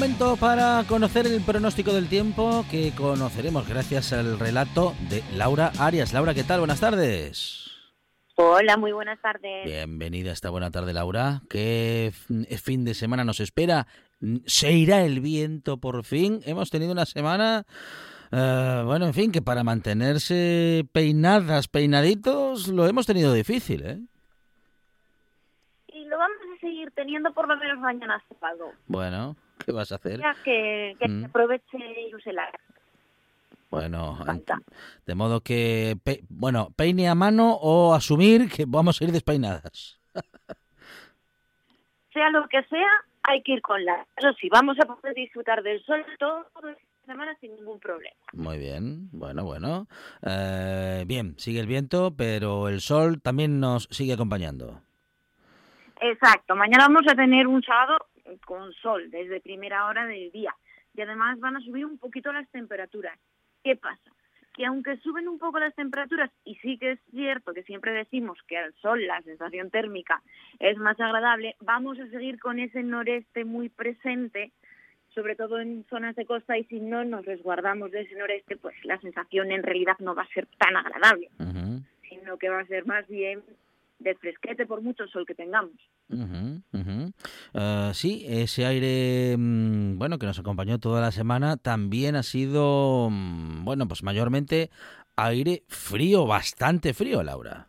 Momento 0.00 0.38
para 0.38 0.82
conocer 0.88 1.26
el 1.26 1.42
pronóstico 1.42 1.92
del 1.92 2.08
tiempo 2.08 2.64
que 2.70 2.90
conoceremos 2.96 3.68
gracias 3.68 4.14
al 4.14 4.38
relato 4.38 4.94
de 5.10 5.22
Laura 5.36 5.72
Arias. 5.78 6.14
Laura, 6.14 6.32
¿qué 6.32 6.42
tal? 6.42 6.60
Buenas 6.60 6.80
tardes. 6.80 7.70
Hola, 8.36 8.78
muy 8.78 8.92
buenas 8.92 9.20
tardes. 9.20 9.66
Bienvenida 9.66 10.30
a 10.30 10.32
esta 10.32 10.48
buena 10.48 10.70
tarde, 10.70 10.94
Laura. 10.94 11.42
¿Qué 11.50 12.12
fin 12.62 12.86
de 12.86 12.94
semana 12.94 13.24
nos 13.24 13.40
espera? 13.40 13.88
¿Se 14.46 14.72
irá 14.72 15.02
el 15.02 15.20
viento 15.20 15.76
por 15.76 16.02
fin? 16.02 16.40
Hemos 16.46 16.70
tenido 16.70 16.92
una 16.92 17.04
semana, 17.04 17.66
eh, 18.32 18.82
bueno, 18.86 19.04
en 19.04 19.12
fin, 19.12 19.30
que 19.30 19.42
para 19.42 19.64
mantenerse 19.64 20.86
peinadas, 20.94 21.68
peinaditos, 21.68 22.68
lo 22.68 22.86
hemos 22.86 23.04
tenido 23.04 23.34
difícil, 23.34 23.84
¿eh? 23.84 24.00
Y 25.88 26.06
lo 26.06 26.16
vamos 26.16 26.38
a 26.56 26.60
seguir 26.60 26.90
teniendo 26.92 27.34
por 27.34 27.46
lo 27.46 27.54
menos 27.58 27.78
mañana 27.80 28.24
sábado. 28.40 28.72
Bueno, 28.86 29.36
¿Qué 29.70 29.76
vas 29.76 29.92
a 29.92 29.96
hacer? 29.96 30.18
Ya 30.20 30.36
que, 30.42 30.96
que 30.98 31.08
Mm. 31.08 31.24
aproveche 31.26 31.78
y 31.78 32.12
use 32.14 32.32
la... 32.32 32.50
Bueno, 33.70 34.16
Falta. 34.26 34.58
de 35.06 35.14
modo 35.14 35.42
que, 35.42 35.96
pe- 36.02 36.24
bueno, 36.28 36.70
peine 36.76 37.08
a 37.08 37.14
mano 37.14 37.52
o 37.54 37.94
asumir 37.94 38.50
que 38.50 38.64
vamos 38.66 39.00
a 39.00 39.04
ir 39.04 39.12
despeinadas. 39.12 40.00
Sea 42.12 42.30
lo 42.30 42.48
que 42.48 42.64
sea, 42.64 42.88
hay 43.22 43.42
que 43.42 43.52
ir 43.52 43.62
con 43.62 43.84
la... 43.84 44.04
Eso 44.16 44.32
sí, 44.40 44.48
vamos 44.50 44.76
a 44.80 44.86
poder 44.86 45.14
disfrutar 45.14 45.62
del 45.62 45.80
sol 45.84 46.04
todo 46.18 46.44
semana 47.06 47.36
sin 47.40 47.54
ningún 47.54 47.78
problema. 47.78 48.16
Muy 48.32 48.58
bien, 48.58 49.08
bueno, 49.12 49.44
bueno. 49.44 49.86
Eh, 50.26 51.04
bien, 51.06 51.36
sigue 51.38 51.60
el 51.60 51.66
viento, 51.68 52.12
pero 52.16 52.68
el 52.68 52.80
sol 52.80 53.20
también 53.22 53.60
nos 53.60 53.84
sigue 53.92 54.14
acompañando. 54.14 54.80
Exacto, 56.00 56.56
mañana 56.56 56.86
vamos 56.88 57.02
a 57.10 57.14
tener 57.14 57.46
un 57.46 57.62
sábado 57.62 57.98
con 58.38 58.72
sol 58.74 59.10
desde 59.10 59.40
primera 59.40 59.86
hora 59.86 60.06
del 60.06 60.30
día 60.30 60.54
y 60.94 61.00
además 61.02 61.38
van 61.40 61.56
a 61.56 61.60
subir 61.60 61.86
un 61.86 61.98
poquito 61.98 62.32
las 62.32 62.48
temperaturas. 62.50 63.18
¿Qué 63.62 63.76
pasa? 63.76 64.10
Que 64.54 64.66
aunque 64.66 64.96
suben 64.98 65.28
un 65.28 65.38
poco 65.38 65.58
las 65.58 65.74
temperaturas, 65.74 66.30
y 66.44 66.56
sí 66.56 66.76
que 66.78 66.92
es 66.92 67.00
cierto 67.10 67.54
que 67.54 67.62
siempre 67.62 67.92
decimos 67.92 68.38
que 68.48 68.58
al 68.58 68.74
sol 68.74 69.06
la 69.06 69.22
sensación 69.22 69.70
térmica 69.70 70.22
es 70.58 70.76
más 70.78 70.98
agradable, 70.98 71.56
vamos 71.60 71.98
a 72.00 72.08
seguir 72.08 72.40
con 72.40 72.58
ese 72.58 72.82
noreste 72.82 73.44
muy 73.44 73.68
presente, 73.68 74.50
sobre 75.14 75.36
todo 75.36 75.60
en 75.60 75.84
zonas 75.88 76.16
de 76.16 76.26
costa, 76.26 76.58
y 76.58 76.64
si 76.64 76.80
no 76.80 77.04
nos 77.04 77.24
resguardamos 77.24 77.90
de 77.92 78.02
ese 78.02 78.16
noreste, 78.16 78.56
pues 78.56 78.74
la 78.84 79.00
sensación 79.00 79.52
en 79.52 79.62
realidad 79.62 79.96
no 80.00 80.14
va 80.14 80.22
a 80.22 80.34
ser 80.34 80.46
tan 80.58 80.76
agradable, 80.76 81.30
sino 82.08 82.36
que 82.36 82.48
va 82.48 82.60
a 82.60 82.66
ser 82.66 82.86
más 82.86 83.06
bien 83.08 83.42
de 84.00 84.14
fresquete 84.16 84.66
por 84.66 84.82
mucho 84.82 85.06
sol 85.06 85.26
que 85.26 85.34
tengamos. 85.34 85.76
Ujú. 86.12 87.12
Eh, 87.54 87.90
sí, 87.94 88.24
ese 88.28 88.66
aire, 88.66 89.36
mm, 89.36 89.98
bueno, 89.98 90.18
que 90.18 90.26
nos 90.26 90.38
acompañó 90.38 90.78
toda 90.78 91.00
la 91.00 91.12
semana, 91.12 91.56
también 91.56 92.16
ha 92.16 92.22
sido, 92.22 93.08
mm, 93.10 93.64
bueno, 93.64 93.86
pues 93.88 94.02
mayormente 94.02 94.70
aire 95.16 95.62
frío, 95.68 96.26
bastante 96.26 96.94
frío, 96.94 97.22
Laura. 97.22 97.66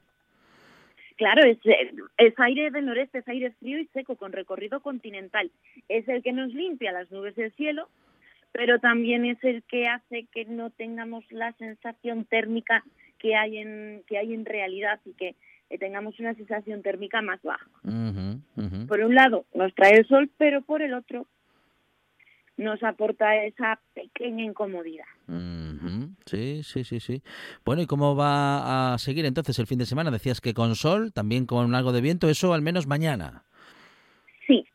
Claro, 1.18 1.44
es, 1.44 1.58
eh, 1.66 1.92
es 2.18 2.34
aire 2.40 2.72
del 2.72 2.86
noreste, 2.86 3.20
es 3.20 3.28
aire 3.28 3.52
frío 3.60 3.80
y 3.80 3.86
seco 3.94 4.16
con 4.16 4.32
recorrido 4.32 4.80
continental. 4.80 5.52
Es 5.88 6.08
el 6.08 6.24
que 6.24 6.34
nos 6.34 6.52
limpia 6.54 6.92
las 6.92 7.12
nubes 7.12 7.36
del 7.36 7.52
cielo, 7.52 7.90
pero 8.52 8.80
también 8.80 9.26
es 9.26 9.38
el 9.44 9.62
que 9.64 9.88
hace 9.88 10.26
que 10.34 10.46
no 10.46 10.72
tengamos 10.72 11.24
la 11.32 11.54
sensación 11.54 12.26
térmica 12.26 12.84
que 13.20 13.36
hay 13.36 13.60
en 13.60 14.02
que 14.08 14.18
hay 14.18 14.34
en 14.34 14.46
realidad 14.46 15.00
y 15.06 15.14
que 15.14 15.36
eh, 15.72 15.78
tengamos 15.78 16.20
una 16.20 16.34
sensación 16.36 16.82
térmica 16.82 17.22
más 17.22 17.42
baja. 17.42 17.66
Por 18.88 19.00
un 19.00 19.16
lado 19.16 19.46
nos 19.54 19.74
trae 19.74 20.00
el 20.00 20.08
sol, 20.08 20.30
pero 20.38 20.62
por 20.62 20.82
el 20.82 20.94
otro 20.94 21.28
nos 22.58 22.84
aporta 22.84 23.38
esa 23.46 23.80
pequeña 23.94 24.44
incomodidad. 24.44 25.06
Sí, 26.26 26.62
sí, 26.64 26.84
sí, 26.84 27.00
sí. 27.00 27.24
Bueno, 27.64 27.82
¿y 27.82 27.88
cómo 27.88 28.18
va 28.18 28.94
a 28.94 28.98
seguir 28.98 29.26
entonces 29.26 29.58
el 29.60 29.68
fin 29.68 29.80
de 29.80 29.86
semana? 29.86 30.12
Decías 30.12 30.42
que 30.42 30.54
con 30.54 30.76
sol, 30.76 31.14
también 31.14 31.46
con 31.46 31.74
algo 31.74 31.94
de 31.94 32.02
viento, 32.02 32.30
eso 32.30 32.54
al 32.54 32.62
menos 32.62 32.86
mañana. 32.86 33.46
Sí. 34.48 34.68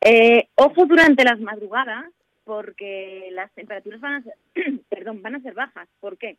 Eh, 0.00 0.48
ojo 0.56 0.86
durante 0.86 1.22
las 1.22 1.38
madrugadas, 1.38 2.06
porque 2.42 3.28
las 3.30 3.52
temperaturas 3.52 4.00
van 4.00 4.14
a 4.14 4.22
ser, 4.22 4.34
perdón, 4.88 5.22
van 5.22 5.36
a 5.36 5.40
ser 5.40 5.54
bajas. 5.54 5.88
¿Por 6.00 6.18
qué? 6.18 6.36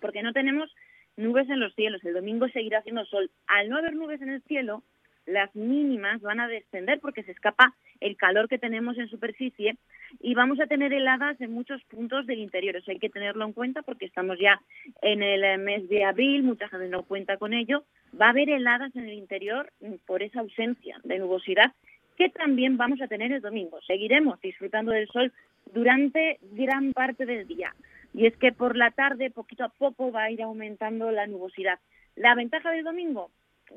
Porque 0.00 0.22
no 0.22 0.32
tenemos 0.32 0.74
nubes 1.20 1.48
en 1.48 1.60
los 1.60 1.74
cielos. 1.74 2.04
El 2.04 2.14
domingo 2.14 2.48
seguirá 2.48 2.78
haciendo 2.78 3.04
sol. 3.04 3.30
Al 3.46 3.68
no 3.68 3.78
haber 3.78 3.94
nubes 3.94 4.20
en 4.22 4.30
el 4.30 4.42
cielo, 4.42 4.82
las 5.26 5.54
mínimas 5.54 6.20
van 6.20 6.40
a 6.40 6.48
descender 6.48 7.00
porque 7.00 7.22
se 7.22 7.32
escapa 7.32 7.74
el 8.00 8.16
calor 8.16 8.48
que 8.48 8.58
tenemos 8.58 8.98
en 8.98 9.08
superficie 9.08 9.76
y 10.20 10.34
vamos 10.34 10.58
a 10.60 10.66
tener 10.66 10.92
heladas 10.92 11.40
en 11.40 11.52
muchos 11.52 11.82
puntos 11.84 12.26
del 12.26 12.38
interior. 12.38 12.76
Eso 12.76 12.90
hay 12.90 12.98
que 12.98 13.10
tenerlo 13.10 13.44
en 13.44 13.52
cuenta 13.52 13.82
porque 13.82 14.06
estamos 14.06 14.38
ya 14.38 14.60
en 15.02 15.22
el 15.22 15.44
eh, 15.44 15.58
mes 15.58 15.88
de 15.88 16.04
abril, 16.04 16.42
mucha 16.42 16.68
gente 16.68 16.88
no 16.88 17.02
cuenta 17.02 17.36
con 17.36 17.52
ello. 17.52 17.84
Va 18.20 18.26
a 18.26 18.30
haber 18.30 18.50
heladas 18.50 18.94
en 18.96 19.04
el 19.04 19.12
interior 19.12 19.70
mm, 19.80 19.94
por 20.06 20.22
esa 20.22 20.40
ausencia 20.40 20.98
de 21.04 21.18
nubosidad 21.18 21.72
que 22.16 22.28
también 22.28 22.76
vamos 22.76 23.00
a 23.00 23.08
tener 23.08 23.32
el 23.32 23.40
domingo. 23.40 23.80
Seguiremos 23.86 24.40
disfrutando 24.40 24.92
del 24.92 25.08
sol 25.08 25.32
durante 25.72 26.38
gran 26.52 26.92
parte 26.92 27.24
del 27.24 27.46
día. 27.46 27.74
Y 28.12 28.26
es 28.26 28.36
que 28.36 28.52
por 28.52 28.76
la 28.76 28.90
tarde, 28.90 29.30
poquito 29.30 29.64
a 29.64 29.68
poco, 29.68 30.10
va 30.10 30.24
a 30.24 30.30
ir 30.30 30.42
aumentando 30.42 31.10
la 31.10 31.26
nubosidad. 31.26 31.78
La 32.16 32.34
ventaja 32.34 32.70
del 32.70 32.84
domingo, 32.84 33.30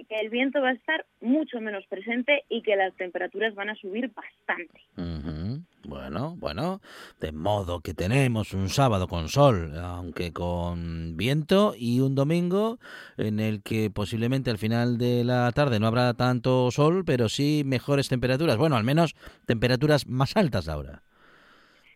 que 0.09 0.19
el 0.19 0.29
viento 0.29 0.61
va 0.61 0.69
a 0.69 0.73
estar 0.73 1.05
mucho 1.21 1.59
menos 1.61 1.85
presente 1.87 2.43
y 2.49 2.61
que 2.61 2.75
las 2.75 2.95
temperaturas 2.95 3.53
van 3.55 3.69
a 3.69 3.75
subir 3.75 4.11
bastante. 4.13 4.81
Bueno, 5.85 6.35
bueno, 6.37 6.81
de 7.19 7.31
modo 7.31 7.81
que 7.81 7.93
tenemos 7.93 8.53
un 8.53 8.69
sábado 8.69 9.07
con 9.07 9.29
sol, 9.29 9.77
aunque 9.77 10.33
con 10.33 11.15
viento, 11.15 11.75
y 11.77 11.99
un 11.99 12.15
domingo 12.15 12.79
en 13.17 13.39
el 13.39 13.61
que 13.61 13.91
posiblemente 13.91 14.49
al 14.49 14.57
final 14.57 14.97
de 14.97 15.23
la 15.23 15.51
tarde 15.51 15.79
no 15.79 15.87
habrá 15.87 16.13
tanto 16.15 16.71
sol, 16.71 17.03
pero 17.05 17.29
sí 17.29 17.63
mejores 17.65 18.09
temperaturas. 18.09 18.57
Bueno, 18.57 18.75
al 18.75 18.83
menos 18.83 19.15
temperaturas 19.45 20.07
más 20.07 20.35
altas 20.35 20.67
ahora. 20.67 21.03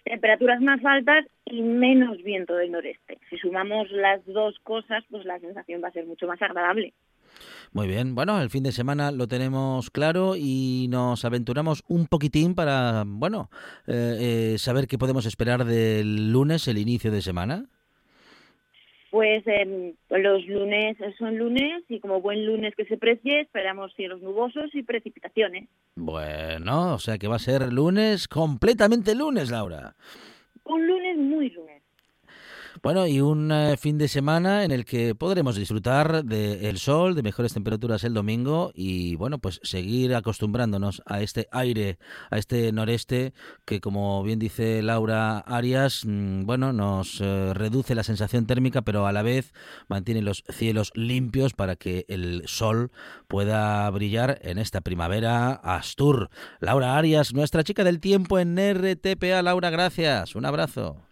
Temperaturas 0.08 0.62
más 0.62 0.80
altas 0.86 1.26
y 1.44 1.62
menos 1.62 2.24
viento 2.24 2.56
del 2.56 2.72
noreste. 2.72 3.18
Si 3.30 3.38
sumamos 3.38 3.92
las 3.92 4.26
dos 4.26 4.58
cosas, 4.64 5.04
pues 5.12 5.26
la 5.26 5.38
sensación 5.40 5.82
va 5.84 5.90
a 5.90 5.92
ser 5.92 6.06
mucho 6.06 6.28
más 6.28 6.42
agradable. 6.42 6.94
Muy 7.74 7.88
bien, 7.88 8.16
bueno, 8.16 8.42
el 8.42 8.50
fin 8.50 8.64
de 8.64 8.72
semana 8.72 9.12
lo 9.12 9.28
tenemos 9.28 9.92
claro 9.92 10.36
y 10.38 10.88
nos 10.90 11.26
aventuramos 11.26 11.84
un 11.90 12.08
poquitín 12.08 12.56
para, 12.56 13.04
bueno, 13.06 13.50
eh, 13.86 14.54
eh, 14.54 14.58
saber 14.58 14.88
qué 14.88 14.98
podemos 14.98 15.26
esperar 15.26 15.66
del 15.66 16.32
lunes, 16.32 16.70
el 16.70 16.78
inicio 16.78 17.12
de 17.12 17.22
semana. 17.22 17.66
Pues 19.10 19.46
eh, 19.48 19.94
los 20.10 20.46
lunes 20.48 20.98
son 21.18 21.38
lunes 21.38 21.84
y 21.88 22.00
como 22.00 22.22
buen 22.22 22.46
lunes 22.46 22.76
que 22.76 22.86
se 22.86 22.98
precie, 22.98 23.42
esperamos 23.42 23.94
cielos 23.96 24.22
nubosos 24.22 24.74
y 24.74 24.84
precipitaciones. 24.84 25.70
Bueno, 25.96 26.96
o 26.96 27.00
sea 27.00 27.18
que 27.18 27.28
va 27.28 27.38
a 27.38 27.40
ser 27.40 27.72
lunes, 27.72 28.28
completamente 28.28 29.16
lunes, 29.16 29.50
Laura. 29.50 29.96
Un 30.66 30.86
lunes 30.86 31.18
muy 31.18 31.50
lunes. 31.50 31.77
Bueno, 32.84 33.08
y 33.08 33.22
un 33.22 33.52
eh, 33.52 33.76
fin 33.78 33.98
de 33.98 34.08
semana 34.08 34.64
en 34.64 34.72
el 34.72 34.86
que 34.86 35.16
podremos 35.16 35.56
disfrutar 35.56 36.24
del 36.24 36.78
sol, 36.78 37.16
de 37.16 37.24
mejores 37.24 37.54
temperaturas 37.54 38.04
el 38.04 38.14
domingo 38.14 38.72
y, 38.76 39.16
bueno, 39.16 39.40
pues 39.40 39.60
seguir 39.64 40.14
acostumbrándonos 40.14 41.02
a 41.06 41.22
este 41.22 41.48
aire, 41.52 41.98
a 42.30 42.38
este 42.38 42.72
noreste 42.72 43.34
que, 43.66 43.82
como 43.82 44.22
bien 44.24 44.38
dice 44.38 44.82
Laura 44.82 45.40
Arias, 45.40 46.04
mm, 46.06 46.46
bueno, 46.46 46.74
nos 46.74 47.20
eh, 47.22 47.54
reduce 47.54 47.96
la 47.96 48.04
sensación 48.04 48.46
térmica, 48.46 48.82
pero 48.82 49.08
a 49.08 49.12
la 49.12 49.24
vez 49.24 49.54
mantiene 49.88 50.22
los 50.22 50.44
cielos 50.50 50.92
limpios 50.94 51.54
para 51.54 51.76
que 51.76 52.06
el 52.10 52.44
sol 52.48 52.92
pueda 53.28 53.90
brillar 53.90 54.40
en 54.44 54.60
esta 54.60 54.82
primavera 54.82 55.54
Astur. 55.54 56.30
Laura 56.60 56.98
Arias, 56.98 57.34
nuestra 57.34 57.64
chica 57.64 57.84
del 57.84 58.00
tiempo 58.00 58.40
en 58.40 58.58
RTPA. 58.58 59.42
Laura, 59.42 59.70
gracias. 59.70 60.36
Un 60.36 60.46
abrazo. 60.46 61.07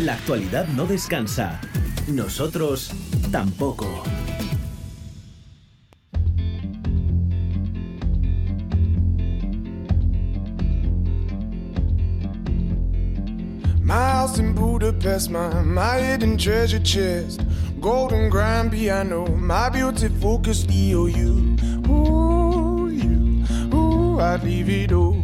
La 0.00 0.14
actualidad 0.14 0.66
no 0.68 0.86
descansa. 0.86 1.60
Nosotros 2.08 2.90
tampoco. 3.30 3.86
House 14.26 14.38
in 14.40 14.54
Budapest, 14.54 15.30
my, 15.30 15.62
my 15.62 15.98
hidden 16.00 16.36
treasure 16.36 16.80
chest, 16.80 17.40
golden 17.80 18.28
grand 18.28 18.72
piano, 18.72 19.24
my 19.26 19.70
beauty 19.70 20.08
focused 20.20 20.68
EOU. 20.68 21.88
Ooh, 21.88 22.88
you, 22.88 23.44
ooh, 23.72 24.20
I'd 24.20 24.42
leave 24.42 24.68
it 24.68 24.92
all. 24.92 25.15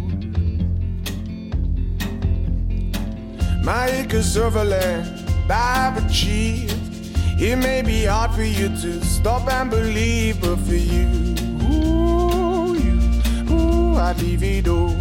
My 3.63 3.87
acres 3.87 4.37
of 4.37 4.57
land 4.57 5.23
I've 5.49 6.05
achieved. 6.05 6.75
It 7.41 7.57
may 7.57 7.83
be 7.83 8.05
hard 8.05 8.33
for 8.33 8.43
you 8.43 8.69
to 8.69 9.05
stop 9.05 9.49
and 9.49 9.71
believe, 9.71 10.41
but 10.41 10.57
for 10.57 10.75
you, 10.75 11.07
ooh, 11.63 12.75
you, 12.75 12.99
ooh, 13.51 13.97
I'd 13.97 14.21
leave 14.21 14.43
it 14.43 14.69
all. 14.69 14.97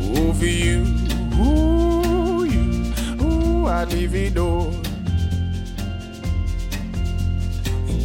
Ooh, 0.00 0.32
for 0.32 0.46
you, 0.46 0.86
ooh, 1.38 2.44
you, 2.44 2.92
ooh, 3.22 3.66
I'd 3.66 3.92
leave 3.92 4.14
it 4.14 4.38
all. 4.38 4.70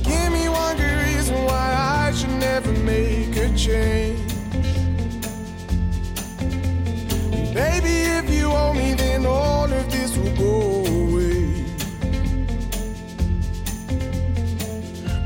Give 0.04 0.32
me 0.32 0.50
one 0.50 0.76
good 0.78 0.98
reason 1.08 1.44
why 1.46 2.08
I 2.08 2.12
should 2.14 2.30
never 2.40 2.72
make 2.72 3.36
a 3.38 3.56
change. 3.56 4.29
Baby, 7.60 7.96
if 8.20 8.30
you 8.30 8.50
owe 8.50 8.74
me, 8.74 8.94
then 8.94 9.26
all 9.26 9.66
of 9.66 9.92
this 9.92 10.16
will 10.16 10.34
go 10.38 10.86
away. 10.86 11.66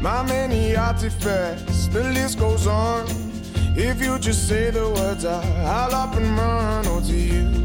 My 0.02 0.24
many 0.24 0.76
artifacts, 0.76 1.90
the 1.90 2.04
list 2.18 2.40
goes 2.40 2.66
on. 2.66 3.06
If 3.78 4.02
you 4.02 4.18
just 4.18 4.48
say 4.48 4.72
the 4.72 4.90
words, 4.90 5.26
I'll 5.26 5.94
up 5.94 6.16
and 6.16 6.26
run. 6.36 6.88
Oh, 6.88 7.02
to 7.02 7.16
you, 7.16 7.63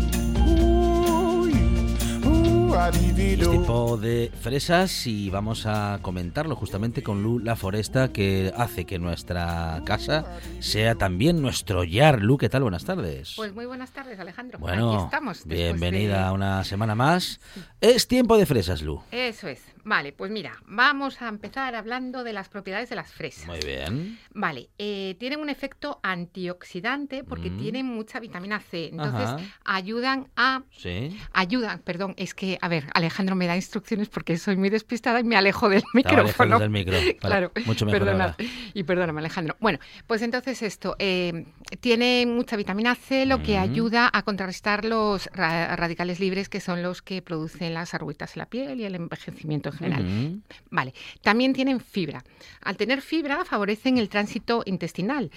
Es 2.79 2.85
all. 2.85 3.51
tiempo 3.51 3.97
de 3.97 4.31
fresas 4.41 5.05
y 5.09 5.31
vamos 5.31 5.67
a 5.67 5.99
comentarlo 6.01 6.55
justamente 6.55 7.03
con 7.03 7.25
Lu 7.25 7.41
La 7.41 7.57
Foresta 7.57 8.13
que 8.13 8.53
hace 8.57 8.85
que 8.85 9.01
nuestra 9.01 9.83
casa 9.85 10.39
sea 10.61 10.95
también 10.95 11.43
nuestro 11.43 11.83
yar. 11.83 12.23
Lu, 12.23 12.39
¿qué 12.39 12.49
tal? 12.49 12.63
Buenas 12.63 12.85
tardes. 12.85 13.33
Pues 13.35 13.53
muy 13.53 13.67
buenas 13.67 13.91
tardes, 13.91 14.21
Alejandro. 14.21 14.61
bueno, 14.61 14.95
Aquí 14.95 15.05
estamos. 15.07 15.39
después 15.39 15.59
bienvenida 15.59 16.19
de- 16.19 16.25
a 16.27 16.33
una 16.33 16.63
semana 16.63 16.95
más. 16.95 17.41
Es 17.81 18.07
tiempo 18.07 18.37
de 18.39 18.47
fresas, 18.47 18.81
Lu. 18.83 19.03
Eso 19.11 19.49
es. 19.49 19.61
Vale, 19.89 20.13
pues 20.13 20.31
mira, 20.31 20.53
vamos 20.67 21.23
a 21.23 21.29
empezar 21.29 21.75
hablando 21.75 22.23
de 22.23 22.35
las 22.35 22.51
propiedades 22.51 22.91
de 22.91 22.97
las 22.97 23.11
fresas. 23.11 23.47
Muy 23.47 23.61
bien. 23.61 24.19
Vale, 24.35 24.69
eh, 24.77 25.17
tienen 25.19 25.41
un 25.41 25.49
efecto 25.49 25.99
antioxidante 26.03 27.25
porque 27.25 27.49
Mm. 27.51 27.57
tienen 27.57 27.87
mucha 27.87 28.21
vitamina 28.21 28.61
C. 28.61 28.89
Entonces 28.93 29.29
Ajá. 29.31 29.39
ayudan 29.65 30.29
a 30.37 30.63
Sí. 30.77 31.17
ayudan, 31.33 31.79
perdón, 31.79 32.13
es 32.19 32.35
que, 32.35 32.59
a 32.61 32.69
ver, 32.69 32.85
Alejandro 32.93 33.35
me 33.35 33.47
da 33.47 33.57
instrucciones 33.57 34.11
porque 34.11 34.37
soy 34.37 34.57
muy 34.59 34.69
despistada 34.69 35.21
y 35.21 35.25
me 35.25 35.37
alejo 35.37 35.71
del 35.71 35.83
micrófono. 35.95 36.59
del 36.59 36.69
micro. 36.69 36.93
Vale, 36.99 37.17
Claro, 37.21 37.53
Mucho 37.65 37.87
mejor 37.87 38.01
perdonad. 38.01 38.31
ahora. 38.39 38.51
Y 38.75 38.83
perdóname, 38.83 39.21
Alejandro. 39.21 39.57
Bueno, 39.59 39.79
pues 40.07 40.21
entonces 40.21 40.61
esto, 40.61 40.97
eh, 40.99 41.47
tiene 41.81 42.27
mucha 42.27 42.57
vitamina 42.57 42.95
C, 42.95 43.25
lo 43.25 43.43
que 43.43 43.57
Mm. 43.57 43.63
ayuda 43.63 44.11
a 44.13 44.23
contrarrestar 44.23 44.85
los 44.85 45.31
ra- 45.33 45.75
radicales 45.77 46.21
libres, 46.21 46.51
que 46.51 46.61
son 46.61 46.83
los 46.83 47.01
que 47.01 47.23
producen 47.23 47.73
las 47.73 47.95
arruguitas 47.95 48.37
en 48.37 48.41
la 48.41 48.47
piel 48.47 48.81
y 48.81 48.85
el 48.85 48.95
envejecimiento 48.95 49.71
en 49.71 49.78
general. 49.79 50.43
Vale, 50.71 50.93
también 51.23 51.53
tienen 51.53 51.81
fibra. 51.81 52.25
Al 52.63 52.77
tener 52.77 53.01
fibra 53.01 53.45
favorecen 53.45 53.99
el 53.99 54.09
tránsito 54.09 54.63
intestinal 54.67 55.31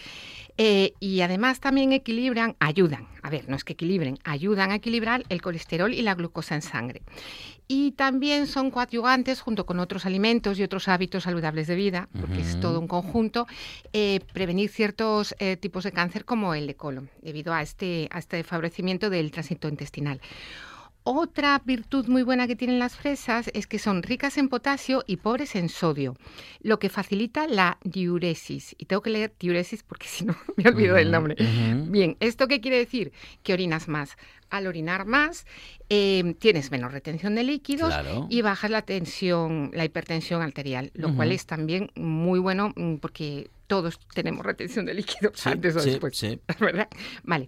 eh, 0.58 0.94
y 1.00 1.22
además 1.22 1.60
también 1.60 1.94
equilibran, 1.94 2.56
ayudan, 2.60 3.08
a 3.22 3.30
ver, 3.30 3.48
no 3.48 3.56
es 3.56 3.64
que 3.64 3.74
equilibren, 3.74 4.18
ayudan 4.24 4.72
a 4.72 4.76
equilibrar 4.76 5.24
el 5.30 5.42
colesterol 5.42 5.94
y 5.94 6.02
la 6.02 6.16
glucosa 6.16 6.56
en 6.56 6.62
sangre. 6.62 7.02
Y 7.68 7.92
también 7.92 8.48
son 8.48 8.70
coadyuvantes 8.70 9.40
junto 9.40 9.66
con 9.66 9.80
otros 9.80 10.06
alimentos 10.06 10.60
y 10.60 10.64
otros 10.64 10.90
hábitos 10.90 11.24
saludables 11.24 11.68
de 11.68 11.76
vida, 11.76 12.10
porque 12.20 12.42
es 12.42 12.60
todo 12.60 12.80
un 12.82 12.88
conjunto, 12.88 13.48
eh, 13.94 14.20
prevenir 14.34 14.70
ciertos 14.70 15.34
eh, 15.40 15.56
tipos 15.56 15.86
de 15.86 15.94
cáncer 15.94 16.26
como 16.26 16.54
el 16.54 16.68
de 16.68 16.76
colon, 16.76 17.10
debido 17.22 17.54
a 17.54 17.62
este, 17.62 18.10
a 18.12 18.20
este 18.20 18.44
favorecimiento 18.44 19.10
del 19.10 19.32
tránsito 19.32 19.70
intestinal. 19.70 20.20
Otra 21.03 21.60
virtud 21.65 22.08
muy 22.08 22.22
buena 22.22 22.46
que 22.46 22.55
tienen 22.55 22.77
las 22.77 22.96
fresas 22.96 23.50
es 23.55 23.65
que 23.65 23.79
son 23.79 24.03
ricas 24.03 24.38
en 24.38 24.50
potasio 24.50 25.03
y 25.08 25.17
pobres 25.17 25.55
en 25.55 25.67
sodio, 25.67 26.15
lo 26.62 26.77
que 26.77 26.89
facilita 26.89 27.48
la 27.48 27.79
diuresis. 27.84 28.75
Y 28.77 28.86
tengo 28.86 29.01
que 29.01 29.10
leer 29.10 29.34
diuresis 29.39 29.81
porque 29.81 30.08
si 30.10 30.25
no 30.25 30.36
me 30.58 30.70
olvido 30.70 30.96
del 30.96 31.10
nombre. 31.10 31.36
Bien, 31.88 32.17
¿esto 32.20 32.48
qué 32.48 32.62
quiere 32.62 32.77
decir? 32.77 33.12
Que 33.41 33.53
orinas 33.53 33.88
más. 33.88 34.15
Al 34.51 34.67
orinar 34.67 35.05
más, 35.05 35.46
eh, 35.89 36.36
tienes 36.39 36.70
menos 36.72 36.91
retención 36.91 37.34
de 37.36 37.43
líquidos 37.43 37.89
Claro. 37.89 38.27
y 38.29 38.41
bajas 38.41 38.70
la 38.70 38.84
tensión, 38.84 39.72
la 39.74 39.86
hipertensión 39.86 40.41
arterial, 40.41 40.91
lo 40.93 41.15
cual 41.15 41.31
es 41.31 41.46
también 41.46 41.89
muy 41.96 42.38
bueno 42.39 42.74
mm, 42.75 42.96
porque 42.98 43.50
todos 43.67 43.98
tenemos 44.13 44.46
retención 44.46 44.86
de 44.86 44.93
líquidos 44.93 45.39
Sí, 45.39 45.48
antes 45.50 45.75
o 45.77 45.79
sí, 45.79 45.91
después. 45.91 46.17
sí. 46.17 46.41
¿verdad? 46.60 46.89
Vale. 47.24 47.48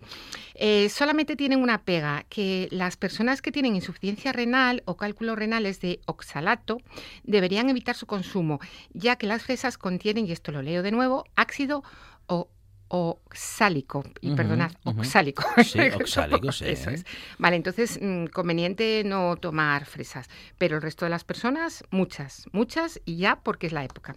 Eh, 0.56 0.88
solamente 0.88 1.36
tienen 1.36 1.62
una 1.62 1.84
pega, 1.84 2.26
que 2.30 2.70
las 2.72 2.96
personas 2.96 3.42
que 3.42 3.52
tienen 3.52 3.76
insuficiencia 3.76 4.32
renal 4.32 4.82
o 4.86 4.96
cálculos 4.96 5.38
renales 5.38 5.82
de 5.82 6.00
oxalato 6.06 6.78
deberían 7.24 7.70
evitar 7.70 7.96
su 7.96 8.06
consumo, 8.06 8.62
ya 8.94 9.18
que 9.18 9.28
las 9.28 9.44
fresas 9.44 9.78
contienen, 9.78 10.26
y 10.26 10.32
esto 10.32 10.54
lo 10.54 10.62
leo 10.62 10.82
de 10.82 10.92
nuevo, 10.92 11.26
ácido 11.36 11.84
o 12.28 12.48
oxálico. 12.96 14.04
Y 14.22 14.36
perdonad, 14.36 14.72
oxálico. 14.84 15.44
Sí, 15.64 15.80
oxálico, 15.96 16.52
sí. 16.52 16.66
Eso 16.68 16.92
es. 16.92 17.06
Vale, 17.40 17.56
entonces, 17.56 17.98
mm, 18.00 18.26
conveniente 18.28 19.02
no 19.04 19.36
tomar 19.36 19.86
fresas. 19.86 20.30
Pero 20.60 20.76
el 20.76 20.82
resto 20.84 21.04
de 21.06 21.10
las 21.10 21.24
personas, 21.24 21.84
muchas, 21.90 22.46
muchas 22.52 23.02
y 23.04 23.18
ya 23.18 23.38
porque 23.38 23.66
es 23.66 23.74
la 23.74 23.84
época. 23.84 24.16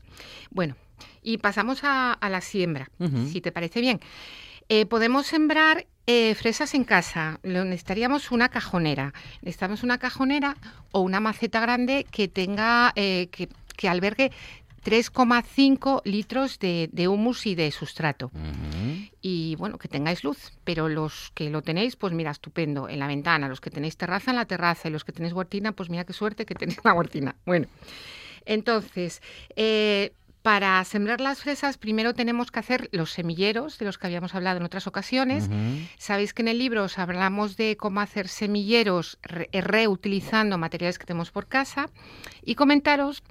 Bueno, 0.51 0.77
y 1.23 1.39
pasamos 1.39 1.85
a, 1.85 2.13
a 2.13 2.29
la 2.29 2.43
siembra, 2.43 2.91
si 3.33 3.41
te 3.41 3.51
parece 3.51 3.81
bien. 3.81 4.01
Eh, 4.69 4.85
podemos 4.85 5.27
sembrar 5.27 5.87
eh, 6.07 6.35
fresas 6.35 6.75
en 6.75 6.85
casa. 6.85 7.41
Lo 7.43 7.65
necesitaríamos 7.65 8.31
una 8.31 8.51
cajonera. 8.51 9.15
Necesitamos 9.41 9.85
una 9.85 9.97
cajonera 9.97 10.57
o 10.93 11.01
una 11.01 11.21
maceta 11.21 11.61
grande 11.61 12.05
que 12.11 12.29
tenga, 12.29 12.93
eh, 12.95 13.29
que, 13.31 13.49
que 13.77 13.89
albergue 13.89 14.33
3,5 14.87 16.03
litros 16.05 16.59
de, 16.61 16.89
de 16.93 17.09
humus 17.09 17.45
y 17.47 17.55
de 17.57 17.71
sustrato. 17.73 18.31
Y 19.21 19.57
bueno, 19.57 19.79
que 19.79 19.89
tengáis 19.89 20.23
luz, 20.23 20.53
pero 20.63 20.89
los 20.89 21.33
que 21.35 21.51
lo 21.51 21.61
tenéis, 21.63 21.97
pues 21.97 22.13
mira, 22.13 22.31
estupendo, 22.31 22.89
en 22.89 23.01
la 23.01 23.09
ventana. 23.09 23.49
Los 23.49 23.61
que 23.61 23.71
tenéis 23.71 23.97
terraza, 23.97 24.31
en 24.31 24.37
la 24.37 24.45
terraza. 24.47 24.89
Y 24.89 24.93
los 24.93 25.05
que 25.05 25.13
tenéis 25.13 25.33
huertina, 25.35 25.73
pues 25.73 25.91
mira 25.91 26.05
qué 26.05 26.13
suerte 26.13 26.47
que 26.47 26.55
tenéis 26.55 26.79
la 26.85 26.93
huertina. 26.93 27.35
Bueno, 27.45 27.67
entonces, 28.45 29.21
eh, 29.57 30.13
para 30.43 30.83
sembrar 30.85 31.21
las 31.21 31.41
fresas, 31.43 31.77
primero 31.77 32.15
tenemos 32.15 32.53
que 32.53 32.61
hacer 32.61 32.89
los 32.93 33.11
semilleros, 33.11 33.79
de 33.79 33.87
los 33.87 33.99
que 33.99 34.07
habíamos 34.07 34.35
hablado 34.37 34.59
en 34.59 34.63
otras 34.65 34.87
ocasiones. 34.87 35.49
Sabéis 35.99 36.33
que 36.33 36.43
en 36.43 36.49
el 36.49 36.59
libro 36.59 36.85
os 36.85 36.99
hablamos 37.01 37.57
de 37.57 37.77
cómo 37.77 37.99
hacer 38.01 38.29
semilleros 38.29 39.19
re- 39.23 39.49
reutilizando 39.53 40.57
materiales 40.59 40.99
que 41.01 41.07
tenemos 41.07 41.33
por 41.33 41.49
casa 41.49 41.91
y 42.45 42.55
comentaros 42.55 43.25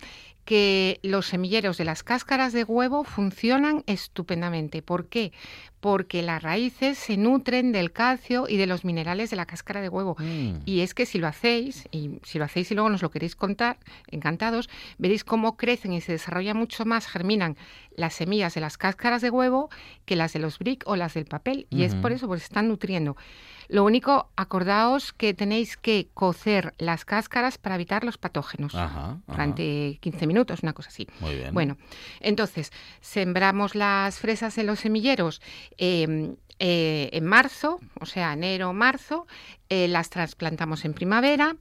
que 0.45 0.99
los 1.01 1.25
semilleros 1.25 1.77
de 1.77 1.85
las 1.85 2.03
cáscaras 2.03 2.53
de 2.53 2.63
huevo 2.63 3.03
funcionan 3.03 3.83
estupendamente. 3.87 4.83
¿Por 4.83 5.07
qué? 5.07 5.33
Porque 5.79 6.21
las 6.21 6.41
raíces 6.41 6.99
se 6.99 7.17
nutren 7.17 7.71
del 7.71 7.91
calcio 7.91 8.45
y 8.47 8.57
de 8.57 8.67
los 8.67 8.85
minerales 8.85 9.31
de 9.31 9.35
la 9.35 9.47
cáscara 9.47 9.81
de 9.81 9.89
huevo. 9.89 10.15
Mm. 10.19 10.57
Y 10.65 10.81
es 10.81 10.93
que 10.93 11.07
si 11.07 11.17
lo 11.17 11.27
hacéis, 11.27 11.87
y 11.91 12.19
si 12.23 12.37
lo 12.37 12.45
hacéis 12.45 12.71
y 12.71 12.75
luego 12.75 12.89
nos 12.89 13.01
lo 13.01 13.09
queréis 13.09 13.35
contar, 13.35 13.79
encantados, 14.07 14.69
veréis 14.99 15.23
cómo 15.23 15.57
crecen 15.57 15.93
y 15.93 16.01
se 16.01 16.11
desarrollan 16.11 16.57
mucho 16.57 16.85
más, 16.85 17.07
germinan 17.07 17.57
las 17.95 18.13
semillas 18.13 18.53
de 18.53 18.61
las 18.61 18.77
cáscaras 18.77 19.23
de 19.23 19.31
huevo 19.31 19.69
que 20.05 20.15
las 20.15 20.33
de 20.33 20.39
los 20.39 20.59
brick 20.59 20.83
o 20.85 20.95
las 20.95 21.15
del 21.15 21.25
papel. 21.25 21.65
Y 21.71 21.83
es 21.83 21.95
por 21.95 22.11
eso, 22.11 22.27
porque 22.27 22.41
se 22.41 22.45
están 22.45 22.67
nutriendo. 22.67 23.17
Lo 23.67 23.83
único, 23.83 24.29
acordaos 24.35 25.13
que 25.13 25.33
tenéis 25.33 25.77
que 25.77 26.07
cocer 26.13 26.73
las 26.77 27.05
cáscaras 27.05 27.57
para 27.57 27.75
evitar 27.75 28.03
los 28.03 28.17
patógenos 28.17 28.75
Ajá, 28.75 28.87
ajá. 28.87 29.19
durante 29.27 29.97
15 30.01 30.27
minutos, 30.27 30.63
una 30.63 30.73
cosa 30.73 30.89
así. 30.89 31.07
Muy 31.19 31.35
bien. 31.35 31.53
Bueno, 31.53 31.77
entonces, 32.19 32.71
sembramos 33.01 33.75
las 33.75 34.19
fresas 34.19 34.57
en 34.57 34.67
los 34.67 34.79
semilleros 34.79 35.41
eh, 35.77 36.35
eh, 36.59 37.09
en 37.11 37.25
marzo, 37.25 37.81
o 37.99 38.05
sea, 38.05 38.31
enero, 38.31 38.71
marzo, 38.71 39.27
eh, 39.67 39.89
las 39.89 40.09
trasplantamos 40.09 40.85
en 40.85 40.93
primavera 40.93 41.57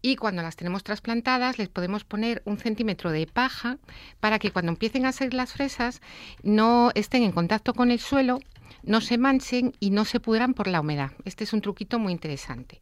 y 0.00 0.16
cuando 0.16 0.40
las 0.40 0.56
tenemos 0.56 0.82
trasplantadas 0.82 1.58
les 1.58 1.68
podemos 1.68 2.04
poner 2.04 2.40
un 2.46 2.56
centímetro 2.56 3.10
de 3.10 3.26
paja 3.26 3.76
para 4.18 4.38
que 4.38 4.50
cuando 4.50 4.72
empiecen 4.72 5.04
a 5.04 5.12
salir 5.12 5.34
las 5.34 5.52
fresas 5.52 6.00
no 6.42 6.90
estén 6.94 7.22
en 7.22 7.32
contacto 7.32 7.74
con 7.74 7.90
el 7.90 8.00
suelo, 8.00 8.40
no 8.82 9.00
se 9.00 9.18
manchen 9.18 9.72
y 9.80 9.90
no 9.90 10.04
se 10.04 10.20
pudran 10.20 10.54
por 10.54 10.66
la 10.66 10.80
humedad. 10.80 11.12
Este 11.24 11.44
es 11.44 11.52
un 11.52 11.60
truquito 11.60 11.98
muy 11.98 12.12
interesante. 12.12 12.80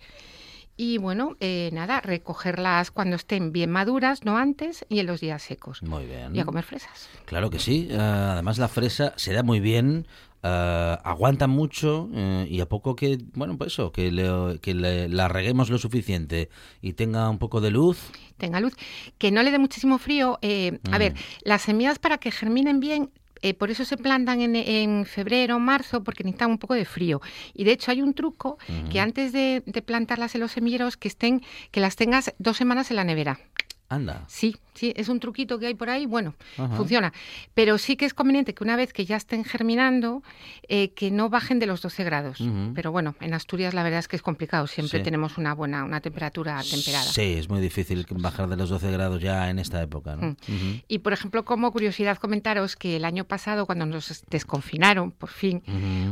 Y 0.76 0.98
bueno, 0.98 1.36
eh, 1.40 1.70
nada, 1.72 2.00
recogerlas 2.00 2.92
cuando 2.92 3.16
estén 3.16 3.50
bien 3.52 3.68
maduras, 3.70 4.24
no 4.24 4.36
antes, 4.38 4.86
y 4.88 5.00
en 5.00 5.06
los 5.06 5.20
días 5.20 5.42
secos. 5.42 5.82
Muy 5.82 6.06
bien. 6.06 6.36
Y 6.36 6.38
a 6.40 6.44
comer 6.44 6.62
fresas. 6.64 7.08
Claro 7.24 7.50
que 7.50 7.58
sí. 7.58 7.88
Eh, 7.90 7.96
además 7.98 8.58
la 8.58 8.68
fresa 8.68 9.12
se 9.16 9.32
da 9.32 9.42
muy 9.42 9.58
bien, 9.58 10.06
eh, 10.44 10.96
aguanta 11.02 11.48
mucho 11.48 12.08
eh, 12.14 12.46
y 12.48 12.60
a 12.60 12.66
poco 12.68 12.94
que, 12.94 13.18
bueno, 13.34 13.58
pues 13.58 13.72
eso, 13.72 13.90
que, 13.90 14.12
le, 14.12 14.60
que 14.60 14.72
le- 14.74 15.08
la 15.08 15.26
reguemos 15.26 15.68
lo 15.68 15.78
suficiente 15.78 16.48
y 16.80 16.92
tenga 16.92 17.28
un 17.28 17.38
poco 17.38 17.60
de 17.60 17.72
luz. 17.72 17.98
tenga 18.36 18.60
luz, 18.60 18.74
que 19.18 19.32
no 19.32 19.42
le 19.42 19.50
dé 19.50 19.58
muchísimo 19.58 19.98
frío. 19.98 20.38
eh, 20.42 20.78
A 20.92 20.96
Mm. 20.96 20.98
ver, 21.00 21.14
las 21.42 21.62
semillas 21.62 21.98
para 21.98 22.18
que 22.18 22.30
germinen 22.30 22.78
bien, 22.78 23.10
eh, 23.42 23.54
por 23.54 23.70
eso 23.70 23.84
se 23.84 23.96
plantan 23.96 24.40
en, 24.40 24.56
en 24.56 25.06
febrero, 25.06 25.58
marzo, 25.58 26.02
porque 26.04 26.24
necesitan 26.24 26.50
un 26.50 26.58
poco 26.58 26.74
de 26.74 26.84
frío. 26.84 27.20
Y 27.54 27.64
de 27.64 27.72
hecho 27.72 27.90
hay 27.90 28.02
un 28.02 28.14
truco 28.14 28.58
que 28.90 29.00
antes 29.00 29.32
de, 29.32 29.62
de 29.66 29.82
plantarlas 29.82 30.34
en 30.34 30.40
los 30.40 30.52
semilleros, 30.52 30.96
que 30.96 31.08
estén, 31.08 31.42
que 31.70 31.80
las 31.80 31.96
tengas 31.96 32.32
dos 32.38 32.56
semanas 32.56 32.90
en 32.90 32.96
la 32.96 33.04
nevera. 33.04 33.40
Anda. 33.88 34.24
Sí, 34.28 34.56
sí, 34.78 34.92
es 34.96 35.08
un 35.08 35.20
truquito 35.20 35.58
que 35.58 35.66
hay 35.66 35.74
por 35.74 35.90
ahí, 35.90 36.06
bueno, 36.06 36.34
Ajá. 36.56 36.76
funciona. 36.76 37.12
Pero 37.54 37.78
sí 37.78 37.96
que 37.96 38.04
es 38.04 38.14
conveniente 38.14 38.54
que 38.54 38.64
una 38.64 38.76
vez 38.76 38.92
que 38.92 39.04
ya 39.04 39.16
estén 39.16 39.44
germinando, 39.44 40.22
eh, 40.68 40.90
que 40.90 41.10
no 41.10 41.28
bajen 41.28 41.58
de 41.58 41.66
los 41.66 41.82
12 41.82 42.04
grados. 42.04 42.38
Pero 42.74 42.92
bueno, 42.92 43.14
en 43.20 43.34
Asturias 43.34 43.74
la 43.74 43.82
verdad 43.82 43.98
es 44.00 44.08
que 44.08 44.16
es 44.16 44.22
complicado, 44.22 44.66
siempre 44.66 44.98
Sí. 45.00 45.04
tenemos 45.04 45.38
una 45.38 45.54
buena, 45.54 45.84
una 45.84 46.00
temperatura 46.00 46.60
temperada. 46.68 47.04
Sí, 47.04 47.34
es 47.38 47.48
muy 47.48 47.60
difícil 47.60 48.06
bajar 48.10 48.48
de 48.48 48.56
los 48.56 48.68
12 48.70 48.90
grados 48.92 49.20
ya 49.20 49.50
en 49.50 49.58
esta 49.58 49.82
época, 49.82 50.16
¿no? 50.16 50.28
Mm. 50.46 50.82
Y 50.88 50.98
por 51.00 51.12
ejemplo, 51.12 51.44
como 51.44 51.70
curiosidad, 51.72 52.16
comentaros 52.18 52.76
que 52.76 52.96
el 52.96 53.04
año 53.04 53.24
pasado, 53.24 53.66
cuando 53.66 53.86
nos 53.86 54.22
desconfinaron, 54.30 55.10
por 55.10 55.30
fin, 55.30 55.62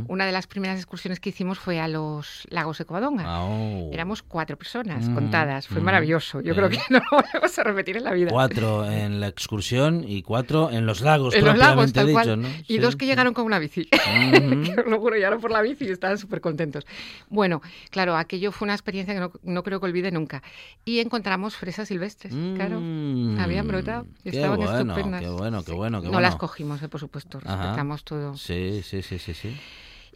una 0.07 0.25
de 0.25 0.31
las 0.31 0.47
primeras 0.47 0.77
excursiones 0.77 1.19
que 1.19 1.29
hicimos 1.29 1.59
fue 1.59 1.79
a 1.79 1.87
los 1.87 2.45
lagos 2.49 2.77
de 2.77 2.85
Covadonga. 2.85 3.23
Ah, 3.25 3.43
oh. 3.45 3.89
Éramos 3.93 4.23
cuatro 4.23 4.57
personas 4.57 5.07
contadas. 5.09 5.67
Fue 5.67 5.81
maravilloso. 5.81 6.41
Yo 6.41 6.53
creo 6.55 6.69
que 6.69 6.79
no 6.89 6.99
lo 6.99 7.05
volvemos 7.21 7.57
a 7.59 7.63
repetir 7.63 7.97
en 7.97 8.03
la 8.03 8.11
vida. 8.13 8.29
Cuatro 8.31 8.56
en 8.61 9.19
la 9.19 9.27
excursión 9.27 10.03
y 10.07 10.21
cuatro 10.21 10.69
en 10.71 10.85
los 10.85 11.01
lagos, 11.01 11.35
en 11.35 11.45
los 11.45 11.57
lagos, 11.57 11.93
tal 11.93 12.07
dicho, 12.07 12.13
cual. 12.21 12.41
¿no? 12.41 12.47
Y 12.67 12.75
Sí, 12.75 12.77
dos 12.79 12.95
que 12.95 13.05
llegaron 13.05 13.33
con 13.33 13.45
una 13.45 13.59
bici. 13.59 13.87
Que 14.75 14.81
os 14.81 14.87
lo 14.87 14.99
juro, 14.99 15.15
llegaron 15.15 15.39
por 15.39 15.51
la 15.51 15.61
bici 15.61 15.85
y 15.85 15.89
estaban 15.91 16.17
súper 16.17 16.41
contentos. 16.41 16.85
Bueno, 17.29 17.61
claro, 17.89 18.15
aquello 18.15 18.51
fue 18.51 18.65
una 18.65 18.73
experiencia 18.73 19.13
que 19.13 19.19
no, 19.19 19.31
no 19.43 19.63
creo 19.63 19.79
que 19.79 19.85
olvide 19.85 20.11
nunca. 20.11 20.43
Y 20.85 20.99
encontramos 20.99 21.55
fresas 21.55 21.87
silvestres, 21.87 22.33
claro. 22.55 22.79
Mm, 22.81 23.39
Habían 23.39 23.67
brotado 23.67 24.05
qué 24.23 24.29
estaban 24.29 24.57
bueno, 24.57 24.79
estupendas. 24.79 25.21
Qué 25.21 25.29
bueno, 25.29 25.63
qué 25.63 25.71
bueno, 25.73 26.01
qué 26.01 26.05
no 26.07 26.11
bueno. 26.13 26.21
las 26.27 26.35
cogimos, 26.35 26.81
eh, 26.81 26.87
por 26.89 26.99
supuesto, 26.99 27.39
Ajá. 27.43 27.55
respetamos 27.57 28.03
todo. 28.03 28.37
Sí, 28.37 28.81
sí, 28.83 29.01
sí, 29.01 29.19
sí, 29.19 29.33
sí. 29.33 29.55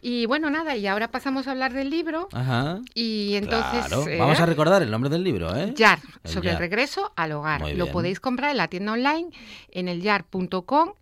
Y 0.04 0.26
bueno, 0.26 0.50
nada, 0.50 0.76
y 0.76 0.86
ahora 0.88 1.12
pasamos 1.12 1.46
a 1.46 1.52
hablar 1.52 1.72
del 1.72 1.88
libro. 1.88 2.28
Ajá. 2.32 2.80
Y 2.92 3.34
entonces. 3.36 3.86
Claro. 3.86 4.08
eh, 4.08 4.18
Vamos 4.18 4.40
a 4.40 4.46
recordar 4.46 4.82
el 4.82 4.90
nombre 4.90 5.08
del 5.08 5.22
libro, 5.22 5.54
¿eh? 5.56 5.72
Yar, 5.76 6.00
El 6.24 6.30
sobre 6.30 6.50
el 6.50 6.58
regreso 6.58 7.12
al 7.14 7.30
hogar. 7.32 7.60
Muy 7.60 7.74
Lo 7.74 7.84
bien. 7.84 7.92
podéis 7.92 8.18
comprar 8.18 8.50
en 8.50 8.56
la 8.56 8.66
tienda 8.66 8.92
online, 8.92 9.28
en 9.70 9.86
el 9.88 10.02
yar.com, 10.02 10.94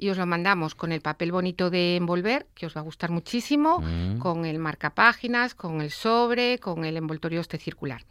y 0.00 0.08
os 0.08 0.16
lo 0.18 0.26
mandamos 0.26 0.74
con 0.74 0.90
el 0.90 1.00
papel 1.00 1.30
bonito 1.30 1.70
de 1.70 1.94
envolver, 1.94 2.48
que 2.56 2.66
os 2.66 2.74
va 2.76 2.80
a 2.80 2.84
gustar 2.84 3.10
muchísimo, 3.10 3.80
Mm. 3.80 4.18
con 4.18 4.44
el 4.44 4.58
marcapáginas, 4.58 5.54
con 5.54 5.80
el 5.80 5.90
sobre, 5.92 6.58
con 6.58 6.84
el 6.84 6.96
envoltorio 6.96 7.40
este 7.40 7.56
circular. 7.56 8.04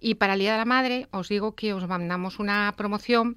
Y 0.00 0.16
para 0.16 0.32
el 0.32 0.40
Día 0.40 0.52
de 0.52 0.58
la 0.58 0.64
Madre, 0.64 1.06
os 1.12 1.28
digo 1.28 1.54
que 1.54 1.72
os 1.74 1.86
mandamos 1.86 2.38
una 2.40 2.74
promoción 2.76 3.36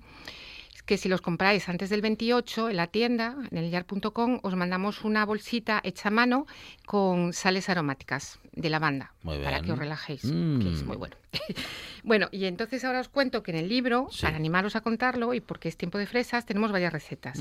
que 0.89 0.97
si 0.97 1.07
los 1.07 1.21
compráis 1.21 1.69
antes 1.69 1.91
del 1.91 2.01
28 2.01 2.69
en 2.71 2.75
la 2.77 2.87
tienda, 2.87 3.35
en 3.51 3.57
el 3.59 3.69
yar.com, 3.69 4.39
os 4.41 4.55
mandamos 4.55 5.03
una 5.03 5.23
bolsita 5.23 5.79
hecha 5.83 6.07
a 6.09 6.11
mano 6.11 6.47
con 6.87 7.31
sales 7.31 7.69
aromáticas 7.69 8.39
de 8.53 8.71
lavanda 8.71 9.13
para 9.23 9.61
que 9.61 9.71
os 9.71 9.77
relajéis, 9.77 10.23
Mm. 10.25 10.59
que 10.59 10.73
es 10.73 10.83
muy 10.83 10.97
bueno. 10.97 11.15
bueno, 12.03 12.27
y 12.31 12.45
entonces 12.45 12.83
ahora 12.83 13.01
os 13.01 13.07
cuento 13.07 13.43
que 13.43 13.51
en 13.51 13.57
el 13.57 13.69
libro, 13.69 14.07
Sí. 14.09 14.23
para 14.23 14.35
animaros 14.37 14.75
a 14.75 14.81
contarlo 14.81 15.35
y 15.35 15.41
porque 15.41 15.69
es 15.69 15.77
tiempo 15.77 15.99
de 15.99 16.07
fresas, 16.07 16.47
tenemos 16.47 16.71
varias 16.71 16.91
recetas. 16.91 17.39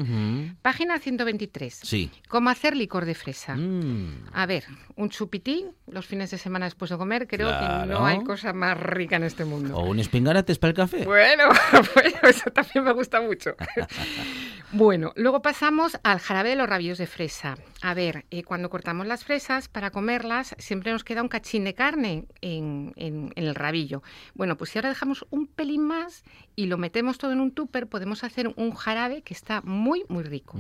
Página 0.60 0.98
123. 0.98 1.80
Sí. 1.84 2.10
Cómo 2.28 2.50
hacer 2.50 2.76
licor 2.76 3.06
de 3.06 3.14
fresa. 3.14 3.56
Mm. 3.56 4.26
A 4.34 4.44
ver, 4.44 4.64
un 4.96 5.08
chupitín 5.08 5.70
los 5.86 6.06
fines 6.06 6.30
de 6.30 6.36
semana 6.36 6.66
después 6.66 6.90
de 6.90 6.98
comer, 6.98 7.26
creo 7.26 7.48
que 7.48 7.86
no 7.86 8.04
hay 8.04 8.22
cosa 8.24 8.52
más 8.52 8.78
rica 8.78 9.16
en 9.16 9.24
este 9.24 9.46
mundo. 9.46 9.74
O 9.78 9.88
un 9.88 9.98
espingarates 10.00 10.58
para 10.58 10.68
el 10.72 10.76
café. 10.76 11.04
Bueno, 11.06 11.44
bueno, 11.94 12.18
eso 12.24 12.50
también 12.50 12.84
me 12.84 12.92
gusta 12.92 13.22
mucho. 13.22 13.37
bueno, 14.72 15.12
luego 15.16 15.40
pasamos 15.42 15.98
al 16.02 16.18
jarabe 16.18 16.50
de 16.50 16.56
los 16.56 16.68
rabillos 16.68 16.98
de 16.98 17.06
fresa. 17.06 17.56
A 17.82 17.94
ver, 17.94 18.26
eh, 18.30 18.42
cuando 18.42 18.70
cortamos 18.70 19.06
las 19.06 19.24
fresas 19.24 19.68
para 19.68 19.90
comerlas, 19.90 20.54
siempre 20.58 20.92
nos 20.92 21.04
queda 21.04 21.22
un 21.22 21.28
cachín 21.28 21.64
de 21.64 21.74
carne 21.74 22.26
en, 22.40 22.92
en- 22.96 23.32
en 23.36 23.44
el 23.44 23.54
rabillo. 23.54 24.02
Bueno, 24.34 24.56
pues 24.56 24.70
si 24.70 24.78
ahora 24.78 24.88
dejamos 24.90 25.26
un 25.30 25.46
pelín 25.46 25.82
más 25.86 26.24
y 26.56 26.66
lo 26.66 26.76
metemos 26.76 27.18
todo 27.18 27.32
en 27.32 27.40
un 27.40 27.52
tupper, 27.52 27.86
podemos 27.86 28.24
hacer 28.24 28.52
un 28.56 28.72
jarabe 28.74 29.22
que 29.22 29.34
está 29.34 29.60
muy, 29.62 30.04
muy 30.08 30.24
rico. 30.24 30.58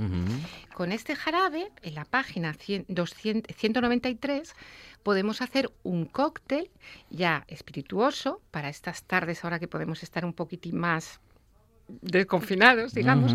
Con 0.74 0.92
este 0.92 1.16
jarabe, 1.16 1.70
en 1.82 1.94
la 1.94 2.04
página 2.04 2.54
100 2.54 2.86
200 2.88 3.54
193, 3.56 4.54
podemos 5.02 5.42
hacer 5.42 5.70
un 5.82 6.06
cóctel 6.06 6.70
ya 7.10 7.44
espirituoso 7.48 8.40
para 8.50 8.68
estas 8.68 9.02
tardes 9.04 9.42
ahora 9.44 9.58
que 9.58 9.68
podemos 9.68 10.02
estar 10.02 10.24
un 10.24 10.32
poquitín 10.32 10.76
más 10.78 11.20
desconfinados, 11.88 12.94
digamos. 12.94 13.34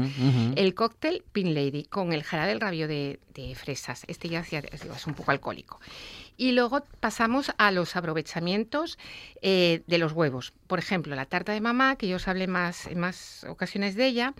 El 0.55 0.74
cóctel 0.75 1.24
Pin 1.31 1.53
Lady 1.53 1.83
con 1.83 2.13
el 2.13 2.24
jarabe 2.24 2.50
del 2.50 2.62
rabio 2.62 2.88
de, 2.88 3.19
de 3.33 3.55
fresas. 3.55 4.03
Este 4.07 4.29
ya 4.29 4.39
es 4.39 4.53
es 4.53 5.07
un 5.07 5.13
poco 5.13 5.31
alcohólico. 5.31 5.79
Y 6.38 6.53
luego 6.53 6.83
pasamos 7.00 7.51
a 7.57 7.72
los 7.72 7.95
aprovechamientos 7.95 8.98
eh, 9.41 9.83
de 9.88 9.98
los 9.98 10.13
huevos. 10.13 10.53
Por 10.67 10.79
ejemplo, 10.79 11.15
la 11.15 11.25
tarta 11.25 11.51
de 11.51 11.62
mamá, 11.62 11.95
que 11.95 12.07
yo 12.07 12.15
os 12.15 12.27
hablé 12.27 12.48
más, 12.48 12.88
en 12.88 13.00
más 13.00 13.45
ocasiones 13.48 13.95
de 13.95 14.07
ella, 14.07 14.33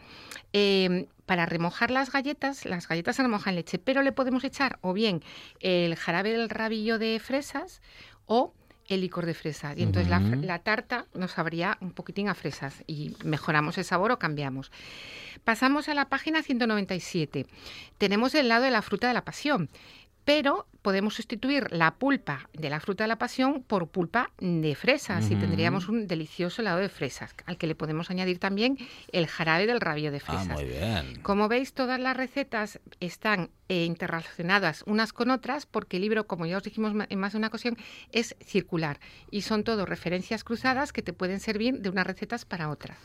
eh, 0.53 1.08
para 1.25 1.46
remojar 1.46 1.91
las 1.91 2.12
galletas, 2.12 2.65
las 2.65 2.88
galletas 2.88 3.15
se 3.15 3.22
remojan 3.22 3.51
en 3.51 3.55
leche, 3.58 3.79
pero 3.79 4.01
le 4.01 4.12
podemos 4.12 4.43
echar 4.43 4.79
o 4.82 4.93
bien 4.93 5.24
el 5.60 5.96
jarabe 5.96 6.32
del 6.32 6.50
rabillo 6.50 7.00
de 7.00 7.20
fresas 7.20 7.82
o 8.25 8.53
el 8.88 9.02
licor 9.02 9.25
de 9.25 9.34
fresas. 9.34 9.78
Y 9.78 9.84
entonces 9.84 10.10
la 10.10 10.60
tarta 10.60 11.06
nos 11.13 11.32
sabría 11.32 11.78
un 11.82 11.92
poquitín 11.92 12.30
a 12.30 12.36
fresas 12.36 12.84
y 12.88 13.16
mejoramos 13.24 13.78
el 13.78 13.86
sabor 13.86 14.12
o 14.12 14.20
cambiamos. 14.20 14.72
Pasamos 15.44 15.90
a 15.90 15.94
la 15.94 16.10
página 16.10 16.44
197. 16.44 17.46
Tenemos 17.98 18.36
el 18.36 18.50
lado 18.50 18.63
de 18.63 18.72
la 18.72 18.82
fruta 18.82 19.08
de 19.08 19.13
la 19.13 19.25
pasión, 19.25 19.70
pero 20.25 20.68
podemos 20.82 21.15
sustituir 21.15 21.72
la 21.72 21.96
pulpa 21.96 22.50
de 22.53 22.70
la 22.70 22.80
fruta 22.80 23.06
de 23.06 23.08
la 23.08 23.18
pasión 23.18 23.63
por 23.63 23.88
pulpa 23.88 24.32
de 24.39 24.75
fresas 24.75 25.32
y 25.32 25.36
tendríamos 25.36 25.88
un 25.88 26.08
delicioso 26.08 26.62
helado 26.62 26.80
de 26.80 26.89
fresas, 26.89 27.34
al 27.46 27.58
que 27.58 27.68
le 27.68 27.75
podemos 27.75 28.10
añadir 28.10 28.38
también 28.39 28.77
el 29.12 29.27
jarabe 29.27 29.65
del 29.65 29.80
rabio 29.80 30.12
de 30.12 30.18
Ah, 30.18 30.20
fresas. 30.20 30.48
muy 30.50 30.65
bien. 30.65 31.22
Como 31.22 31.48
veis, 31.48 31.74
todas 31.74 32.00
las 32.00 32.18
recetas 32.18 32.80
están 33.00 33.50
eh, 33.70 33.86
interrelacionadas 33.86 34.84
unas 34.86 35.13
con 35.13 35.30
otras 35.32 35.65
porque 35.65 35.98
el 35.98 36.01
libro, 36.03 36.27
como 36.27 36.46
ya 36.46 36.58
os 36.58 36.63
dijimos 36.63 36.94
en 37.10 37.20
más 37.20 37.32
de 37.32 37.38
una 37.38 37.48
ocasión, 37.48 37.77
es 38.12 38.36
circular 38.44 39.00
y 39.32 39.42
son 39.44 39.63
todo 39.63 39.86
referencias 39.86 40.44
cruzadas 40.44 40.92
que 40.92 41.01
te 41.01 41.13
pueden 41.13 41.39
servir 41.39 41.80
de 41.80 41.89
unas 41.89 42.06
recetas 42.08 42.44
para 42.44 42.70
otras. 42.70 42.98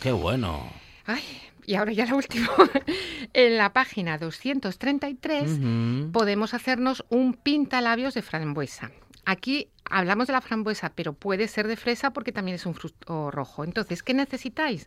Qué 0.00 0.12
bueno. 0.12 0.72
Ay, 1.06 1.22
y 1.66 1.74
ahora 1.74 1.92
ya 1.92 2.06
la 2.06 2.14
última. 2.14 2.48
en 3.32 3.56
la 3.56 3.72
página 3.72 4.18
233 4.18 5.50
Ujú. 5.50 6.12
podemos 6.12 6.54
hacernos 6.54 7.04
un 7.08 7.34
pintalabios 7.34 8.14
de 8.14 8.22
frambuesa. 8.22 8.90
Aquí 9.24 9.68
hablamos 9.88 10.26
de 10.26 10.34
la 10.34 10.40
frambuesa, 10.40 10.92
pero 10.94 11.14
puede 11.14 11.48
ser 11.48 11.66
de 11.66 11.76
fresa 11.76 12.12
porque 12.12 12.32
también 12.32 12.56
es 12.56 12.66
un 12.66 12.74
fruto 12.74 13.30
rojo. 13.30 13.64
Entonces, 13.64 14.02
¿qué 14.02 14.14
necesitáis? 14.14 14.86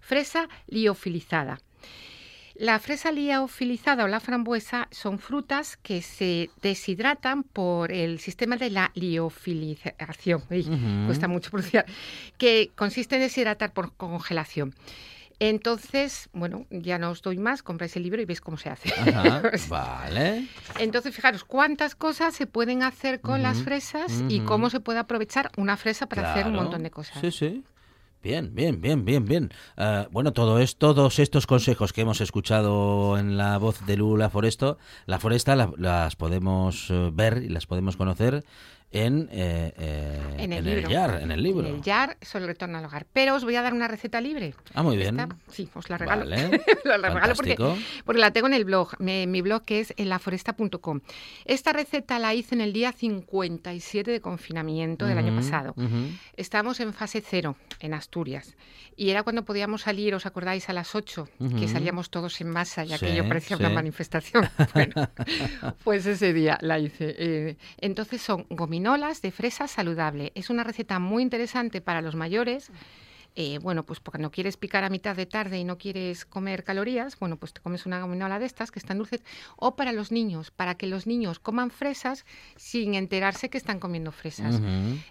Fresa 0.00 0.48
liofilizada. 0.66 1.58
La 2.54 2.80
fresa 2.80 3.12
liofilizada 3.12 4.02
o 4.04 4.08
la 4.08 4.18
frambuesa 4.18 4.88
son 4.90 5.20
frutas 5.20 5.76
que 5.76 6.02
se 6.02 6.50
deshidratan 6.60 7.44
por 7.44 7.92
el 7.92 8.18
sistema 8.18 8.56
de 8.56 8.70
la 8.70 8.90
liofilización. 8.94 10.42
Uy. 10.50 10.66
Cuesta 11.06 11.28
mucho 11.28 11.52
pronunciar. 11.52 11.86
Que 12.36 12.72
consiste 12.74 13.14
en 13.14 13.22
deshidratar 13.22 13.72
por 13.72 13.94
congelación. 13.94 14.74
Entonces, 15.40 16.28
bueno, 16.32 16.66
ya 16.70 16.98
no 16.98 17.10
os 17.10 17.22
doy 17.22 17.38
más, 17.38 17.62
compráis 17.62 17.96
el 17.96 18.02
libro 18.02 18.20
y 18.20 18.24
veis 18.24 18.40
cómo 18.40 18.56
se 18.56 18.70
hace. 18.70 18.90
Ajá, 18.96 19.42
vale. 19.68 20.46
Entonces, 20.78 21.14
fijaros 21.14 21.44
cuántas 21.44 21.94
cosas 21.94 22.34
se 22.34 22.46
pueden 22.46 22.82
hacer 22.82 23.20
con 23.20 23.42
las 23.42 23.62
fresas 23.62 24.24
y 24.28 24.40
cómo 24.40 24.70
se 24.70 24.80
puede 24.80 24.98
aprovechar 24.98 25.50
una 25.56 25.76
fresa 25.76 26.06
para 26.06 26.30
hacer 26.30 26.46
un 26.46 26.54
montón 26.56 26.82
de 26.82 26.90
cosas. 26.90 27.18
Sí, 27.20 27.30
sí. 27.30 27.64
Bien, 28.20 28.52
bien, 28.52 28.80
bien, 28.80 29.04
bien, 29.04 29.24
bien. 29.24 29.50
Ah, 29.76 30.08
bueno, 30.10 30.32
todo 30.32 30.58
es, 30.58 30.76
todos 30.76 31.20
estos 31.20 31.46
consejos 31.46 31.92
que 31.92 32.00
hemos 32.00 32.20
escuchado 32.20 33.16
en 33.16 33.36
la 33.36 33.58
voz 33.58 33.86
de 33.86 33.96
Lula 33.96 34.28
Foresto, 34.28 34.76
la 35.06 35.20
Foresta, 35.20 35.54
la- 35.54 35.70
las 35.76 36.16
podemos 36.16 36.90
eh, 36.90 37.10
ver 37.12 37.44
y 37.44 37.48
las 37.48 37.66
podemos 37.66 37.96
conocer 37.96 38.44
en, 38.90 39.28
eh, 39.30 39.74
eh, 39.76 40.34
En 40.38 40.52
el 40.52 40.64
libro. 40.64 40.88
Yar, 40.88 41.20
en 41.22 41.30
el 41.30 41.42
libro. 41.42 41.66
En 41.66 41.74
el 41.76 41.82
Yar 41.82 42.16
el 42.34 42.46
retorno 42.46 42.78
al 42.78 42.84
hogar. 42.86 43.06
Pero 43.12 43.34
os 43.34 43.44
voy 43.44 43.54
a 43.56 43.62
dar 43.62 43.74
una 43.74 43.86
receta 43.88 44.20
libre. 44.20 44.54
Ah, 44.74 44.82
muy 44.82 44.96
bien. 44.96 45.18
Esta- 45.20 45.36
sí, 45.50 45.68
os 45.74 45.90
la 45.90 45.98
regalo. 45.98 46.24
Vale. 46.28 46.62
La 46.84 46.96
regalo 46.96 47.34
porque, 47.34 47.56
porque 48.04 48.20
la 48.20 48.30
tengo 48.30 48.46
en 48.46 48.54
el 48.54 48.64
blog. 48.64 48.94
Me- 48.98 49.26
mi 49.26 49.42
blog 49.42 49.64
que 49.64 49.80
es 49.80 49.92
en 49.98 50.08
laforesta.com. 50.08 51.00
Esta 51.44 51.72
receta 51.72 52.18
la 52.18 52.34
hice 52.34 52.54
en 52.54 52.60
el 52.62 52.72
día 52.72 52.92
57 52.92 54.10
de 54.10 54.20
confinamiento 54.20 55.04
del 55.06 55.18
año 55.18 55.32
Ujú, 55.32 55.36
pasado. 55.42 55.74
ujú. 55.76 56.08
Estamos 56.36 56.80
en 56.80 56.94
fase 56.94 57.20
cero 57.20 57.56
en 57.80 57.92
Asturias. 57.94 58.56
Y 58.96 59.10
era 59.10 59.22
cuando 59.22 59.44
podíamos 59.44 59.82
salir, 59.82 60.14
¿os 60.14 60.26
acordáis? 60.26 60.68
A 60.68 60.72
las 60.72 60.94
8, 60.94 61.28
que 61.38 61.44
Ujú. 61.44 61.68
salíamos 61.68 62.10
todos 62.10 62.40
en 62.40 62.48
masa, 62.50 62.82
ya 62.84 62.98
Sí, 62.98 63.06
que 63.06 63.14
yo 63.14 63.28
parecía 63.28 63.56
una 63.56 63.68
sí. 63.68 63.74
manifestación. 63.74 64.48
Bueno, 64.74 65.08
pues 65.84 66.06
ese 66.06 66.32
día 66.32 66.58
la 66.62 66.78
hice. 66.78 67.14
Eh, 67.18 67.56
entonces 67.80 68.20
son 68.22 68.44
gominolas 68.78 69.22
de 69.22 69.32
fresa 69.32 69.66
saludable. 69.66 70.30
Es 70.36 70.50
una 70.50 70.62
receta 70.62 71.00
muy 71.00 71.24
interesante 71.24 71.80
para 71.80 72.00
los 72.00 72.14
mayores. 72.14 72.70
Eh, 73.34 73.58
bueno, 73.60 73.84
pues 73.84 73.98
porque 73.98 74.18
no 74.20 74.30
quieres 74.30 74.56
picar 74.56 74.84
a 74.84 74.88
mitad 74.88 75.16
de 75.16 75.26
tarde 75.26 75.58
y 75.58 75.64
no 75.64 75.78
quieres 75.78 76.24
comer 76.24 76.64
calorías, 76.64 77.18
bueno, 77.18 77.36
pues 77.36 77.52
te 77.52 77.60
comes 77.60 77.86
una 77.86 78.00
gominola 78.00 78.38
de 78.38 78.46
estas 78.46 78.70
que 78.70 78.78
están 78.78 78.98
dulces. 78.98 79.22
O 79.56 79.74
para 79.74 79.92
los 79.92 80.12
niños, 80.12 80.50
para 80.52 80.76
que 80.76 80.86
los 80.86 81.06
niños 81.06 81.40
coman 81.40 81.70
fresas 81.70 82.24
sin 82.56 82.94
enterarse 82.94 83.50
que 83.50 83.58
están 83.58 83.80
comiendo 83.80 84.12
fresas. 84.12 84.60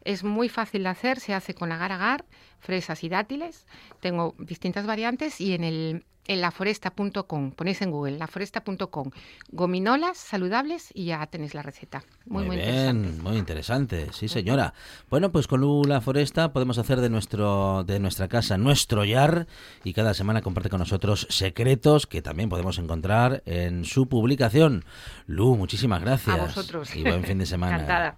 Es 0.03 0.24
muy 0.24 0.47
fácil 0.50 0.83
de 0.83 0.89
hacer, 0.89 1.19
se 1.19 1.33
hace 1.33 1.53
con 1.53 1.71
agar-agar, 1.71 2.24
fresas 2.59 3.03
y 3.03 3.09
dátiles. 3.09 3.65
Tengo 4.00 4.35
distintas 4.37 4.85
variantes 4.85 5.39
y 5.41 5.53
en 5.53 5.63
el 5.63 6.05
en 6.27 6.41
laforesta.com, 6.41 7.51
ponéis 7.51 7.81
en 7.81 7.91
Google 7.91 8.17
laforesta.com, 8.17 9.11
gominolas 9.51 10.17
saludables 10.17 10.89
y 10.93 11.05
ya 11.05 11.25
tenéis 11.27 11.53
la 11.53 11.61
receta. 11.61 12.03
Muy, 12.25 12.46
muy, 12.46 12.57
bien, 12.57 12.70
interesante. 12.70 13.22
muy 13.24 13.37
interesante, 13.37 14.07
sí 14.11 14.27
señora. 14.27 14.74
Bueno, 15.09 15.31
pues 15.31 15.48
con 15.48 15.61
Lula 15.61 16.01
Foresta 16.01 16.51
podemos 16.51 16.77
hacer 16.77 17.00
de 17.00 17.09
nuestro 17.09 17.83
de 17.85 18.00
nuestra 18.00 18.27
casa 18.27 18.57
nuestro 18.57 19.05
yar 19.05 19.48
y 19.83 19.93
cada 19.93 20.13
semana 20.13 20.41
comparte 20.41 20.70
con 20.70 20.79
nosotros 20.79 21.27
secretos 21.29 22.07
que 22.07 22.22
también 22.22 22.50
podemos 22.50 22.77
encontrar 22.77 23.41
en 23.46 23.85
su 23.85 24.07
publicación. 24.07 24.83
Lu, 25.27 25.55
muchísimas 25.55 26.01
gracias. 26.01 26.37
A 26.37 26.41
vosotros. 26.41 26.96
Y 26.96 27.03
buen 27.03 27.24
fin 27.24 27.37
de 27.37 27.46
semana. 27.46 27.75
Encantada. 27.77 28.17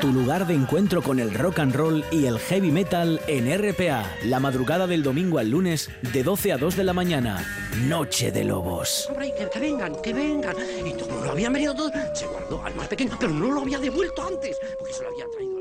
Tu 0.00 0.10
lugar 0.10 0.46
de 0.46 0.54
encuentro 0.54 1.02
con 1.02 1.20
el 1.20 1.34
rock 1.34 1.58
and 1.58 1.74
roll 1.74 2.02
y 2.10 2.24
el 2.24 2.38
heavy 2.38 2.70
metal 2.70 3.20
en 3.26 3.46
RPA, 3.52 4.10
la 4.24 4.40
madrugada 4.40 4.86
del 4.86 5.02
domingo 5.02 5.38
al 5.38 5.50
lunes 5.50 5.90
de 6.14 6.22
12 6.22 6.52
a 6.54 6.56
2 6.56 6.76
de 6.76 6.84
la 6.84 6.94
mañana. 6.94 7.44
Noche 7.86 8.32
de 8.32 8.44
Lobos. 8.44 9.08
Hombre, 9.10 9.34
que, 9.36 9.50
que 9.50 9.60
vengan, 9.60 9.92
que 10.02 10.14
vengan. 10.14 10.56
Y 10.86 10.92
como 10.94 11.22
lo 11.22 11.32
habían 11.32 11.52
venido 11.52 11.74
todos, 11.74 11.92
se 12.14 12.26
guardó 12.26 12.64
al 12.64 12.74
más 12.76 12.88
pequeño, 12.88 13.14
pero 13.20 13.34
no 13.34 13.50
lo 13.50 13.60
había 13.60 13.78
devuelto 13.78 14.26
antes, 14.26 14.56
porque 14.78 14.94
se 14.94 15.02
lo 15.02 15.10
había 15.10 15.26
traído. 15.30 15.60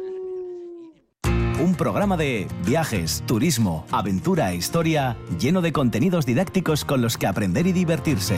Un 1.62 1.75
programa 1.75 2.15
de 2.15 2.47
viajes, 2.65 3.21
turismo, 3.28 3.86
aventura 3.91 4.54
e 4.54 4.56
historia 4.56 5.17
lleno 5.38 5.60
de 5.62 5.73
contenidos 5.73 6.25
didácticos 6.25 6.86
con 6.86 7.02
los 7.02 7.17
que 7.17 7.28
aprender 7.28 7.67
y 7.67 7.73
divertirse. 7.73 8.38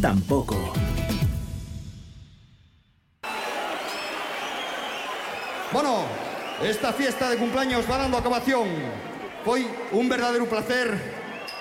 tampoco. 0.00 0.56
Bueno, 5.72 6.04
esta 6.62 6.92
fiesta 6.92 7.28
de 7.30 7.36
cumpleaños 7.36 7.84
va 7.90 7.98
dando 7.98 8.16
acabación. 8.16 8.68
Foi 9.44 9.66
un 9.92 10.08
verdadero 10.08 10.46
placer 10.48 10.96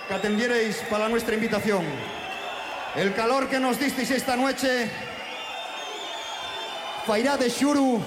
que 0.08 0.13
atendierais 0.13 0.78
para 0.89 1.10
nuestra 1.10 1.36
invitación. 1.36 1.84
El 2.96 3.13
calor 3.13 3.50
que 3.50 3.60
nos 3.60 3.80
disteis 3.80 4.12
esta 4.12 4.36
noche 4.36 4.89
fairá 7.06 7.36
de 7.38 7.50
xuru 7.50 8.00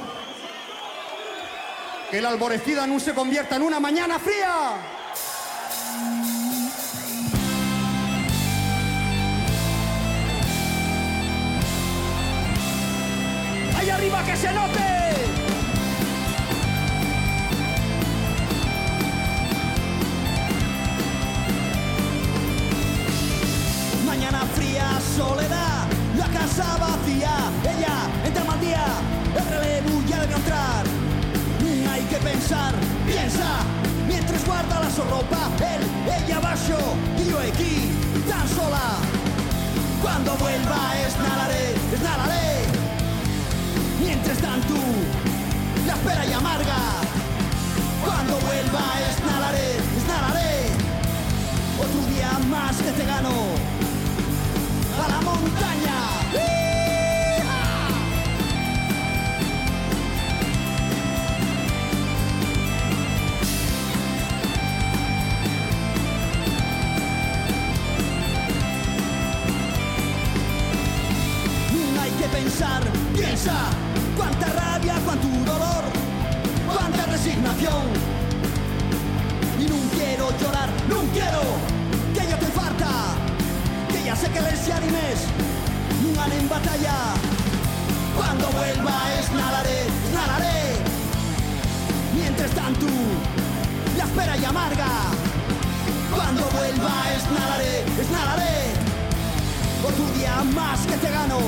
que 2.10 2.22
la 2.22 2.30
alborecida 2.30 2.86
no 2.86 3.00
se 3.00 3.12
convierta 3.12 3.56
en 3.56 3.62
una 3.62 3.80
mañana 3.80 4.18
fría. 4.18 4.95
Arriba 13.96 14.22
que 14.24 14.37
se 14.37 14.52
note! 14.52 14.87
Mañana 24.04 24.40
fría, 24.54 24.98
soledad, 25.16 25.87
la 26.16 26.26
casa 26.28 26.76
vacía. 26.76 27.37
Ella 27.64 27.96
entra 28.24 28.44
mal 28.44 28.61
día, 28.61 28.85
el 29.38 29.44
relevo 29.54 30.02
ya 30.06 30.20
debe 30.20 30.35
entrar. 30.35 30.85
Mm, 31.62 31.88
Hay 31.88 32.02
que 32.02 32.16
pensar, 32.16 32.74
piensa, 33.06 33.48
mientras 34.06 34.44
guarda 34.44 34.80
la 34.80 34.90
ropa. 35.11 35.42
Él, 35.72 35.82
ella 36.18 36.37
abajo 36.37 36.78
yo 37.28 37.38
aquí, 37.38 37.92
tan 38.28 38.46
sola. 38.48 38.88
Cuando 40.02 40.37
vuelva 40.37 40.80
es 41.04 41.16
nadaré, 41.18 41.74
es 41.94 42.65
nadaré. 44.26 44.34
Mientras 44.34 44.38
tanto, 44.38 44.74
la 45.86 45.94
espera 45.94 46.26
y 46.26 46.32
amarga. 46.32 46.76
Cuando 48.04 48.34
vuelva 48.38 49.00
es 49.08 49.24
nadaré, 49.24 49.76
es 49.76 50.06
nadaré. 50.06 50.66
Otro 51.78 52.14
día 52.14 52.38
más 52.48 52.76
que 52.76 52.90
te 52.92 53.04
gano 53.04 53.30
a 55.04 55.08
la 55.08 55.20
montaña. 55.20 56.15
Cuando 88.56 88.74
vuelva 88.74 89.14
es 89.20 89.32
nadaré, 89.32 89.84
nadaré. 90.14 90.76
Mientras 92.14 92.50
tanto, 92.52 92.86
la 93.98 94.04
espera 94.04 94.36
y 94.38 94.44
amarga. 94.46 94.86
Cuando 96.14 96.42
vuelva 96.48 96.92
es 97.14 97.30
nadaré, 97.38 97.84
es. 98.00 98.72
Otro 99.86 100.18
día 100.18 100.42
más 100.54 100.86
que 100.86 100.96
te 100.96 101.10
gano 101.10 101.38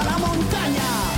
a 0.00 0.04
la 0.04 0.18
montaña. 0.18 1.11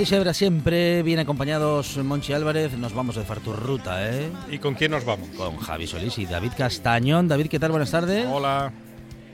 Andy 0.00 0.08
Sebra 0.08 0.32
siempre 0.32 1.02
bien 1.02 1.18
acompañados 1.18 1.98
Monchi 1.98 2.32
Álvarez. 2.32 2.72
Nos 2.72 2.94
vamos 2.94 3.18
a 3.18 3.20
hacer 3.20 3.40
tu 3.40 3.52
ruta, 3.52 4.10
¿eh? 4.10 4.30
¿Y 4.50 4.56
con 4.56 4.72
quién 4.72 4.92
nos 4.92 5.04
vamos? 5.04 5.28
Con 5.36 5.58
Javi 5.58 5.86
Solís 5.86 6.16
y 6.16 6.24
David 6.24 6.52
Castañón. 6.56 7.28
David, 7.28 7.48
¿qué 7.48 7.58
tal? 7.58 7.70
Buenas 7.70 7.90
tardes. 7.90 8.24
Hola. 8.26 8.72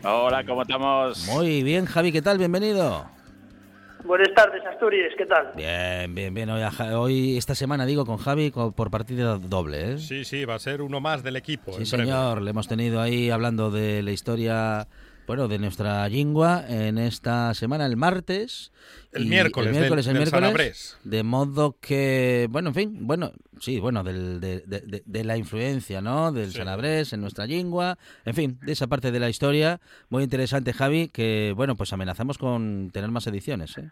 Hola, 0.02 0.44
¿cómo 0.44 0.62
estamos? 0.62 1.24
Muy 1.28 1.62
bien, 1.62 1.84
Javi, 1.86 2.10
¿qué 2.10 2.20
tal? 2.20 2.38
Bienvenido. 2.38 3.06
Buenas 4.04 4.34
tardes, 4.34 4.60
Asturias, 4.66 5.12
¿qué 5.16 5.26
tal? 5.26 5.52
Bien, 5.56 6.12
bien, 6.12 6.34
bien. 6.34 6.50
Hoy, 6.50 6.62
hoy 6.94 7.36
esta 7.36 7.54
semana 7.54 7.86
digo 7.86 8.04
con 8.04 8.16
Javi 8.16 8.50
co- 8.50 8.72
por 8.72 8.90
partida 8.90 9.38
doble, 9.38 9.92
¿eh? 9.92 9.98
Sí, 9.98 10.24
sí, 10.24 10.44
va 10.44 10.56
a 10.56 10.58
ser 10.58 10.82
uno 10.82 11.00
más 11.00 11.22
del 11.22 11.36
equipo. 11.36 11.70
Sí, 11.74 11.84
breve. 11.88 12.06
señor. 12.06 12.42
Le 12.42 12.50
hemos 12.50 12.66
tenido 12.66 13.00
ahí 13.00 13.30
hablando 13.30 13.70
de 13.70 14.02
la 14.02 14.10
historia, 14.10 14.88
bueno, 15.26 15.48
de 15.48 15.58
nuestra 15.58 16.08
lingua 16.08 16.64
en 16.68 16.98
esta 16.98 17.52
semana, 17.54 17.86
el 17.86 17.96
martes. 17.96 18.72
El 19.12 19.26
y- 19.26 19.28
miércoles, 19.28 19.68
el 19.68 19.72
del- 19.74 19.80
miércoles, 19.82 20.06
el 20.06 20.14
miércoles. 20.16 20.98
De 21.04 21.22
modo 21.22 21.76
que, 21.80 22.46
bueno, 22.50 22.68
en 22.68 22.74
fin, 22.74 23.06
bueno, 23.06 23.32
sí, 23.60 23.80
bueno, 23.80 24.02
del- 24.04 24.40
de, 24.40 24.60
de- 24.60 24.80
de- 24.80 25.02
de 25.04 25.24
la 25.24 25.36
influencia, 25.36 26.00
¿no? 26.00 26.30
Del 26.32 26.50
Sí. 26.52 26.58
Salabrés 26.58 27.12
en 27.12 27.20
nuestra 27.20 27.46
lengua. 27.46 27.98
En 28.24 28.34
fin, 28.34 28.58
de 28.62 28.72
esa 28.72 28.86
parte 28.86 29.10
de 29.10 29.18
la 29.20 29.28
historia. 29.28 29.80
Muy 30.10 30.22
interesante, 30.22 30.72
Javi, 30.72 31.08
que, 31.08 31.52
bueno, 31.56 31.74
pues 31.76 31.92
amenazamos 31.92 32.38
con 32.38 32.90
tener 32.92 33.10
más 33.10 33.26
ediciones, 33.26 33.76
¿eh? 33.78 33.90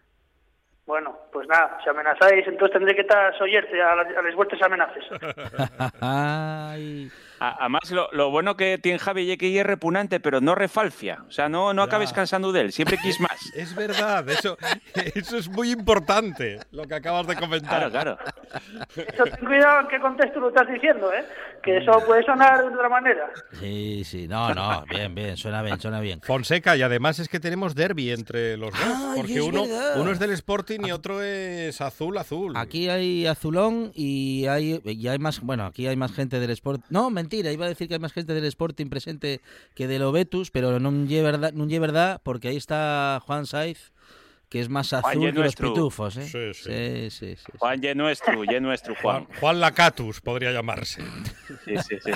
Bueno, 0.87 1.17
pues 1.33 1.49
nada, 1.49 1.79
si 1.83 1.89
amenazáis, 1.89 2.47
entonces 2.47 2.75
tendré 2.75 2.95
que 2.95 3.01
estar 3.01 3.33
oyerte 3.41 3.81
a, 3.81 3.97
la- 3.97 4.03
a 4.21 4.23
las 4.23 4.35
vueltas 4.37 4.61
amenaces. 4.63 5.03
Ay. 6.01 7.11
Además, 7.39 7.91
lo, 7.91 8.09
lo 8.13 8.31
bueno 8.31 8.57
que 8.57 8.79
tiene 8.79 8.99
Javi 8.99 9.31
es 9.31 9.39
que 9.39 9.59
es 9.59 9.67
repugnante, 9.67 10.21
pero 10.21 10.41
no 10.41 10.55
refalfia. 10.55 11.25
O 11.29 11.33
sea, 11.33 11.49
no, 11.49 11.75
no 11.75 11.83
acabes 11.83 12.13
cansando 12.13 12.53
de 12.53 12.61
él, 12.63 12.73
siempre 12.73 12.99
quis 12.99 13.21
más. 13.21 13.33
Es 13.55 13.75
verdad, 13.75 14.29
eso, 14.29 14.57
eso 15.15 15.37
es 15.39 15.49
muy 15.49 15.71
importante, 15.71 16.59
lo 16.73 16.85
que 16.87 16.95
acabas 16.95 17.27
de 17.27 17.37
comentar. 17.37 17.91
Claro, 17.91 18.17
claro. 18.17 18.19
Eso 18.97 19.25
ten 19.25 19.45
cuidado 19.47 19.81
en 19.81 19.89
qué 19.89 20.01
contexto 20.01 20.41
lo 20.41 20.49
estás 20.49 20.69
diciendo, 20.69 21.13
¿eh? 21.13 21.25
Que 21.63 21.79
eso 21.79 21.93
puede 22.07 22.23
sonar 22.25 22.61
de 22.63 22.69
otra 22.75 22.89
manera. 22.89 23.31
Sí, 23.59 24.03
sí, 24.05 24.29
no, 24.29 24.53
no, 24.55 24.85
bien, 24.89 25.15
bien, 25.15 25.37
suena 25.37 25.63
bien, 25.63 25.81
suena 25.81 26.01
bien. 26.01 26.21
Fonseca, 26.21 26.77
y 26.77 26.83
además 26.83 27.19
es 27.21 27.29
que 27.29 27.41
tenemos 27.41 27.75
derby 27.75 28.11
entre 28.11 28.57
los 28.57 28.71
dos, 28.73 28.81
Ay, 28.83 29.17
porque 29.17 29.35
es 29.35 29.41
uno, 29.41 29.63
verdad. 29.67 30.01
uno 30.01 30.11
es 30.11 30.19
del 30.19 30.33
Sporting 30.33 30.81
y 30.87 30.93
otro 30.93 31.23
es 31.23 31.81
azul, 31.81 32.19
azul. 32.19 32.57
Aquí 32.57 32.89
hay 32.89 33.27
azulón 33.27 33.93
y 33.95 34.47
hay, 34.47 34.81
y 34.85 35.09
hay 35.09 35.19
más, 35.19 35.41
bueno, 35.41 35.65
aquí 35.67 35.87
hay 35.87 35.97
más 35.97 36.13
gente 36.13 36.39
del 36.41 36.51
Sport. 36.51 36.83
No, 36.91 37.11
mentira, 37.25 37.51
iba 37.53 37.65
a 37.65 37.69
decir 37.69 37.89
que 37.89 37.95
hay 37.95 38.01
más 38.01 38.13
gente 38.13 38.35
del 38.35 38.45
Sporting 38.45 38.89
presente 38.89 39.41
que 39.75 39.89
del 39.89 40.03
Obetus, 40.03 40.51
pero 40.51 40.79
no 40.79 40.91
es 40.91 41.23
verdad, 41.23 41.53
verdad, 41.81 42.21
porque 42.23 42.49
ahí 42.49 42.57
está 42.57 43.23
Juan 43.25 43.47
Saiz, 43.47 43.93
que 44.55 44.61
es 44.61 44.69
más 44.69 44.91
Juan 44.91 45.01
azul 45.05 45.21
ye 45.21 45.27
que 45.27 45.33
los 45.33 45.41
nuestro. 45.43 45.73
pitufos, 45.75 46.17
¿eh? 46.17 46.23
Sí, 46.29 46.55
sí. 46.55 46.71
sí, 46.71 47.11
sí, 47.11 47.37
sí. 47.37 47.53
Juan, 47.59 47.81
ye 47.83 47.93
nuestro, 47.97 48.45
ye 48.45 48.61
nuestro, 48.61 48.95
Juan. 49.03 49.25
Juan, 49.25 49.39
Juan 49.41 49.61
Lacatus 49.61 50.21
podría 50.21 50.53
llamarse. 50.53 51.03
Sí, 51.65 51.75
sí, 51.89 51.97
sí. 52.05 52.13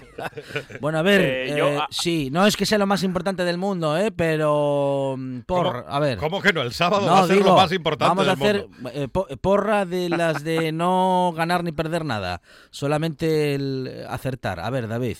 Bueno, 0.80 0.98
a 0.98 1.02
ver, 1.02 1.20
Eh, 1.20 1.54
yo, 1.58 1.66
eh, 1.68 1.78
ah- 1.80 1.88
sí, 1.90 2.28
no 2.30 2.46
es 2.46 2.56
que 2.56 2.64
sea 2.64 2.78
lo 2.78 2.86
más 2.86 3.02
importante 3.02 3.42
del 3.42 3.58
mundo, 3.58 3.98
¿eh? 3.98 4.12
Pero 4.12 5.16
mm, 5.18 5.40
por, 5.40 5.66
¿Cómo- 5.66 5.84
a 5.88 5.98
ver. 5.98 6.18
¿Cómo 6.18 6.40
que 6.40 6.52
no? 6.52 6.62
El 6.62 6.72
sábado 6.72 7.06
No, 7.08 7.12
va 7.14 7.18
a 7.22 7.26
ser 7.26 7.36
digo, 7.38 7.48
lo 7.48 7.56
más 7.56 7.72
importante 7.72 8.08
Vamos 8.08 8.28
a 8.28 8.36
del 8.36 8.40
hacer 8.40 8.68
mundo. 8.68 8.90
eh, 8.94 9.08
po- 9.08 9.26
porra 9.40 9.84
de 9.84 10.08
las 10.08 10.44
de 10.44 10.70
no 10.72 11.34
ganar 11.36 11.64
ni 11.64 11.72
perder 11.72 12.04
nada, 12.04 12.40
solamente 12.70 13.56
el 13.56 14.06
acertar. 14.08 14.60
A 14.60 14.70
ver, 14.70 14.86
David. 14.86 15.16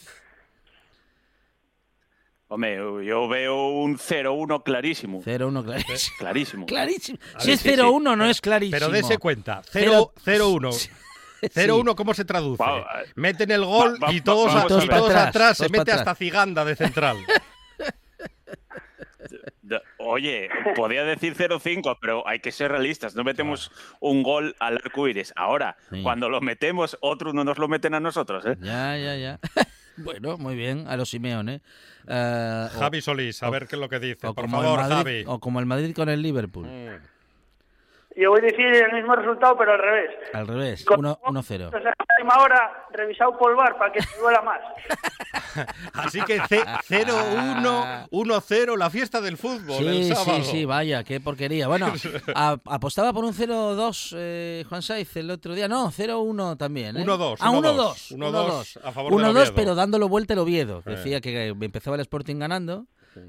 Hombre, 2.51 2.77
yo 3.05 3.29
veo 3.29 3.69
un 3.69 3.99
0-1 3.99 4.63
clarísimo. 4.63 5.23
0-1 5.23 5.65
clarísimo. 5.65 6.17
Clarísimo. 6.19 6.67
Clarísimo. 6.67 7.19
Si 7.39 7.53
es 7.53 7.61
sí, 7.61 7.71
sí. 7.71 7.77
0-1 7.77 8.17
no 8.17 8.25
es 8.25 8.41
clarísimo. 8.41 8.79
Pero 8.79 8.91
dése 8.91 9.19
cuenta, 9.19 9.61
Cero- 9.71 10.13
0-1. 10.25 10.73
Sí. 10.73 10.89
0-1, 11.43 11.95
¿cómo 11.95 12.15
se 12.15 12.25
traduce? 12.25 12.65
Meten 13.15 13.51
el 13.51 13.65
gol 13.65 13.99
va- 14.03 14.13
y 14.13 14.21
todos, 14.23 14.55
a- 14.55 14.65
y 14.65 14.89
todos 14.89 15.15
atrás. 15.15 15.59
Se 15.59 15.69
mete 15.69 15.93
hasta 15.93 16.15
Ciganda 16.15 16.65
de 16.65 16.75
central. 16.75 17.19
Oye, 19.99 20.49
podía 20.75 21.05
decir 21.05 21.35
0-5, 21.37 21.99
pero 22.01 22.27
hay 22.27 22.41
que 22.41 22.51
ser 22.53 22.71
realistas. 22.71 23.15
No 23.15 23.25
metemos 23.25 23.71
un 24.01 24.23
gol 24.23 24.57
al 24.59 24.77
arco 24.77 25.07
iris. 25.07 25.35
Ahora, 25.37 25.77
Sí. 25.91 26.03
cuando 26.03 26.31
lo 26.31 26.41
metemos, 26.41 26.97
otros 27.03 27.35
no 27.35 27.45
nos 27.45 27.59
lo 27.59 27.69
meten 27.69 27.93
a 27.95 28.01
nosotros. 28.01 28.47
¿eh? 28.47 28.57
Ya, 28.61 28.97
ya, 28.97 29.17
ya. 29.17 29.39
Bueno, 29.99 30.39
muy 30.39 30.55
bien, 30.57 30.87
a 30.89 30.97
los 30.97 31.11
Simeone. 31.11 31.61
Eh, 32.07 32.69
Javi 32.79 33.01
Solís, 33.01 33.43
a 33.43 33.49
o- 33.49 33.51
ver 33.51 33.67
qué 33.67 33.77
es 33.77 33.81
lo 33.81 33.89
que 33.89 33.99
dice. 33.99 34.27
o 34.27 34.35
Por 34.35 34.45
como 34.45 34.63
favor, 34.63 34.81
Madrid, 34.81 34.97
Javi. 34.97 35.25
O 35.27 35.39
como 35.41 35.61
el 35.61 35.67
Madrid 35.67 35.95
con 35.95 36.09
el 36.09 36.23
Liverpool. 36.23 36.67
Mm. 36.67 37.18
Yo 38.21 38.31
voy 38.31 38.41
a 38.41 38.43
decir 38.43 38.67
el 38.67 38.93
mismo 38.95 39.15
resultado, 39.15 39.57
pero 39.57 39.73
al 39.75 39.79
revés. 39.79 40.11
Al 40.35 40.47
revés, 40.49 40.85
Con- 40.85 41.05
1-0. 41.05 41.65
Entonces, 41.67 41.87
a 41.87 41.95
la 41.97 42.17
última 42.19 42.43
hora, 42.43 42.87
revisado 42.93 43.39
por 43.39 43.55
VAR 43.55 43.79
para 43.79 43.93
que 43.93 44.01
te 44.01 44.19
duela 44.21 44.43
más. 44.43 44.59
Así 45.95 46.21
que 46.23 46.41
ce- 46.49 46.65
0-1, 46.89 48.09
1-0, 48.11 48.77
la 48.77 48.91
fiesta 48.91 49.21
del 49.21 49.37
fútbol 49.37 49.87
el 49.87 50.05
Sí, 50.05 50.15
sábado. 50.15 50.39
sí, 50.39 50.45
sí, 50.45 50.65
vaya, 50.65 51.05
qué 51.05 51.21
porquería. 51.21 51.69
Bueno, 51.69 51.93
a- 52.35 52.57
apostaba 52.67 53.13
por 53.13 53.25
un 53.25 53.33
0-2 53.35 54.15
eh, 54.17 54.65
Juan 54.69 54.83
Saiz 54.83 55.15
el 55.17 55.31
otro 55.31 55.55
día. 55.55 55.69
No, 55.69 55.91
0-1 55.91 56.57
también. 56.57 56.97
¿eh? 56.97 57.05
1-2, 57.07 57.37
Ah, 57.41 57.51
1-2, 57.51 58.17
1-2. 58.17 58.17
1-2 58.17 58.81
a 58.85 58.93
favor 58.93 59.13
del 59.17 59.21
1-2, 59.27 59.31
Oviedo. 59.31 59.55
pero 59.55 59.75
dándolo 59.75 60.09
vuelta 60.09 60.33
el 60.35 60.41
Oviedo. 60.41 60.79
Eh. 60.87 60.91
Decía 60.91 61.21
que 61.21 61.49
empezaba 61.49 61.97
el 61.97 62.01
Sporting 62.03 62.37
ganando 62.39 62.87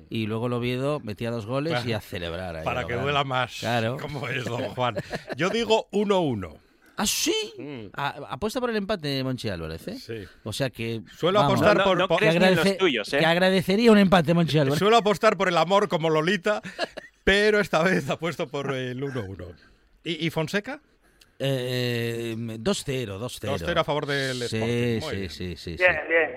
y 0.10 0.26
luego 0.28 0.48
el 0.48 0.54
Oviedo 0.54 1.00
metía 1.00 1.32
dos 1.32 1.46
goles 1.46 1.74
Claro. 1.74 1.90
y 1.90 1.94
a 1.94 2.02
celebrar. 2.02 2.56
ahí 2.58 2.64
Para 2.64 2.82
que 2.82 2.88
grande. 2.90 3.04
duela 3.04 3.24
más. 3.24 3.58
Claro. 3.60 3.98
¿Cómo 4.00 4.28
es, 4.28 4.46
don 4.46 4.62
Juan? 4.76 4.96
Yo 5.38 5.50
digo 5.50 5.88
1-1. 5.92 6.58
¿Ah, 6.98 7.06
sí? 7.06 7.34
A- 7.94 8.10
apuesta 8.30 8.60
por 8.60 8.70
el 8.70 8.76
empate, 8.76 9.24
Monchi 9.24 9.48
Álvarez, 9.48 9.88
¿eh? 9.88 9.96
Sí. 9.98 10.16
O 10.44 10.52
sea 10.52 10.70
que... 10.70 11.02
Suelo 11.18 11.40
vamos, 11.40 11.54
apostar 11.62 11.78
No, 11.78 11.84
no, 11.84 11.90
por- 11.90 11.98
no 11.98 12.08
por- 12.10 12.20
que, 12.20 12.28
en 12.28 12.36
los 12.36 12.44
agradece- 12.44 12.78
tuyos, 12.78 13.14
¿eh? 13.14 13.20
que 13.20 13.26
agradecería 13.26 13.90
un 13.92 13.98
empate, 14.00 14.34
Monchi 14.34 14.60
Álvarez. 14.60 14.80
Suelo 14.80 14.98
apostar 14.98 15.38
por 15.38 15.48
el 15.48 15.56
amor 15.56 15.88
como 15.88 16.10
Lolita, 16.10 16.62
pero 17.24 17.62
esta 17.62 17.82
vez 17.84 18.10
apuesto 18.10 18.48
por 18.50 18.74
el 18.74 19.02
1-1. 19.02 19.46
¿Y, 20.04 20.26
y 20.28 20.30
Fonseca? 20.30 20.82
Eh, 21.42 22.36
2-0, 22.38 23.18
2-0. 23.18 23.58
2-0 23.58 23.78
a 23.80 23.84
favor 23.86 24.06
del 24.06 24.38
Sí, 24.50 24.58
Sporting. 24.58 25.00
Muy 25.00 25.10
sí, 25.10 25.16
bien. 25.16 25.30
sí, 25.30 25.56
sí, 25.56 25.78
sí. 25.78 25.84
Bien, 25.84 25.96
bien. 26.10 26.30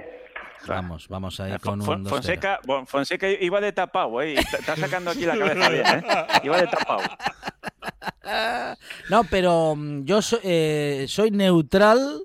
Vamos, 0.67 1.09
vamos 1.09 1.41
ahí 1.41 1.53
Fon- 1.53 1.61
con 1.61 1.81
un 1.81 1.87
Fon- 1.87 2.05
2-0. 2.05 2.09
Fonseca, 2.09 2.61
bueno, 2.67 2.87
Fonseca 2.87 3.29
iba 3.29 3.61
de 3.61 3.73
tapado, 3.73 4.21
¿eh? 4.23 4.35
Está 4.35 4.77
sacando 4.77 5.11
aquí 5.11 5.25
la 5.27 5.37
cabeza 5.39 5.69
bien, 5.69 5.87
¿eh? 5.87 6.05
Iba 6.45 6.61
de 6.61 6.67
tapado. 6.69 7.03
No, 9.11 9.25
pero 9.25 9.75
mm, 9.77 10.05
yo 10.05 10.23
so- 10.23 10.41
eh, 10.43 11.07
soy 11.09 11.31
neutral 11.31 12.23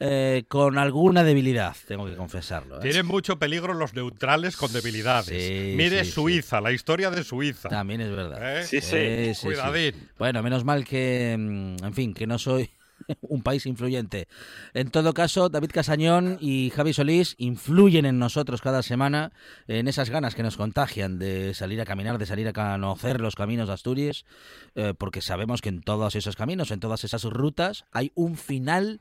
eh, 0.00 0.44
con 0.48 0.78
alguna 0.78 1.24
debilidad, 1.24 1.74
tengo 1.86 2.06
que 2.06 2.14
confesarlo. 2.16 2.78
¿eh? 2.78 2.82
Tienen 2.82 3.06
mucho 3.06 3.38
peligro 3.38 3.74
los 3.74 3.94
neutrales 3.94 4.56
con 4.56 4.72
debilidades. 4.72 5.26
Sí, 5.26 5.74
Mire 5.76 6.04
sí, 6.04 6.12
Suiza, 6.12 6.60
la 6.60 6.70
historia 6.72 7.10
de 7.10 7.24
Suiza. 7.24 7.68
También 7.68 8.00
es 8.02 8.10
verdad. 8.10 8.60
¿Eh? 8.60 8.64
Sí, 8.64 8.80
sí. 8.80 9.32
Cuidadín. 9.46 10.08
Bueno, 10.18 10.42
menos 10.42 10.64
mal 10.64 10.84
que, 10.84 11.34
mm, 11.38 11.84
en 11.84 11.94
fin, 11.94 12.14
que 12.14 12.26
no 12.26 12.38
soy 12.38 12.70
un 13.22 13.42
país 13.42 13.66
influyente. 13.66 14.28
En 14.74 14.90
todo 14.90 15.14
caso, 15.14 15.48
David 15.48 15.70
Casañón 15.72 16.38
y 16.40 16.70
Javi 16.70 16.92
Solís 16.92 17.34
influyen 17.38 18.06
en 18.06 18.18
nosotros 18.18 18.60
cada 18.60 18.82
semana 18.82 19.32
en 19.66 19.88
esas 19.88 20.10
ganas 20.10 20.34
que 20.34 20.42
nos 20.42 20.56
contagian 20.56 21.18
de 21.18 21.54
salir 21.54 21.80
a 21.80 21.84
caminar, 21.84 22.18
de 22.18 22.26
salir 22.26 22.48
a 22.48 22.52
conocer 22.52 23.20
los 23.20 23.34
caminos 23.34 23.68
de 23.68 23.74
Asturias, 23.74 24.24
eh, 24.74 24.94
porque 24.96 25.20
sabemos 25.20 25.60
que 25.60 25.68
en 25.68 25.82
todos 25.82 26.14
esos 26.14 26.36
caminos, 26.36 26.70
en 26.70 26.80
todas 26.80 27.04
esas 27.04 27.24
rutas, 27.24 27.84
hay 27.92 28.12
un 28.14 28.36
final 28.36 29.00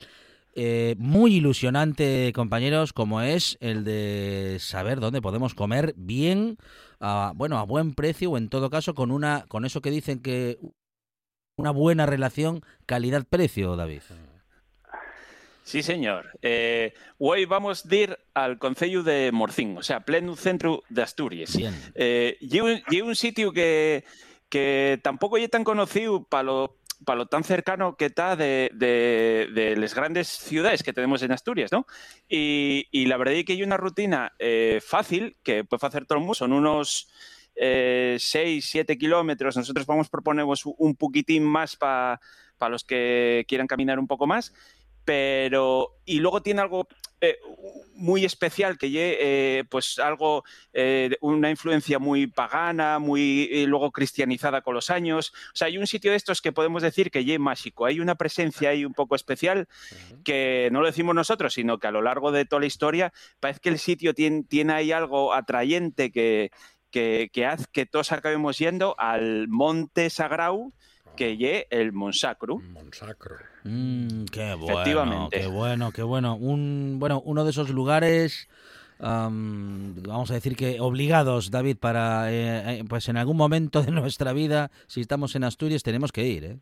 eh, 0.59 0.95
muy 0.97 1.35
ilusionante, 1.35 2.31
compañeros, 2.33 2.91
como 2.91 3.21
es 3.21 3.57
el 3.61 3.83
de 3.83 4.57
saber 4.59 4.99
dónde 4.99 5.21
podemos 5.21 5.53
comer 5.53 5.93
bien, 5.95 6.57
a, 6.99 7.31
bueno, 7.35 7.59
a 7.59 7.63
buen 7.63 7.93
precio 7.93 8.31
o 8.31 8.37
en 8.37 8.49
todo 8.49 8.71
caso 8.71 8.95
con 8.95 9.11
una, 9.11 9.45
con 9.47 9.65
eso 9.65 9.81
que 9.81 9.91
dicen 9.91 10.19
que 10.19 10.57
una 11.57 11.71
buena 11.71 12.05
relación 12.05 12.63
calidad-precio, 12.85 13.75
David. 13.75 14.01
Sí, 15.63 15.83
señor. 15.83 16.27
Eh, 16.41 16.93
hoy 17.17 17.45
vamos 17.45 17.85
a 17.85 17.95
ir 17.95 18.17
al 18.33 18.57
Concello 18.57 19.03
de 19.03 19.31
Morcín, 19.33 19.75
o 19.77 19.83
sea, 19.83 19.99
pleno 20.01 20.35
centro 20.37 20.83
de 20.87 21.01
Asturias. 21.01 21.57
Bien. 21.57 21.73
Eh, 21.95 22.37
y 22.39 22.59
un, 22.61 22.81
y 22.89 23.01
un 23.01 23.15
sitio 23.15 23.51
que, 23.51 24.05
que 24.49 24.99
tampoco 25.03 25.37
es 25.37 25.49
tan 25.49 25.65
conocido 25.65 26.23
para 26.23 26.43
lo, 26.43 26.77
pa 27.03 27.15
lo 27.15 27.25
tan 27.25 27.43
cercano 27.43 27.97
que 27.97 28.05
está 28.05 28.35
de, 28.35 28.69
de, 28.73 29.49
de 29.53 29.75
las 29.75 29.93
grandes 29.93 30.27
ciudades 30.27 30.83
que 30.83 30.93
tenemos 30.93 31.21
en 31.23 31.31
Asturias, 31.31 31.71
¿no? 31.71 31.85
Y, 32.29 32.87
y 32.91 33.07
la 33.07 33.17
verdad 33.17 33.33
es 33.33 33.45
que 33.45 33.53
hay 33.53 33.63
una 33.63 33.77
rutina 33.77 34.33
eh, 34.39 34.79
fácil 34.81 35.35
que 35.43 35.63
puede 35.65 35.85
hacer 35.85 36.05
todo 36.05 36.19
el 36.19 36.21
mundo, 36.21 36.35
son 36.35 36.53
unos... 36.53 37.09
6, 37.59 38.19
7 38.65 38.97
kilómetros. 38.97 39.57
Nosotros 39.57 39.85
vamos 39.85 40.07
a 40.07 40.09
proponernos 40.09 40.65
un 40.65 40.95
poquitín 40.95 41.43
más 41.43 41.75
para 41.75 42.19
los 42.69 42.83
que 42.83 43.45
quieran 43.47 43.67
caminar 43.67 43.99
un 43.99 44.07
poco 44.07 44.27
más. 44.27 44.53
Pero, 45.05 45.95
y 46.03 46.19
luego 46.19 46.41
tiene 46.41 46.59
algo 46.59 46.85
eh, 47.21 47.37
muy 47.97 48.25
especial, 48.25 48.77
que 48.77 48.89
eh, 48.93 49.63
pues 49.69 49.99
algo, 49.99 50.43
eh, 50.73 51.15
una 51.21 51.49
influencia 51.49 51.97
muy 51.99 52.27
pagana, 52.27 52.99
muy 52.99 53.49
eh, 53.51 53.65
luego 53.67 53.91
cristianizada 53.91 54.61
con 54.61 54.75
los 54.75 54.89
años. 54.89 55.33
O 55.53 55.55
sea, 55.55 55.67
hay 55.67 55.77
un 55.77 55.87
sitio 55.87 56.11
de 56.11 56.17
estos 56.17 56.41
que 56.41 56.51
podemos 56.51 56.83
decir 56.83 57.09
que 57.09 57.25
lle 57.25 57.39
mágico. 57.39 57.85
Hay 57.85 57.99
una 57.99 58.15
presencia 58.15 58.69
ahí 58.69 58.85
un 58.85 58.93
poco 58.93 59.15
especial 59.15 59.67
que 60.23 60.69
no 60.71 60.81
lo 60.81 60.87
decimos 60.87 61.15
nosotros, 61.15 61.53
sino 61.53 61.79
que 61.79 61.87
a 61.87 61.91
lo 61.91 62.01
largo 62.01 62.31
de 62.31 62.45
toda 62.45 62.59
la 62.59 62.67
historia 62.67 63.13
parece 63.39 63.59
que 63.61 63.69
el 63.69 63.79
sitio 63.79 64.13
tiene, 64.13 64.43
tiene 64.43 64.73
ahí 64.73 64.91
algo 64.91 65.33
atrayente 65.33 66.11
que, 66.11 66.51
que, 66.91 67.29
que 67.31 67.45
hace 67.45 67.65
que 67.71 67.85
todos 67.85 68.11
acabemos 68.11 68.57
yendo 68.57 68.95
al 68.97 69.47
monte 69.47 70.09
sagrado 70.09 70.71
que 71.17 71.35
lle 71.35 71.67
el 71.69 71.91
Monsacro. 71.91 72.59
Monsacro. 72.59 73.35
Mm, 73.63 74.25
qué 74.25 74.53
bueno, 74.53 74.73
Efectivamente. 74.73 75.39
qué 75.41 75.47
bueno, 75.47 75.91
qué 75.91 76.03
bueno. 76.03 76.35
Un, 76.35 76.97
bueno, 76.99 77.21
uno 77.25 77.43
de 77.43 77.49
esos 77.49 77.69
lugares, 77.69 78.47
am, 78.99 79.95
vamos 80.03 80.31
a 80.31 80.35
decir 80.35 80.55
que 80.55 80.79
obligados, 80.79 81.51
David, 81.51 81.77
para, 81.77 82.31
eh, 82.31 82.79
eh, 82.79 82.83
pues 82.87 83.09
en 83.09 83.17
algún 83.17 83.35
momento 83.35 83.81
de 83.83 83.91
nuestra 83.91 84.31
vida, 84.31 84.71
si 84.85 85.01
estamos 85.01 85.35
en 85.35 85.43
Asturias, 85.43 85.83
tenemos 85.83 86.13
que 86.13 86.25
ir, 86.25 86.43
¿eh? 86.45 86.59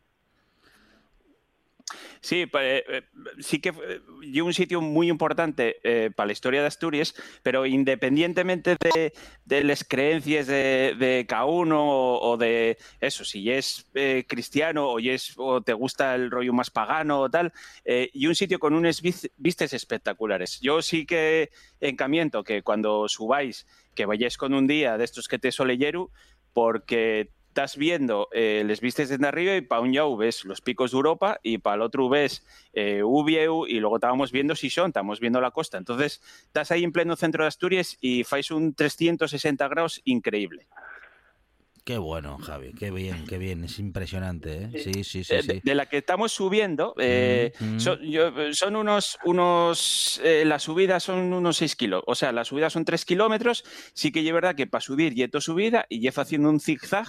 Sí, 2.25 2.41
eh, 2.41 2.83
eh, 2.89 3.01
sí 3.39 3.59
que 3.59 3.69
eh, 3.69 4.01
y 4.23 4.41
un 4.41 4.51
sitio 4.51 4.81
muy 4.81 5.09
importante 5.09 5.77
eh, 5.83 6.09
para 6.09 6.25
la 6.25 6.33
historia 6.33 6.61
de 6.61 6.65
Asturias, 6.65 7.13
pero 7.43 7.67
independientemente 7.67 8.77
de, 8.79 9.13
de 9.45 9.63
las 9.63 9.83
creencias 9.83 10.47
de, 10.47 10.95
de 10.97 11.27
cada 11.29 11.45
uno 11.45 11.83
o, 11.87 12.31
o 12.31 12.37
de 12.37 12.79
eso, 12.99 13.23
si 13.25 13.51
es 13.51 13.85
eh, 13.93 14.25
cristiano 14.27 14.89
o, 14.89 14.97
es, 14.99 15.35
o 15.37 15.61
te 15.61 15.73
gusta 15.73 16.15
el 16.15 16.31
rollo 16.31 16.51
más 16.51 16.71
pagano 16.71 17.19
o 17.21 17.29
tal, 17.29 17.53
eh, 17.83 18.09
y 18.11 18.25
un 18.25 18.33
sitio 18.33 18.57
con 18.57 18.73
unas 18.73 19.03
vis- 19.03 19.29
vistas 19.37 19.73
espectaculares. 19.73 20.59
Yo 20.61 20.81
sí 20.81 21.05
que 21.05 21.51
encamiento 21.79 22.43
que 22.43 22.63
cuando 22.63 23.07
subáis, 23.07 23.67
que 23.93 24.07
vayáis 24.07 24.37
con 24.37 24.55
un 24.55 24.65
día 24.65 24.97
de 24.97 25.03
estos 25.05 25.27
que 25.27 25.37
te 25.37 25.51
soleyeru, 25.51 26.09
porque 26.53 27.29
estás 27.55 27.77
viendo 27.77 28.27
eh, 28.33 28.63
les 28.65 28.81
vistes 28.81 29.07
desde 29.07 29.25
arriba 29.25 29.55
y 29.55 29.61
para 29.61 29.79
un 29.79 29.93
lado 29.93 30.17
ves 30.17 30.43
los 30.43 30.59
picos 30.59 30.91
de 30.91 30.97
Europa 30.97 31.39
y 31.41 31.57
para 31.57 31.77
el 31.77 31.83
otro 31.83 32.09
ves 32.09 32.45
eh, 32.73 33.01
y 33.01 33.79
luego 33.79 33.95
estábamos 33.95 34.33
viendo 34.33 34.57
Sison, 34.57 34.87
estamos 34.87 35.21
viendo 35.21 35.39
la 35.39 35.51
costa. 35.51 35.77
Entonces, 35.77 36.21
estás 36.47 36.71
ahí 36.71 36.83
en 36.83 36.91
pleno 36.91 37.15
centro 37.15 37.45
de 37.45 37.47
Asturias 37.47 37.97
y 38.01 38.25
fais 38.25 38.51
un 38.51 38.73
360 38.73 39.65
grados 39.69 40.01
increíble. 40.03 40.67
Qué 41.85 41.99
bueno, 41.99 42.39
Javi, 42.39 42.73
qué 42.73 42.89
bien, 42.89 43.27
qué 43.27 43.37
bien, 43.37 43.63
es 43.63 43.77
impresionante, 43.77 44.63
¿eh? 44.63 44.69
Sí, 44.83 45.03
sí, 45.03 45.23
sí, 45.23 45.35
Eh, 45.35 45.41
sí. 45.43 45.47
de, 45.49 45.61
de 45.63 45.75
la 45.75 45.85
que 45.85 45.97
estamos 45.99 46.31
subiendo, 46.31 46.95
eh, 46.97 47.53
Mm, 47.59 47.75
mm. 47.75 47.79
son, 47.79 47.99
yo- 48.01 48.31
son 48.55 48.75
unos, 48.75 49.19
unos 49.23 50.19
eh, 50.23 50.45
la 50.45 50.57
subida 50.57 50.99
son 50.99 51.31
unos 51.31 51.57
6 51.57 51.75
kilos, 51.75 52.03
o 52.07 52.15
sea, 52.15 52.31
la 52.31 52.43
subida 52.43 52.71
son 52.71 52.85
3 52.85 53.05
kilómetros, 53.05 53.63
sí 53.93 54.11
que 54.11 54.25
es 54.27 54.33
verdad 54.33 54.55
que 54.55 54.65
para 54.65 54.81
subir 54.81 55.13
yeto 55.13 55.39
subida 55.39 55.85
y 55.87 55.99
lleva 55.99 56.23
haciendo 56.23 56.49
un 56.49 56.59
zigzag. 56.59 57.05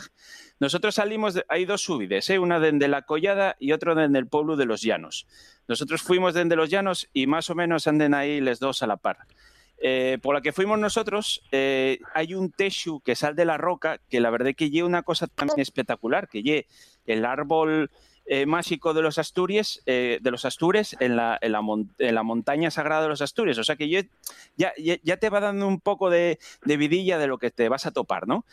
Nosotros 0.61 0.95
salimos, 0.97 1.33
de- 1.33 1.47
hay 1.49 1.65
dos 1.65 1.81
subidas, 1.81 2.29
¿eh? 2.29 2.39
una 2.39 2.61
desde 2.61 2.87
la 2.87 3.01
Collada 3.01 3.57
y 3.59 3.73
otra 3.73 3.95
desde 3.95 4.19
el 4.19 4.27
pueblo 4.27 4.57
de 4.57 4.67
los 4.67 4.83
Llanos. 4.83 5.27
Nosotros 5.69 6.03
fuimos 6.03 6.35
desde 6.35 6.55
los 6.55 6.69
Llanos 6.69 7.09
y 7.15 7.27
más 7.27 7.49
o 7.49 7.55
menos 7.55 7.87
anden 7.87 8.13
ahí 8.13 8.43
les 8.43 8.59
dos 8.59 8.83
a 8.83 8.87
la 8.87 8.99
par. 8.99 9.21
Eh, 9.79 10.19
por 10.23 10.35
la 10.35 10.41
que 10.41 10.53
fuimos 10.53 10.79
nosotros, 10.79 11.43
eh, 11.53 11.99
hay 12.15 12.35
un 12.35 12.51
texu 12.51 13.01
que 13.01 13.15
sale 13.15 13.35
de 13.35 13.45
la 13.45 13.59
roca, 13.59 14.01
que 14.09 14.21
la 14.21 14.31
verdad 14.31 14.55
que 14.57 14.71
lleva 14.71 14.89
una 14.89 15.03
cosa 15.03 15.27
también 15.27 15.61
espectacular, 15.61 16.29
que 16.29 16.43
lleva 16.43 16.63
el 17.07 17.25
árbol 17.27 17.91
eh, 18.29 18.45
mágico 18.47 18.93
de 18.95 19.03
los 19.03 19.19
Asturias, 19.19 19.83
de 19.87 20.19
los 20.23 20.45
Astures, 20.45 20.97
en 20.99 21.15
la, 21.15 21.39
en, 21.41 21.53
la 21.53 21.61
mon- 21.61 21.95
en 21.99 22.15
la 22.17 22.25
montaña 22.25 22.73
sagrada 22.73 23.03
de 23.03 23.09
los 23.11 23.21
Asturias. 23.23 23.57
O 23.59 23.63
sea 23.65 23.77
que 23.77 23.89
ya, 23.89 24.03
ya, 24.57 24.73
ya 24.77 25.17
te 25.19 25.29
va 25.31 25.39
dando 25.39 25.69
un 25.69 25.79
poco 25.81 26.11
de, 26.11 26.41
de 26.65 26.77
vidilla 26.77 27.19
de 27.19 27.29
lo 27.29 27.39
que 27.39 27.53
te 27.53 27.69
vas 27.69 27.87
a 27.87 27.93
topar, 27.93 28.27
¿no? 28.27 28.45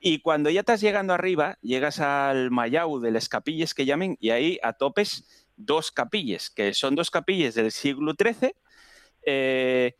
Y 0.00 0.18
cuando 0.18 0.50
ya 0.50 0.60
estás 0.60 0.82
llegando 0.82 1.14
arriba, 1.14 1.56
llegas 1.62 2.00
al 2.00 2.50
Mayau 2.50 3.00
de 3.00 3.12
las 3.12 3.30
capillas 3.30 3.72
que 3.72 3.86
llamen, 3.86 4.18
y 4.20 4.28
ahí 4.30 4.58
a 4.62 4.74
topes 4.74 5.24
dos 5.56 5.90
capillas, 5.90 6.50
que 6.50 6.74
son 6.74 6.94
dos 6.94 7.10
capillas 7.10 7.54
del 7.54 7.70
siglo 7.72 8.12
XIII. 8.20 8.54
eh, 9.24 9.94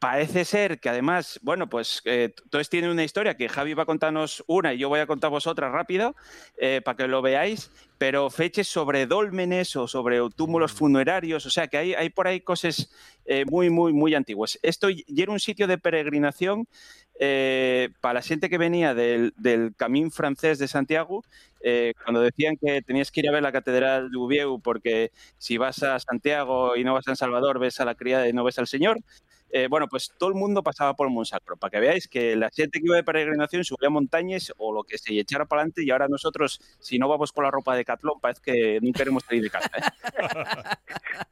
Parece 0.00 0.46
ser 0.46 0.80
que 0.80 0.88
además, 0.88 1.38
bueno, 1.42 1.68
pues 1.68 2.00
eh, 2.06 2.34
todos 2.48 2.70
tienen 2.70 2.90
una 2.90 3.04
historia 3.04 3.36
que 3.36 3.50
Javi 3.50 3.74
va 3.74 3.82
a 3.82 3.86
contarnos 3.86 4.42
una 4.46 4.72
y 4.72 4.78
yo 4.78 4.88
voy 4.88 5.00
a 5.00 5.06
contar 5.06 5.30
otra 5.30 5.70
rápido 5.70 6.16
eh, 6.56 6.80
para 6.82 6.96
que 6.96 7.06
lo 7.06 7.20
veáis, 7.20 7.70
pero 7.98 8.30
feches 8.30 8.66
sobre 8.66 9.04
dólmenes 9.04 9.76
o 9.76 9.86
sobre 9.86 10.18
túmulos 10.34 10.72
funerarios, 10.72 11.44
o 11.44 11.50
sea 11.50 11.68
que 11.68 11.76
hay, 11.76 11.92
hay 11.92 12.08
por 12.08 12.26
ahí 12.26 12.40
cosas 12.40 12.90
eh, 13.26 13.44
muy, 13.44 13.68
muy, 13.68 13.92
muy 13.92 14.14
antiguas. 14.14 14.58
Esto 14.62 14.88
y 14.88 15.04
era 15.18 15.32
un 15.32 15.38
sitio 15.38 15.66
de 15.66 15.76
peregrinación 15.76 16.66
eh, 17.22 17.90
para 18.00 18.14
la 18.14 18.22
gente 18.22 18.48
que 18.48 18.56
venía 18.56 18.94
del, 18.94 19.34
del 19.36 19.74
Camín 19.76 20.10
francés 20.10 20.58
de 20.58 20.66
Santiago, 20.66 21.22
eh, 21.62 21.92
cuando 22.02 22.22
decían 22.22 22.56
que 22.56 22.80
tenías 22.80 23.10
que 23.10 23.20
ir 23.20 23.28
a 23.28 23.32
ver 23.32 23.42
la 23.42 23.52
Catedral 23.52 24.10
de 24.10 24.16
Ubieu 24.16 24.58
porque 24.62 25.12
si 25.36 25.58
vas 25.58 25.82
a 25.82 25.98
Santiago 26.00 26.74
y 26.76 26.84
no 26.84 26.94
vas 26.94 27.06
a 27.06 27.10
San 27.10 27.16
Salvador 27.16 27.58
ves 27.58 27.78
a 27.80 27.84
la 27.84 27.94
criada 27.94 28.26
y 28.26 28.32
no 28.32 28.44
ves 28.44 28.58
al 28.58 28.66
Señor, 28.66 28.96
eh, 29.52 29.66
bueno, 29.68 29.88
pues 29.88 30.12
todo 30.18 30.28
el 30.28 30.34
mundo 30.34 30.62
pasaba 30.62 30.94
por 30.94 31.08
Monsacro, 31.10 31.56
para 31.56 31.70
que 31.70 31.80
veáis 31.80 32.08
que 32.08 32.36
la 32.36 32.50
gente 32.50 32.80
que 32.80 32.86
iba 32.86 32.96
de 32.96 33.04
peregrinación 33.04 33.64
subía 33.64 33.90
montañas 33.90 34.52
o 34.58 34.72
lo 34.72 34.84
que 34.84 34.98
se 34.98 35.18
echara 35.18 35.46
para 35.46 35.62
adelante 35.62 35.84
y 35.84 35.90
ahora 35.90 36.08
nosotros, 36.08 36.60
si 36.78 36.98
no 36.98 37.08
vamos 37.08 37.32
con 37.32 37.44
la 37.44 37.50
ropa 37.50 37.74
de 37.74 37.84
Catlón, 37.84 38.20
parece 38.20 38.40
que 38.42 38.78
no 38.82 38.92
queremos 38.92 39.24
salir 39.24 39.42
de 39.42 39.50
casa. 39.50 39.70
¿eh? 39.76 39.80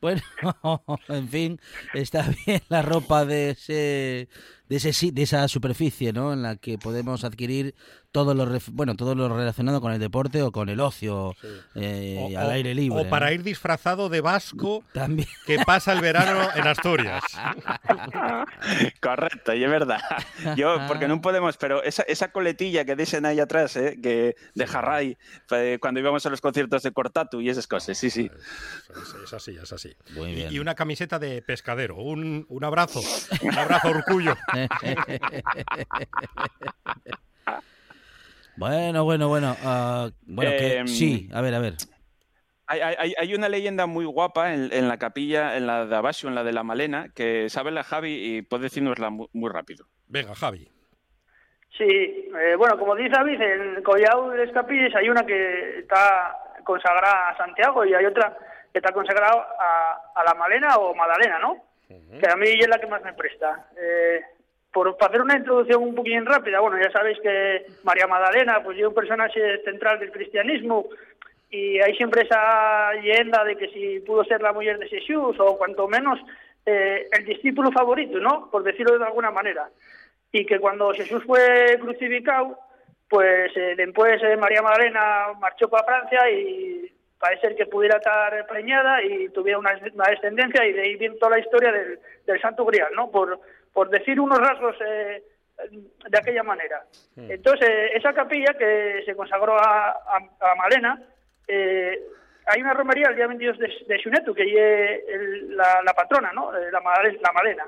Bueno, 0.00 0.22
en 1.08 1.28
fin, 1.28 1.60
está 1.94 2.24
bien 2.46 2.62
la 2.68 2.82
ropa 2.82 3.24
de 3.24 3.50
ese 3.50 4.28
de 4.68 4.76
ese 4.76 4.92
sí- 4.92 5.10
de 5.10 5.22
esa 5.22 5.46
superficie, 5.48 6.12
¿no? 6.12 6.32
En 6.32 6.42
la 6.42 6.56
que 6.56 6.78
podemos 6.78 7.24
adquirir 7.24 7.74
todo 8.12 8.34
lo 8.34 8.46
bueno, 8.72 8.96
todo 8.96 9.14
lo 9.14 9.28
relacionado 9.28 9.80
con 9.80 9.92
el 9.92 9.98
deporte 10.00 10.42
o 10.42 10.50
con 10.50 10.68
el 10.70 10.80
ocio 10.80 11.34
eh, 11.74 12.16
O- 12.34 12.38
al 12.38 12.50
aire 12.52 12.74
libre. 12.74 13.00
O 13.02 13.08
para 13.08 13.26
¿no? 13.26 13.32
ir 13.32 13.42
disfrazado 13.42 14.08
de 14.08 14.20
vasco 14.20 14.82
También. 14.92 15.28
que 15.46 15.58
pasa 15.66 15.92
el 15.92 16.00
verano 16.00 16.48
en 16.54 16.66
Asturias. 16.66 17.22
Correcto, 19.00 19.54
y 19.54 19.64
es 19.64 19.70
verdad. 19.70 20.00
Yo, 20.56 20.78
porque 20.88 21.08
no 21.08 21.20
podemos, 21.20 21.56
pero 21.56 21.82
esa, 21.82 22.02
esa 22.02 22.30
coletilla 22.32 22.84
que 22.84 22.96
dicen 22.96 23.26
ahí 23.26 23.40
atrás, 23.40 23.76
¿eh? 23.76 23.98
que 24.02 24.36
de 24.54 24.66
Jarray, 24.66 25.16
eh, 25.50 25.78
cuando 25.80 26.00
íbamos 26.00 26.24
a 26.26 26.30
los 26.30 26.40
conciertos 26.40 26.82
de 26.82 26.92
Cortatu 26.92 27.40
y 27.40 27.48
esas 27.50 27.66
cosas, 27.66 27.96
sí, 27.96 28.10
sí. 28.10 28.30
Es, 29.24 29.32
así, 29.32 29.56
es 29.62 29.72
así. 29.72 29.94
Muy 30.14 30.30
Y- 30.30 30.34
bien. 30.34 30.52
Y, 30.52 30.58
una 30.58 30.74
camiseta 30.74 31.18
de 31.18 31.42
pescadero. 31.42 31.96
Un, 31.96 32.46
un 32.48 32.64
abrazo. 32.64 33.00
Un 33.42 33.56
abrazo, 33.58 33.90
Urcullo. 33.90 34.36
Bueno, 38.56 39.04
bueno, 39.04 39.28
bueno. 39.28 39.56
ah, 39.62 40.08
bueno, 40.22 40.50
que 40.50 40.78
Em, 40.78 40.86
sí, 40.88 41.28
a 41.32 41.40
ver, 41.40 41.54
a 41.54 41.60
ver. 41.60 41.74
Hay, 42.66 42.80
hay- 42.80 43.14
hay 43.16 43.34
una 43.34 43.48
leyenda 43.48 43.86
muy 43.86 44.04
guapa 44.04 44.52
en, 44.52 44.70
en 44.72 44.88
la 44.88 44.98
capilla, 44.98 45.56
en 45.56 45.66
la 45.66 45.86
de 45.86 45.96
Abasio, 45.96 46.28
en 46.28 46.34
la 46.34 46.44
de 46.44 46.52
la 46.52 46.62
Malena, 46.64 47.06
que 47.14 47.48
sabe 47.48 47.70
la 47.70 47.82
Javi 47.84 48.12
y 48.36 48.42
puede 48.42 48.64
decirnosla 48.64 49.08
muy, 49.10 49.28
muy 49.32 49.50
rápido. 49.50 49.86
Venga, 50.06 50.34
Javi. 50.34 50.68
Sí, 51.78 51.84
eh, 51.86 52.56
bueno, 52.58 52.76
como 52.78 52.94
dice 52.96 53.10
David, 53.10 53.40
en 53.40 53.82
Collao 53.82 54.30
de 54.30 54.44
Escapilles 54.44 54.94
hay 54.96 55.08
una 55.08 55.24
que 55.24 55.78
está 55.78 56.36
consagrada 56.64 57.28
a 57.30 57.36
Santiago 57.36 57.84
y 57.86 57.94
hay 57.94 58.04
otra 58.04 58.36
que 58.72 58.80
está 58.80 58.92
consagrada 58.92 59.32
a, 59.58 60.20
a 60.20 60.24
la 60.24 60.34
Malena 60.34 60.76
o 60.78 60.94
Madalena, 60.94 61.38
¿no? 61.38 61.64
Que 61.88 62.28
a 62.30 62.36
mí 62.36 62.48
es 62.48 62.68
la 62.68 62.78
que 62.78 62.86
más 62.86 63.02
me 63.02 63.14
presta. 63.14 63.66
Eh, 63.80 64.20
por 64.72 64.96
hacer 65.00 65.22
una 65.22 65.36
introducción 65.36 65.82
un 65.82 65.94
poquillo 65.94 66.24
rápida, 66.24 66.60
bueno, 66.60 66.78
ya 66.78 66.90
sabéis 66.90 67.18
que 67.20 67.66
María 67.84 68.06
Magdalena 68.06 68.62
pues 68.62 68.78
es 68.78 68.86
un 68.86 68.94
personaje 68.94 69.62
central 69.64 69.98
del 69.98 70.12
cristianismo 70.12 70.86
y 71.50 71.80
hay 71.80 71.94
siempre 71.96 72.22
esa 72.22 72.92
leyenda 72.94 73.44
de 73.44 73.56
que 73.56 73.68
si 73.68 74.00
pudo 74.00 74.24
ser 74.24 74.42
la 74.42 74.52
mujer 74.52 74.78
de 74.78 74.88
Jesús 74.88 75.36
o 75.38 75.56
cuanto 75.56 75.88
menos 75.88 76.20
eh, 76.66 77.08
el 77.12 77.24
discípulo 77.24 77.72
favorito, 77.72 78.18
¿no? 78.18 78.50
Por 78.50 78.62
decirlo 78.62 78.98
de 78.98 79.04
alguna 79.04 79.30
manera. 79.30 79.70
Y 80.30 80.44
que 80.44 80.60
cuando 80.60 80.92
Jesús 80.92 81.24
fue 81.24 81.78
crucificado, 81.80 82.58
pues 83.08 83.56
eh, 83.56 83.74
después 83.76 84.22
eh, 84.22 84.36
María 84.36 84.60
Magdalena 84.60 85.28
marchó 85.40 85.70
para 85.70 85.84
Francia 85.84 86.30
y 86.30 86.92
parece 87.18 87.40
ser 87.40 87.56
que 87.56 87.66
pudiera 87.66 87.96
estar 87.96 88.46
preñada 88.46 89.02
y 89.02 89.30
tuviera 89.30 89.58
una, 89.58 89.80
una 89.94 90.10
descendencia 90.10 90.66
y 90.66 90.74
de 90.74 90.82
ahí 90.82 90.96
viene 90.96 91.16
toda 91.16 91.36
la 91.36 91.38
historia 91.40 91.72
del, 91.72 91.98
del 92.26 92.40
Santo 92.42 92.66
Grial, 92.66 92.92
¿no? 92.94 93.10
Por, 93.10 93.40
por 93.72 93.90
decir 93.90 94.20
unos 94.20 94.38
rasgos 94.38 94.76
eh, 94.84 95.22
de 96.08 96.18
aquella 96.18 96.42
manera. 96.42 96.82
Entonces, 97.16 97.68
eh, 97.68 97.90
esa 97.94 98.12
capilla 98.12 98.54
que 98.58 99.02
se 99.04 99.14
consagró 99.16 99.56
a, 99.58 99.90
a, 99.90 100.16
a 100.52 100.54
Malena, 100.54 101.02
eh, 101.46 101.98
hay 102.46 102.62
una 102.62 102.74
romería 102.74 103.08
el 103.10 103.16
día 103.16 103.26
22 103.26 103.58
de, 103.58 103.72
de 103.86 103.98
Xunetu, 104.02 104.34
que 104.34 104.42
es 104.44 105.04
el- 105.08 105.56
la, 105.56 105.82
la 105.84 105.92
patrona, 105.94 106.32
¿no? 106.32 106.56
Eh, 106.56 106.70
La, 106.70 106.80
la 106.80 107.32
Malena. 107.32 107.64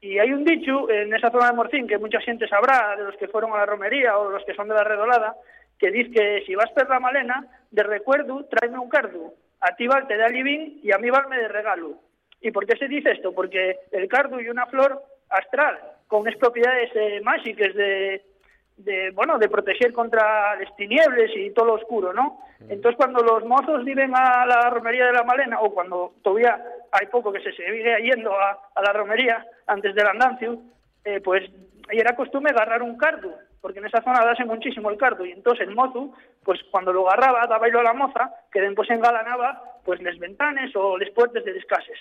Y 0.00 0.18
hay 0.18 0.32
un 0.32 0.44
dicho 0.44 0.88
en 0.90 1.12
esa 1.14 1.30
zona 1.30 1.48
de 1.48 1.54
Morcín 1.56 1.88
que 1.88 1.98
mucha 1.98 2.20
gente 2.20 2.46
sabrá, 2.46 2.94
de 2.96 3.04
los 3.04 3.16
que 3.16 3.26
fueron 3.28 3.52
a 3.52 3.58
la 3.58 3.66
romería 3.66 4.16
o 4.18 4.30
los 4.30 4.44
que 4.44 4.54
son 4.54 4.68
de 4.68 4.74
la 4.74 4.84
redolada, 4.84 5.34
que 5.78 5.90
dice 5.90 6.10
que 6.12 6.42
si 6.46 6.54
vas 6.54 6.70
per 6.72 6.88
la 6.88 7.00
Malena, 7.00 7.46
de 7.70 7.82
recuerdo, 7.82 8.44
tráeme 8.46 8.78
un 8.78 8.88
cardo. 8.88 9.34
A 9.60 9.74
ti 9.74 9.86
val 9.88 10.06
te 10.06 10.16
da 10.16 10.28
y 10.30 10.92
a 10.92 10.98
mí 10.98 11.10
valme 11.10 11.36
de 11.38 11.48
regalo. 11.48 11.94
¿Y 12.40 12.52
por 12.52 12.64
qué 12.66 12.76
se 12.76 12.86
dice 12.86 13.10
esto? 13.12 13.34
Porque 13.34 13.76
el 13.90 14.06
cardo 14.08 14.40
y 14.40 14.48
una 14.48 14.66
flor 14.66 15.02
astral, 15.30 15.78
con 16.06 16.20
unas 16.20 16.36
propiedades 16.36 16.90
eh, 16.94 17.20
mágicas 17.22 17.74
de, 17.74 18.22
de, 18.78 19.10
bueno, 19.10 19.38
de 19.38 19.48
proteger 19.48 19.92
contra 19.92 20.56
las 20.56 20.74
tinieblas 20.76 21.30
y 21.34 21.50
todo 21.50 21.66
lo 21.66 21.74
oscuro, 21.74 22.12
¿no? 22.12 22.40
Entonces, 22.68 22.96
cuando 22.96 23.22
los 23.22 23.44
mozos 23.44 23.84
viven 23.84 24.12
a 24.16 24.44
la 24.46 24.70
romería 24.70 25.06
de 25.06 25.12
la 25.12 25.22
Malena, 25.22 25.60
o 25.60 25.72
cuando 25.72 26.14
todavía 26.22 26.60
hay 26.90 27.06
poco 27.06 27.32
que 27.32 27.40
se 27.40 27.52
sigue 27.52 28.02
yendo 28.02 28.32
a, 28.32 28.58
a 28.74 28.82
la 28.82 28.92
romería 28.92 29.46
antes 29.66 29.94
del 29.94 30.06
andancio, 30.06 30.58
eh, 31.04 31.20
pues 31.20 31.48
ahí 31.88 31.98
era 31.98 32.16
costumbre 32.16 32.52
agarrar 32.52 32.82
un 32.82 32.96
cardo, 32.96 33.32
porque 33.60 33.78
en 33.78 33.86
esa 33.86 34.02
zona 34.02 34.24
dase 34.24 34.44
muchísimo 34.44 34.90
el 34.90 34.98
cardo, 34.98 35.24
y 35.24 35.32
entonces 35.32 35.68
el 35.68 35.74
mozo, 35.74 36.14
pues 36.44 36.60
cuando 36.70 36.92
lo 36.92 37.08
agarraba, 37.08 37.46
daba 37.46 37.66
a 37.66 37.82
la 37.82 37.92
moza, 37.92 38.32
que 38.52 38.60
después 38.60 38.90
engalanaba, 38.90 39.62
pues 39.84 40.00
les 40.02 40.18
ventanes 40.18 40.74
o 40.76 40.98
les 40.98 41.10
puertas 41.10 41.44
de 41.44 41.54
las 41.54 41.64
casas. 41.64 41.98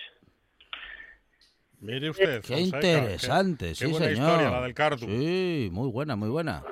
Mire 1.81 2.09
usted. 2.09 2.41
Qué 2.41 2.53
Fonseca, 2.55 2.77
interesante, 2.77 3.65
qué- 3.69 3.75
sí, 3.75 3.85
qué 3.85 3.91
buena 3.91 4.07
señor. 4.07 4.29
historia 4.29 4.49
la 4.49 4.61
del 4.61 4.73
cardo. 4.73 4.97
Sí, 4.97 5.69
muy 5.71 5.89
buena, 5.91 6.15
muy 6.15 6.29
buena. 6.29 6.63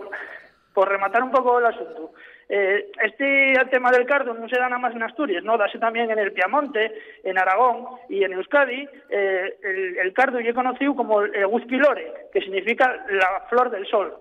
por 0.73 0.89
rematar 0.89 1.23
un 1.23 1.31
poco 1.31 1.57
el 1.59 1.65
asunto, 1.67 2.11
eh, 2.49 2.91
este 3.01 3.53
tema 3.71 3.91
del 3.91 4.05
cardo 4.05 4.33
no 4.33 4.49
se 4.49 4.57
da 4.57 4.67
nada 4.67 4.77
más 4.77 4.93
en 4.93 5.03
Asturias, 5.03 5.41
no, 5.41 5.57
dase 5.57 5.79
también 5.79 6.11
en 6.11 6.19
el 6.19 6.33
Piamonte, 6.33 6.91
en 7.23 7.37
Aragón 7.39 7.85
y 8.09 8.23
en 8.25 8.33
Euskadi. 8.33 8.85
Eh, 9.09 9.57
el, 9.63 9.97
el 9.99 10.13
cardo 10.13 10.41
yo 10.41 10.49
he 10.49 10.53
conocido 10.53 10.93
como 10.93 11.21
el 11.21 11.47
Guzpilore, 11.47 12.11
que 12.33 12.41
significa 12.41 12.93
la 13.09 13.45
flor 13.49 13.71
del 13.71 13.87
sol. 13.87 14.15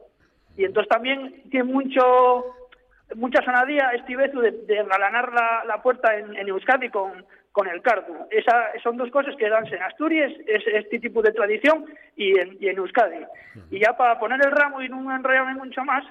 Y 0.57 0.65
entonces 0.65 0.89
también 0.89 1.43
tiene 1.51 1.65
mucho 1.65 2.45
mucha 3.17 3.43
sonadía 3.45 3.91
este 3.95 4.17
beso 4.17 4.41
de, 4.41 4.53
de 4.53 4.79
engalanar 4.79 5.33
la, 5.33 5.65
la 5.67 5.83
puerta 5.83 6.17
en, 6.17 6.37
en 6.37 6.49
Euskadi 6.49 6.89
con, 6.89 7.27
con 7.55 7.69
el 7.69 7.83
cardo. 7.83 8.27
Esa, 8.33 8.73
son 8.83 8.97
dos 8.97 9.13
cosas 9.13 9.37
que 9.37 9.49
danse 9.49 9.77
en 9.77 9.83
Asturias, 9.83 10.33
es 10.45 10.67
este 10.67 10.99
tipo 10.99 11.23
de 11.23 11.31
tradición, 11.31 11.87
y 12.17 12.37
en, 12.37 12.59
y 12.61 12.67
en 12.67 12.79
Euskadi. 12.79 13.25
Y 13.71 13.79
ya 13.79 13.97
para 13.97 14.19
poner 14.19 14.45
el 14.45 14.51
ramo 14.51 14.83
y 14.83 14.89
no 14.89 15.15
enrollarme 15.15 15.55
mucho 15.55 15.85
más, 15.85 16.05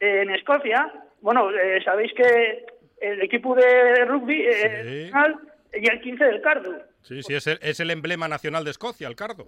eh, 0.00 0.22
en 0.22 0.30
Escocia, 0.30 0.92
bueno, 1.20 1.48
eh, 1.52 1.80
sabéis 1.84 2.12
que 2.12 2.66
el 3.00 3.22
equipo 3.22 3.54
de 3.54 4.04
rugby 4.04 4.44
eh, 4.44 5.10
nacional 5.12 5.38
y 5.72 5.88
el 5.88 6.00
15 6.00 6.24
del 6.24 6.42
cardo. 6.42 6.74
Sí, 7.02 7.22
sí, 7.22 7.34
es 7.34 7.46
el, 7.46 7.60
es 7.62 7.78
el 7.78 7.92
emblema 7.92 8.26
nacional 8.26 8.64
de 8.64 8.72
Escocia, 8.72 9.06
el 9.06 9.14
cardo. 9.14 9.46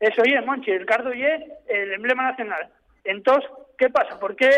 Eso 0.00 0.22
y 0.24 0.34
Monchi, 0.46 0.70
el 0.70 0.86
cardo 0.86 1.12
y 1.12 1.24
el 1.24 1.92
emblema 1.92 2.22
nacional. 2.22 2.70
Entonces, 3.04 3.50
¿qué 3.76 3.90
pasa? 3.90 4.18
¿Por 4.18 4.34
qué 4.34 4.48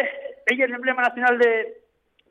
ella 0.46 0.66
es 0.66 0.70
el 0.70 0.76
emblema 0.76 1.02
nacional 1.02 1.36
de, 1.36 1.78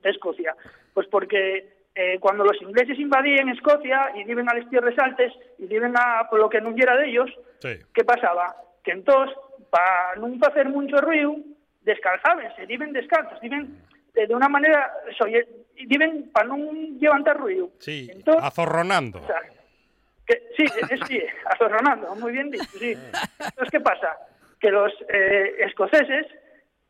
de 0.01 0.09
Escocia? 0.09 0.55
Pues 0.93 1.07
porque 1.07 1.74
eh, 1.95 2.19
cuando 2.19 2.43
los 2.43 2.61
ingleses 2.61 2.99
invadían 2.99 3.49
Escocia 3.49 4.11
y 4.15 4.23
viven 4.25 4.49
a 4.49 4.53
las 4.53 4.69
tierras 4.69 4.97
altas 4.99 5.31
y 5.57 5.65
viven 5.65 5.93
a 5.97 6.27
por 6.29 6.39
lo 6.39 6.49
que 6.49 6.59
no 6.61 6.73
era 6.77 6.95
de 6.97 7.07
ellos, 7.09 7.29
Sí. 7.59 7.79
¿qué 7.93 8.03
pasaba? 8.03 8.55
Que 8.83 8.91
entonces, 8.91 9.35
para 9.69 10.15
no 10.17 10.27
hacer 10.45 10.67
mucho 10.69 10.97
ruido, 10.97 11.35
descalzábense, 11.83 12.65
viven 12.65 12.91
descalzos, 12.93 13.39
viven 13.41 13.77
eh, 14.13 14.27
de 14.27 14.35
una 14.35 14.47
manera, 14.49 14.91
soye- 15.17 15.47
viven 15.87 16.31
para 16.31 16.47
no 16.47 16.57
levantar 16.99 17.37
ruido. 17.37 17.69
Sí, 17.79 18.09
Entonces, 18.11 18.43
azorronando. 18.43 19.19
o 19.19 19.25
sea, 19.27 19.41
que, 20.25 20.41
sí, 20.57 20.63
es, 20.89 20.99
sí, 21.07 21.21
azorronando, 21.45 22.15
muy 22.15 22.31
bien 22.31 22.49
dicho, 22.49 22.65
sí. 22.79 22.91
Entonces, 22.93 23.69
¿qué 23.71 23.79
pasa? 23.79 24.17
Que 24.59 24.69
los 24.71 24.91
eh, 25.09 25.55
escoceses 25.59 26.25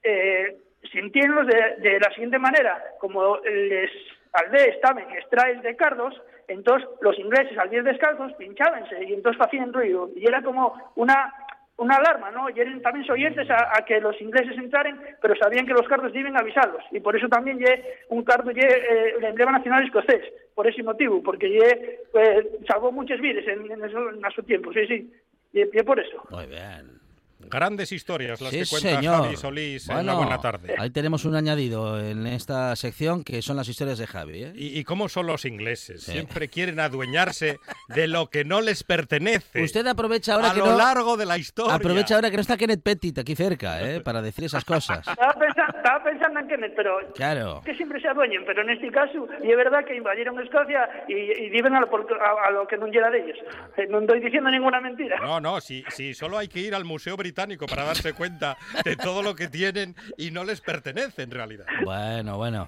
eh, 0.03 0.57
sintieron 0.91 1.45
de, 1.47 1.75
de 1.79 1.99
la 1.99 2.09
siguiente 2.11 2.37
manera, 2.39 2.81
como 2.99 3.37
les 3.39 3.91
aldees 4.35 4.75
estaban 4.75 5.09
extraes 5.11 5.61
de 5.61 5.75
cardos, 5.75 6.13
entonces 6.47 6.87
los 7.01 7.17
ingleses 7.17 7.57
al 7.57 7.73
ir 7.73 7.83
descalzos 7.83 8.33
pinchábanse 8.33 9.03
y 9.03 9.13
entonces 9.13 9.41
hacían 9.41 9.73
ruido. 9.73 10.09
Y 10.15 10.27
era 10.27 10.41
como 10.41 10.73
una 10.95 11.33
una 11.77 11.97
alarma, 11.97 12.31
¿no? 12.31 12.49
Y 12.49 12.59
eran 12.59 12.81
también 12.81 13.09
oyentes 13.11 13.49
a, 13.49 13.83
que 13.85 13.99
los 13.99 14.19
ingleses 14.21 14.57
entraren, 14.57 14.97
pero 15.21 15.35
sabían 15.35 15.65
que 15.65 15.73
los 15.73 15.87
cardos 15.87 16.13
deben 16.13 16.37
avisarlos. 16.37 16.83
Y 16.91 17.01
por 17.01 17.15
eso 17.15 17.27
también 17.27 17.59
lle 17.59 17.83
un 18.09 18.23
cardo 18.23 18.51
lle 18.51 18.65
eh, 18.65 19.15
el 19.17 19.23
emblema 19.25 19.51
nacional 19.51 19.83
escocés, 19.83 20.23
por 20.53 20.67
ese 20.67 20.83
motivo, 20.83 21.21
porque 21.21 21.49
lle, 21.49 21.99
eh, 22.13 22.59
salvó 22.67 22.91
muchas 22.91 23.19
vidas 23.19 23.45
en, 23.47 23.69
en 23.69 24.31
su 24.31 24.43
tiempo, 24.43 24.71
sí, 24.71 24.87
sí. 24.87 25.13
Y, 25.51 25.61
y 25.61 25.83
por 25.83 25.99
eso. 25.99 26.23
Muy 26.29 26.47
bien. 26.47 27.04
Grandes 27.39 27.91
historias 27.91 28.41
las 28.41 28.51
Sí, 28.51 28.59
que 28.59 28.65
cuenta 28.67 28.89
señor. 28.97 29.23
Javi 29.23 29.35
Solís 29.35 29.89
en 29.89 29.95
la 29.97 30.01
Bueno, 30.03 30.17
buena 30.17 30.41
tarde. 30.41 30.73
Ahí 30.77 30.89
tenemos 30.89 31.25
un 31.25 31.35
añadido 31.35 31.99
en 32.03 32.25
esta 32.27 32.75
sección 32.75 33.23
que 33.23 33.41
son 33.41 33.55
las 33.57 33.67
historias 33.67 33.97
de 33.99 34.07
Javi. 34.07 34.43
¿eh? 34.43 34.53
¿Y, 34.55 34.79
y 34.79 34.83
cómo 34.83 35.09
son 35.09 35.27
los 35.27 35.45
ingleses? 35.45 36.03
Sí. 36.03 36.13
Siempre 36.13 36.47
quieren 36.49 36.79
adueñarse 36.79 37.59
de 37.89 38.07
lo 38.07 38.27
que 38.29 38.45
no 38.45 38.61
les 38.61 38.83
pertenece. 38.83 39.61
Usted 39.63 39.85
aprovecha 39.87 40.33
ahora 40.35 40.51
a 40.51 40.53
que 40.53 40.59
lo 40.59 40.67
no, 40.67 40.77
largo 40.77 41.17
de 41.17 41.25
la 41.25 41.37
historia. 41.37 41.75
aprovecha 41.75 42.15
ahora 42.15 42.29
que 42.31 42.37
no 42.37 42.41
está 42.41 42.57
Kenneth 42.57 42.81
Pettit 42.81 43.17
aquí 43.19 43.35
cerca, 43.35 43.81
¿eh? 43.81 44.01
para 44.01 44.21
decir 44.21 44.45
esas 44.45 44.63
cosas. 44.65 45.05
Estaba 45.07 45.33
pensando, 45.33 45.77
estaba 45.77 46.03
pensando 46.03 46.39
en 46.39 46.47
Kenneth, 46.47 46.73
pero 46.75 46.97
Claro. 47.13 47.61
que 47.63 47.75
siempre 47.75 48.01
se 48.01 48.07
adueñen, 48.07 48.43
pero 48.45 48.61
en 48.63 48.69
este 48.71 48.89
caso, 48.91 49.27
y 49.43 49.51
es 49.51 49.57
verdad 49.57 49.85
que 49.85 49.95
invadieron 49.95 50.39
Escocia 50.39 50.89
y, 51.07 51.13
y 51.13 51.49
viven 51.49 51.75
a 51.75 51.79
lo, 51.81 51.87
a, 51.87 52.47
a 52.47 52.51
lo 52.51 52.65
que 52.67 52.77
no 52.77 52.87
llega 52.87 53.09
de 53.11 53.19
ellos. 53.23 53.37
Eh, 53.77 53.87
No 53.89 53.99
estoy 53.99 54.19
diciendo 54.21 54.49
ninguna 54.49 54.79
mentira. 54.81 55.19
No, 55.19 55.39
no, 55.39 55.61
si, 55.61 55.83
si 55.89 56.13
solo 56.13 56.37
hay 56.37 56.47
que 56.47 56.59
ir 56.59 56.73
al 56.75 56.85
Museo 56.85 57.15
Británico 57.25 57.65
para 57.65 57.83
darse 57.83 58.13
cuenta 58.13 58.55
de 58.83 58.95
todo 58.95 59.23
lo 59.23 59.35
que 59.35 59.47
tienen 59.47 59.95
y 60.15 60.29
no 60.29 60.43
les 60.43 60.61
pertenece 60.61 61.23
en 61.23 61.31
realidad. 61.31 61.65
Bueno, 61.83 62.37
bueno. 62.37 62.67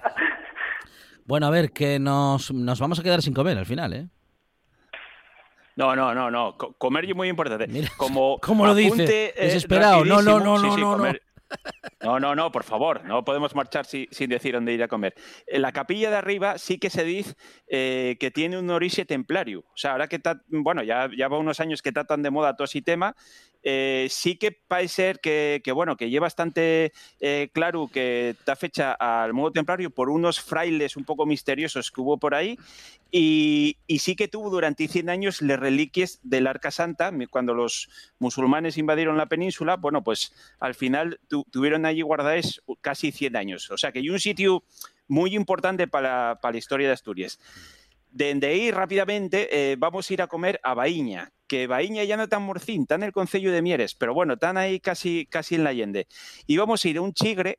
Bueno, 1.26 1.46
a 1.46 1.50
ver, 1.50 1.70
que 1.70 2.00
nos, 2.00 2.52
nos 2.52 2.80
vamos 2.80 2.98
a 2.98 3.02
quedar 3.04 3.22
sin 3.22 3.34
comer 3.34 3.56
al 3.56 3.66
final, 3.66 3.92
¿eh? 3.92 4.08
No, 5.76 5.94
no, 5.94 6.12
no, 6.12 6.28
no. 6.28 6.56
Co- 6.58 6.72
Comer 6.72 7.04
es 7.04 7.14
muy 7.14 7.28
importante. 7.28 7.68
Como 7.96 8.38
¿cómo 8.42 8.66
lo 8.66 8.74
dice? 8.74 8.88
apunte, 8.94 9.28
eh, 9.40 9.44
Desesperado. 9.46 10.04
No, 10.04 10.20
no, 10.22 10.40
no, 10.40 10.56
Sí, 10.58 10.66
no, 10.66 10.74
sí, 10.74 10.80
no, 10.80 10.90
no. 10.90 10.96
comer. 10.96 11.22
No, 12.02 12.20
no, 12.20 12.34
no, 12.34 12.52
por 12.52 12.62
favor, 12.62 13.04
no 13.06 13.24
podemos 13.24 13.54
marchar 13.54 13.86
si- 13.86 14.06
sin 14.10 14.28
decir 14.28 14.52
dónde 14.54 14.74
ir 14.74 14.82
a 14.82 14.88
comer. 14.88 15.14
En 15.46 15.62
la 15.62 15.72
capilla 15.72 16.10
de 16.10 16.16
arriba 16.16 16.58
sí 16.58 16.78
que 16.78 16.90
se 16.90 17.04
dice 17.04 17.36
eh, 17.68 18.16
que 18.20 18.30
tiene 18.30 18.58
un 18.58 18.68
origen 18.70 19.06
templario. 19.06 19.60
O 19.60 19.76
sea, 19.76 19.92
ahora 19.92 20.08
que 20.08 20.16
está, 20.16 20.42
bueno, 20.48 20.82
ya, 20.82 21.08
ya 21.16 21.28
va 21.28 21.38
unos 21.38 21.60
años 21.60 21.80
que 21.80 21.88
está 21.90 22.04
tan 22.04 22.22
de 22.22 22.30
moda 22.30 22.54
todo 22.56 22.64
ese 22.66 22.82
tema, 22.82 23.14
eh, 23.70 24.06
sí 24.08 24.36
que 24.36 24.50
parece 24.50 24.94
ser 24.94 25.20
que, 25.20 25.60
bueno, 25.74 25.98
que 25.98 26.08
lleva 26.08 26.24
bastante 26.24 26.90
eh, 27.20 27.50
claro 27.52 27.90
que 27.92 28.30
está 28.30 28.56
fecha 28.56 28.92
al 28.92 29.34
modo 29.34 29.52
templario 29.52 29.90
por 29.90 30.08
unos 30.08 30.40
frailes 30.40 30.96
un 30.96 31.04
poco 31.04 31.26
misteriosos 31.26 31.90
que 31.90 32.00
hubo 32.00 32.16
por 32.16 32.34
ahí 32.34 32.58
y, 33.10 33.76
sí 33.98 34.16
que 34.16 34.26
tuvo 34.26 34.48
durante 34.48 34.88
100 34.88 35.10
años 35.10 35.42
las 35.42 35.60
reliquias 35.60 36.18
del 36.22 36.46
Arca 36.46 36.70
Santa, 36.70 37.12
cuando 37.28 37.52
los 37.52 37.90
musulmanes 38.18 38.78
invadieron 38.78 39.18
la 39.18 39.26
península, 39.26 39.76
bueno, 39.76 40.02
pues 40.02 40.32
al 40.60 40.74
final 40.74 41.20
tu- 41.28 41.44
tuvieron 41.50 41.84
allí 41.84 42.00
guardadas 42.00 42.62
casi 42.80 43.12
100 43.12 43.36
años. 43.36 43.70
O 43.70 43.76
sea 43.76 43.92
que 43.92 43.98
hay 43.98 44.08
un 44.08 44.18
sitio 44.18 44.64
muy 45.08 45.34
importante 45.34 45.88
para 45.88 46.38
la 46.42 46.56
historia 46.56 46.86
de 46.86 46.94
Asturias. 46.94 47.38
Desde 48.10 48.46
ahí 48.46 48.70
rápidamente 48.70 49.72
eh, 49.72 49.76
vamos 49.78 50.08
a 50.08 50.12
ir 50.12 50.22
a 50.22 50.26
comer 50.26 50.60
a 50.62 50.74
Baíña, 50.74 51.30
que 51.46 51.66
Baíña 51.66 52.04
ya 52.04 52.16
no 52.16 52.24
está 52.24 52.36
en 52.36 52.42
Morcín, 52.42 52.82
está 52.82 52.94
en 52.94 53.04
el 53.04 53.12
Concello 53.12 53.52
de 53.52 53.62
Mieres, 53.62 53.94
pero 53.94 54.14
bueno, 54.14 54.34
están 54.34 54.56
ahí 54.56 54.80
casi, 54.80 55.26
casi 55.26 55.56
en 55.56 55.64
la 55.64 55.70
Allende. 55.70 56.06
Y 56.46 56.56
vamos 56.56 56.84
a 56.84 56.88
ir 56.88 56.98
a 56.98 57.02
un 57.02 57.12
chigre 57.12 57.58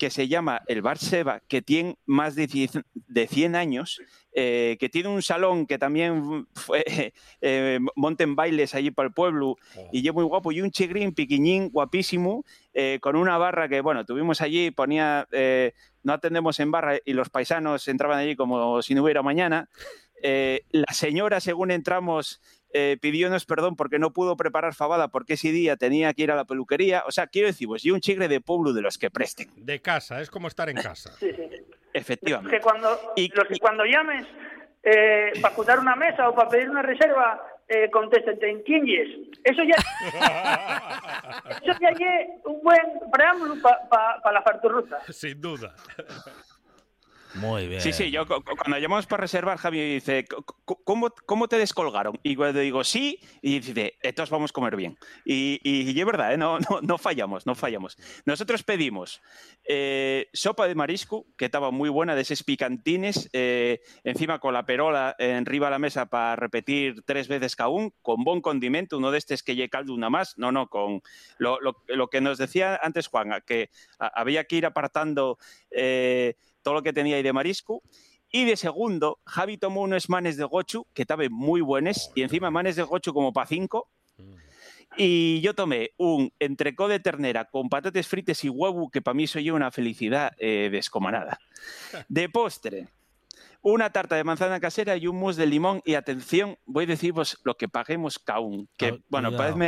que 0.00 0.10
se 0.10 0.28
llama 0.28 0.62
el 0.66 0.80
Bar 0.80 0.96
Seba, 0.96 1.42
que 1.46 1.60
tiene 1.60 1.98
más 2.06 2.34
de 2.34 2.46
10 2.46 2.80
de 2.94 3.26
100 3.26 3.54
años, 3.54 4.00
eh, 4.32 4.78
que 4.80 4.88
tiene 4.88 5.10
un 5.10 5.20
salón 5.20 5.66
que 5.66 5.76
también 5.76 6.46
fue, 6.54 6.82
eh, 7.42 7.78
monten 7.96 8.34
bailes 8.34 8.74
allí 8.74 8.90
para 8.90 9.08
el 9.08 9.12
pueblo 9.12 9.56
y 9.92 10.08
es 10.08 10.14
muy 10.14 10.24
guapo, 10.24 10.52
y 10.52 10.62
un 10.62 10.70
chigrín 10.70 11.12
piquiñín 11.12 11.68
guapísimo, 11.68 12.46
eh, 12.74 12.98
con 13.00 13.16
una 13.16 13.38
barra 13.38 13.68
que, 13.68 13.80
bueno, 13.80 14.04
tuvimos 14.04 14.40
allí, 14.40 14.70
ponía, 14.70 15.26
eh, 15.32 15.74
no 16.02 16.12
atendemos 16.12 16.60
en 16.60 16.70
barra 16.70 16.98
y 17.04 17.12
los 17.12 17.30
paisanos 17.30 17.86
entraban 17.88 18.18
allí 18.18 18.36
como 18.36 18.82
si 18.82 18.94
no 18.94 19.02
hubiera 19.02 19.22
mañana. 19.22 19.68
Eh, 20.22 20.64
la 20.70 20.92
señora, 20.92 21.40
según 21.40 21.70
entramos, 21.70 22.40
eh, 22.72 22.98
pidiónos 23.00 23.46
perdón 23.46 23.74
porque 23.74 23.98
no 23.98 24.12
pudo 24.12 24.36
preparar 24.36 24.74
fabada 24.74 25.08
porque 25.08 25.34
ese 25.34 25.50
día 25.50 25.76
tenía 25.76 26.12
que 26.14 26.22
ir 26.22 26.30
a 26.30 26.36
la 26.36 26.44
peluquería. 26.44 27.04
O 27.06 27.10
sea, 27.10 27.26
quiero 27.26 27.48
decir, 27.48 27.66
pues, 27.66 27.84
y 27.84 27.90
un 27.90 28.00
chigre 28.00 28.28
de 28.28 28.40
pueblo 28.40 28.72
de 28.72 28.82
los 28.82 28.98
que 28.98 29.10
presten. 29.10 29.48
De 29.56 29.80
casa, 29.80 30.20
es 30.20 30.30
como 30.30 30.48
estar 30.48 30.68
en 30.68 30.76
casa. 30.76 31.12
Sí, 31.18 31.30
sí. 31.34 31.42
Efectivamente. 31.92 32.56
Que 32.56 32.62
cuando, 32.62 32.90
los 33.16 33.48
que 33.48 33.58
cuando 33.58 33.84
llames 33.84 34.26
eh, 34.82 35.32
para 35.40 35.52
apuntar 35.52 35.78
una 35.78 35.96
mesa 35.96 36.28
o 36.28 36.34
para 36.34 36.48
pedir 36.48 36.70
una 36.70 36.82
reserva, 36.82 37.42
eh, 37.70 37.88
contesten, 37.90 38.36
¿en 38.42 38.62
quién 38.62 38.84
es? 38.88 39.08
Eso 39.44 39.62
ya, 39.62 39.76
eso 41.62 41.78
ya 41.80 41.88
es 41.88 42.28
un 42.44 42.60
buen 42.62 42.80
preámbulo 43.12 43.54
para 43.62 44.32
la 44.32 44.42
farturruta. 44.42 45.00
Sin 45.12 45.40
duda. 45.40 45.72
Muy 47.34 47.68
bien. 47.68 47.80
Sí, 47.80 47.92
sí, 47.92 48.10
yo 48.10 48.26
cu- 48.26 48.42
cu- 48.42 48.56
cuando 48.56 48.78
llamamos 48.78 49.06
para 49.06 49.20
reservar, 49.22 49.56
Javi 49.58 49.94
dice, 49.94 50.24
"C- 50.28 50.36
cu- 50.64 50.82
¿cómo, 50.84 51.10
¿cómo 51.26 51.48
te 51.48 51.56
descolgaron? 51.58 52.18
Y 52.22 52.34
cuando 52.36 52.60
digo 52.60 52.82
sí, 52.84 53.20
y 53.40 53.60
dice, 53.60 53.94
entonces 54.02 54.30
vamos 54.30 54.50
a 54.50 54.54
comer 54.54 54.76
bien. 54.76 54.98
Y, 55.24 55.60
y, 55.62 55.98
es 55.98 56.06
verdad, 56.06 56.34
¿eh? 56.34 56.36
no, 56.36 56.58
no, 56.58 56.80
no 56.82 56.98
fallamos, 56.98 57.46
no 57.46 57.54
fallamos. 57.54 57.96
Nosotros 58.24 58.62
pedimos 58.64 59.22
eh, 59.64 60.28
sopa 60.32 60.66
de 60.66 60.74
marisco, 60.74 61.26
que 61.36 61.44
estaba 61.44 61.70
muy 61.70 61.88
buena, 61.88 62.14
de 62.14 62.22
esos 62.22 62.42
picantines, 62.42 63.30
eh, 63.32 63.80
encima 64.04 64.40
con 64.40 64.52
la 64.52 64.64
perola 64.66 65.14
arriba 65.18 65.68
de 65.68 65.70
la 65.70 65.78
mesa 65.78 66.06
para 66.06 66.36
repetir 66.36 67.02
tres 67.04 67.28
veces 67.28 67.54
cada 67.54 67.68
uno, 67.68 67.92
con 68.02 68.24
buen 68.24 68.40
condimento, 68.40 68.98
uno 68.98 69.10
de 69.10 69.18
estos 69.18 69.42
que 69.42 69.54
lle 69.54 69.68
caldo 69.68 69.94
una 69.94 70.10
más, 70.10 70.36
no, 70.36 70.50
no, 70.50 70.68
con 70.68 71.00
lo, 71.38 71.60
lo- 71.60 71.84
lo 71.86 72.08
que 72.08 72.20
nos 72.20 72.38
decía 72.38 72.78
antes 72.82 73.06
Juan, 73.06 73.30
que 73.46 73.70
había 73.98 74.44
que 74.44 74.56
ir 74.56 74.66
apartando 74.66 75.38
todo 76.70 76.76
lo 76.76 76.82
que 76.84 76.92
tenía 76.92 77.16
ahí 77.16 77.22
de 77.24 77.32
marisco. 77.32 77.82
Y 78.30 78.44
de 78.44 78.56
segundo, 78.56 79.18
Javi 79.26 79.58
tomó 79.58 79.82
unos 79.82 80.08
manes 80.08 80.36
de 80.36 80.44
gochu, 80.44 80.86
que 80.94 81.02
estaban 81.02 81.32
muy 81.32 81.60
buenos, 81.60 82.12
y 82.14 82.22
encima 82.22 82.48
manes 82.48 82.76
de 82.76 82.84
gochu 82.84 83.12
como 83.12 83.32
para 83.32 83.48
cinco. 83.48 83.90
Y 84.96 85.40
yo 85.40 85.52
tomé 85.52 85.90
un 85.96 86.32
entrecó 86.38 86.86
de 86.86 87.00
ternera 87.00 87.46
con 87.46 87.68
patates 87.68 88.06
frites 88.06 88.44
y 88.44 88.48
huevo, 88.48 88.88
que 88.88 89.02
para 89.02 89.14
mí 89.16 89.26
soy 89.26 89.50
una 89.50 89.72
felicidad 89.72 90.32
eh, 90.38 90.68
descomunada. 90.70 91.40
De 92.08 92.28
postre, 92.28 92.86
una 93.62 93.90
tarta 93.90 94.16
de 94.16 94.24
manzana 94.24 94.58
casera 94.60 94.96
y 94.96 95.06
un 95.06 95.16
mousse 95.18 95.36
de 95.36 95.46
limón. 95.46 95.82
Y 95.84 95.94
atención, 95.94 96.56
voy 96.66 96.84
a 96.84 96.86
deciros 96.88 97.38
lo 97.44 97.54
que 97.56 97.68
paguemos 97.68 98.18
uno, 98.18 98.66
que, 98.76 98.86
Ah, 98.86 98.96
bueno, 99.08 99.36
parece 99.36 99.58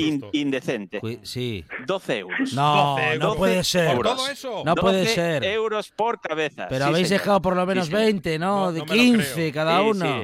in- 0.00 0.24
indecente. 0.32 1.00
Sí. 1.22 1.64
12 1.86 2.18
euros. 2.18 2.52
No, 2.52 2.96
12 2.96 3.06
no 3.06 3.12
euros. 3.12 3.36
puede 3.36 3.64
ser. 3.64 3.88
euros. 3.90 3.96
¿Por 4.12 4.16
todo 4.16 4.28
eso? 4.30 4.62
No 4.64 4.74
puede 4.74 5.00
12 5.00 5.14
ser. 5.14 5.44
euros 5.44 5.90
por 5.90 6.20
cabeza. 6.20 6.66
Pero 6.68 6.84
sí, 6.86 6.90
habéis 6.90 7.08
señor. 7.08 7.20
dejado 7.20 7.42
por 7.42 7.56
lo 7.56 7.66
menos 7.66 7.86
Sí, 7.86 7.90
señor. 7.92 8.04
20, 8.06 8.38
¿no? 8.38 8.72
de 8.72 8.78
no 8.80 8.84
me 8.86 8.88
lo 8.96 9.02
15 9.02 9.34
creo. 9.34 9.52
cada 9.52 9.78
Sí, 9.80 9.84
uno. 9.88 10.22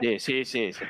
Sí, 0.00 0.18
sí, 0.20 0.44
sí, 0.44 0.72
sí. 0.72 0.84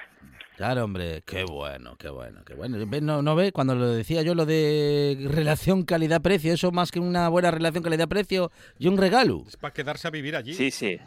Claro, 0.61 0.85
hombre, 0.85 1.23
qué 1.25 1.45
bueno, 1.45 1.97
qué 1.97 2.11
bueno, 2.11 2.45
qué 2.45 2.53
bueno. 2.53 2.77
No, 3.01 3.23
no 3.23 3.35
ve, 3.35 3.51
cuando 3.51 3.75
lo 3.75 3.93
decía 3.93 4.21
yo, 4.21 4.35
lo 4.35 4.45
de 4.45 5.17
relación 5.31 5.85
calidad-precio, 5.85 6.53
eso 6.53 6.71
más 6.71 6.91
que 6.91 7.01
una 7.01 7.31
buena 7.31 7.51
relación 7.51 7.83
calidad-precio 7.83 8.53
y 8.79 8.89
un 8.89 8.99
regalo. 8.99 9.43
Es 9.49 9.57
para 9.57 9.73
quedarse 9.73 10.07
a 10.07 10.11
vivir 10.11 10.37
allí. 10.37 10.53
Sí, 10.53 10.71
sí. 10.71 10.99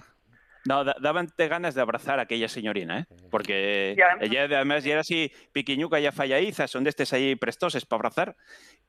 No, 0.65 0.83
da- 0.85 0.95
daban 1.01 1.27
te 1.27 1.47
ganas 1.49 1.75
de 1.75 1.81
abrazar 1.81 2.19
a 2.19 2.23
aquella 2.23 2.47
señorina, 2.47 2.99
¿eh? 2.99 3.05
Porque 3.29 3.95
ella 4.21 4.43
además 4.45 4.83
ya 4.85 4.93
era 4.93 5.01
así 5.01 5.31
piquiñuca, 5.51 5.99
ya 5.99 6.11
falladiza, 6.13 6.67
son 6.67 6.83
de 6.85 6.89
estos 6.91 7.11
ahí 7.13 7.35
prestoses 7.35 7.85
para 7.85 7.97
abrazar. 7.97 8.35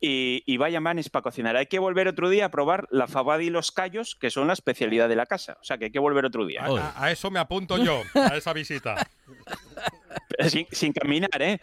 Y, 0.01 0.43
y 0.47 0.57
vaya 0.57 0.81
manes 0.81 1.09
para 1.11 1.23
cocinar. 1.23 1.57
Hay 1.57 1.67
que 1.67 1.79
volver 1.79 2.07
otro 2.09 2.29
día 2.29 2.45
a 2.47 2.49
probar 2.51 2.87
la 2.91 3.07
fabada 3.09 3.43
y 3.43 3.51
los 3.51 3.73
callos, 3.73 4.17
que 4.21 4.31
son 4.31 4.47
la 4.47 4.53
especialidad 4.53 5.09
de 5.09 5.17
la 5.17 5.27
casa. 5.27 5.57
O 5.61 5.65
sea, 5.65 5.79
que 5.79 5.87
hay 5.87 5.91
que 5.91 5.99
volver 5.99 6.25
otro 6.25 6.45
día. 6.47 6.63
A, 6.65 7.05
a- 7.05 7.11
eso 7.11 7.31
me 7.31 7.39
apunto 7.41 7.77
yo, 7.83 8.03
a 8.15 8.37
esa 8.37 8.53
visita. 8.53 8.95
Sin, 10.49 10.67
sin 10.71 10.93
caminar, 10.93 11.41
¿eh? 11.41 11.61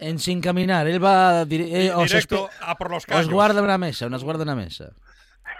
En 0.00 0.18
sin 0.18 0.40
caminar, 0.40 0.86
él 0.86 1.02
va 1.02 1.44
dire- 1.44 1.68
eh, 1.86 1.92
os 1.92 2.08
Directo 2.10 2.48
a 2.60 2.76
por 2.76 2.88
los 2.90 2.98
Os 2.98 3.06
callos. 3.06 3.30
guarda 3.30 3.62
una 3.62 3.78
mesa, 3.78 4.08
nos 4.08 4.22
guarda 4.22 4.44
una 4.44 4.54
mesa. 4.54 4.92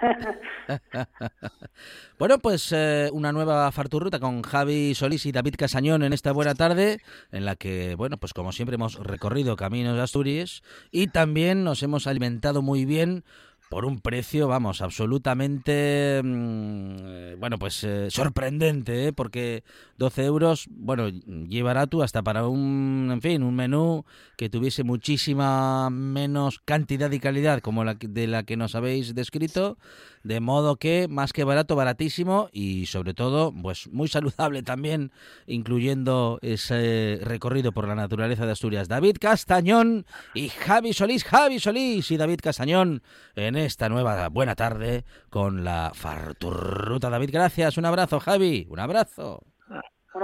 bueno, 2.19 2.39
pues 2.39 2.73
eh, 2.73 3.11
una 3.13 3.33
nueva 3.33 3.71
farturruta 3.73 4.19
con 4.19 4.43
Javi 4.43 4.95
Solís 4.95 5.27
y 5.27 5.33
David 5.33 5.55
Casañón 5.59 6.03
en 6.03 6.13
esta 6.13 6.33
buena 6.33 6.55
tarde, 6.55 7.01
en 7.33 7.45
la 7.45 7.57
que, 7.57 7.95
bueno, 7.95 8.17
pues 8.17 8.33
como 8.33 8.53
siempre 8.53 8.77
hemos 8.77 8.97
recorrido 8.97 9.57
caminos 9.57 9.97
de 9.97 10.03
Asturias 10.03 10.63
y 10.91 11.09
también 11.09 11.65
nos 11.65 11.83
hemos 11.83 12.07
alimentado 12.07 12.63
muy 12.63 12.85
bien 12.85 13.25
por 13.71 13.85
un 13.85 14.01
precio, 14.01 14.49
vamos, 14.49 14.83
absolutamente, 14.83 16.21
mm, 16.25 16.97
eh, 17.03 17.37
bueno, 17.39 17.57
pues 17.57 17.85
eh, 17.85 18.11
sorprendente, 18.11 19.07
¿eh? 19.07 19.13
porque 19.13 19.63
12 19.97 20.25
euros, 20.25 20.67
bueno, 20.71 21.09
llevará 21.09 21.87
tú 21.87 22.03
hasta 22.03 22.21
para 22.21 22.49
un, 22.49 23.11
en 23.13 23.23
fin, 23.23 23.45
un 23.45 23.55
menú 23.55 24.05
que 24.37 24.51
tuviese 24.51 24.83
muchísima 24.83 25.89
menos 25.89 26.59
cantidad 26.65 27.13
y 27.13 27.21
calidad 27.21 27.61
como 27.61 27.85
la 27.85 27.95
de 27.95 28.27
la 28.27 28.43
que 28.43 28.57
nos 28.57 28.75
habéis 28.75 29.15
descrito, 29.15 29.79
de 30.25 30.41
modo 30.41 30.77
que 30.77 31.07
más 31.09 31.33
que 31.33 31.45
barato, 31.45 31.77
baratísimo 31.77 32.51
y 32.53 32.87
sobre 32.87 33.15
todo, 33.15 33.55
pues 33.63 33.89
muy 33.93 34.09
saludable 34.09 34.65
también, 34.65 35.13
incluyendo 35.47 36.41
ese 36.43 37.21
recorrido 37.23 37.71
por 37.71 37.87
la 37.87 37.95
naturaleza 37.95 38.47
de 38.47 38.53
Asturias. 38.53 38.89
David 38.89 39.19
Castañón 39.21 40.07
y 40.35 40.49
Javi 40.49 40.93
Solís, 40.93 41.23
Javi 41.23 41.61
Solís 41.61 42.11
y 42.11 42.17
David 42.17 42.41
Castañón 42.43 43.03
en 43.37 43.60
esta 43.65 43.89
nueva 43.89 44.29
buena 44.29 44.55
tarde 44.55 45.05
con 45.29 45.65
la 45.65 45.93
Farturruta. 45.95 47.11
David, 47.11 47.31
gracias, 47.33 47.79
un 47.79 47.85
abrazo, 47.87 48.21
Javi, 48.21 48.67
un 48.69 48.81
abrazo. 48.81 49.43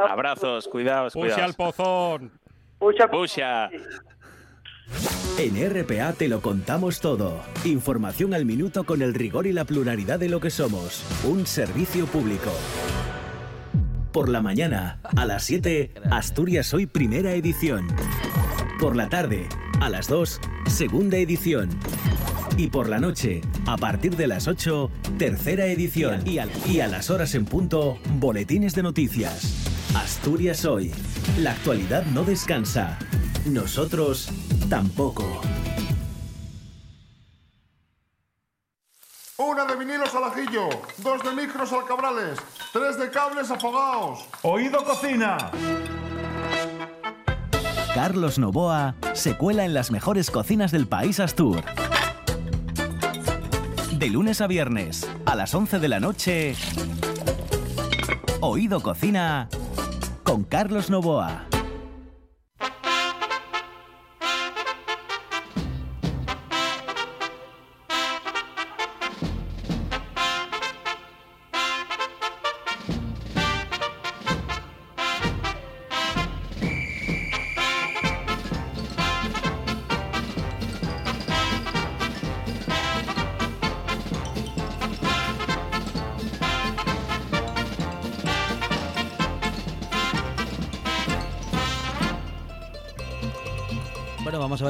Abrazos, 0.08 0.68
cuidaos, 0.68 1.12
Pusia 1.12 1.44
al 1.44 1.54
cuidaos. 1.54 1.76
pozón. 1.76 2.32
Pucha, 2.78 3.08
Pusia. 3.08 3.70
En 5.38 5.70
RPA 5.70 6.12
te 6.12 6.28
lo 6.28 6.40
contamos 6.40 7.00
todo. 7.00 7.40
Información 7.64 8.34
al 8.34 8.44
minuto 8.44 8.84
con 8.84 9.02
el 9.02 9.14
rigor 9.14 9.46
y 9.46 9.52
la 9.52 9.64
pluralidad 9.64 10.18
de 10.18 10.28
lo 10.28 10.40
que 10.40 10.50
somos. 10.50 11.04
Un 11.24 11.46
servicio 11.46 12.06
público. 12.06 12.50
Por 14.12 14.28
la 14.28 14.40
mañana, 14.40 15.00
a 15.16 15.26
las 15.26 15.44
7, 15.44 15.92
Asturias 16.10 16.72
Hoy 16.72 16.86
Primera 16.86 17.32
Edición. 17.32 17.86
Por 18.78 18.94
la 18.94 19.08
tarde, 19.08 19.48
a 19.80 19.88
las 19.88 20.06
2, 20.06 20.38
Segunda 20.66 21.16
Edición. 21.16 21.70
Y 22.58 22.66
por 22.66 22.90
la 22.90 22.98
noche, 22.98 23.40
a 23.64 23.78
partir 23.78 24.16
de 24.16 24.26
las 24.26 24.48
8, 24.48 24.90
Tercera 25.16 25.64
Edición. 25.64 26.20
Y 26.26 26.38
a, 26.38 26.46
y 26.66 26.80
a 26.80 26.86
las 26.86 27.08
horas 27.08 27.34
en 27.34 27.46
punto, 27.46 27.98
Boletines 28.18 28.74
de 28.74 28.82
Noticias. 28.82 29.66
Asturias 29.96 30.66
Hoy. 30.66 30.92
La 31.38 31.52
actualidad 31.52 32.04
no 32.06 32.22
descansa. 32.22 32.98
Nosotros 33.46 34.28
tampoco. 34.68 35.24
Una 39.38 39.64
de 39.64 39.76
vinilos 39.76 40.14
al 40.14 40.24
ajillo, 40.24 40.68
dos 40.98 41.22
de 41.22 41.32
micros 41.32 41.72
al 41.72 41.86
cabrales, 41.86 42.38
tres 42.74 42.98
de 42.98 43.10
cables 43.10 43.50
afogados. 43.50 44.26
Oído 44.42 44.84
cocina. 44.84 45.50
Carlos 47.96 48.38
Novoa 48.38 48.94
se 49.14 49.38
cuela 49.38 49.64
en 49.64 49.72
las 49.72 49.90
mejores 49.90 50.30
cocinas 50.30 50.70
del 50.70 50.86
país 50.86 51.18
Astur. 51.18 51.62
De 53.98 54.10
lunes 54.10 54.42
a 54.42 54.46
viernes, 54.46 55.10
a 55.24 55.34
las 55.34 55.54
11 55.54 55.78
de 55.78 55.88
la 55.88 55.98
noche, 55.98 56.54
Oído 58.40 58.80
Cocina 58.80 59.48
con 60.24 60.44
Carlos 60.44 60.90
Novoa. 60.90 61.45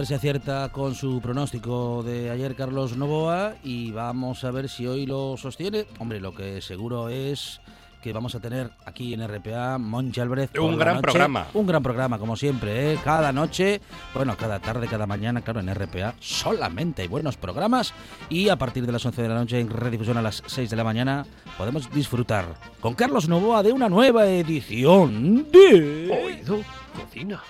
Ver 0.06 0.20
si 0.20 0.28
acierta 0.28 0.68
con 0.68 0.94
su 0.94 1.20
pronóstico 1.20 2.04
de 2.04 2.30
ayer 2.30 2.54
Carlos 2.54 2.96
Novoa 2.96 3.56
y 3.64 3.90
vamos 3.90 4.44
a 4.44 4.52
ver 4.52 4.68
si 4.68 4.86
hoy 4.86 5.04
lo 5.04 5.36
sostiene. 5.36 5.84
Hombre, 5.98 6.20
lo 6.20 6.32
que 6.32 6.60
seguro 6.60 7.08
es 7.08 7.60
que 8.00 8.12
vamos 8.12 8.32
a 8.36 8.40
tener 8.40 8.70
aquí 8.84 9.14
en 9.14 9.26
RPA 9.26 9.78
Monchi 9.78 10.20
Álvarez. 10.20 10.50
Un 10.60 10.78
gran 10.78 10.96
noche. 10.96 11.02
programa. 11.02 11.46
Un 11.54 11.66
gran 11.66 11.82
programa, 11.82 12.20
como 12.20 12.36
siempre, 12.36 12.92
¿eh? 12.92 12.98
cada 13.02 13.32
noche, 13.32 13.80
bueno, 14.14 14.36
cada 14.36 14.60
tarde, 14.60 14.86
cada 14.86 15.08
mañana, 15.08 15.40
claro, 15.40 15.58
en 15.58 15.74
RPA 15.74 16.14
solamente 16.20 17.02
hay 17.02 17.08
buenos 17.08 17.36
programas 17.36 17.92
y 18.28 18.48
a 18.48 18.54
partir 18.54 18.86
de 18.86 18.92
las 18.92 19.04
11 19.04 19.22
de 19.22 19.28
la 19.28 19.34
noche 19.34 19.58
en 19.58 19.70
redifusión 19.70 20.18
a 20.18 20.22
las 20.22 20.40
6 20.46 20.70
de 20.70 20.76
la 20.76 20.84
mañana 20.84 21.26
podemos 21.58 21.90
disfrutar 21.90 22.44
con 22.80 22.94
Carlos 22.94 23.28
Novoa 23.28 23.64
de 23.64 23.72
una 23.72 23.88
nueva 23.88 24.26
edición 24.28 25.50
de... 25.50 26.12
Oído 26.12 26.60
Cocina. 26.94 27.42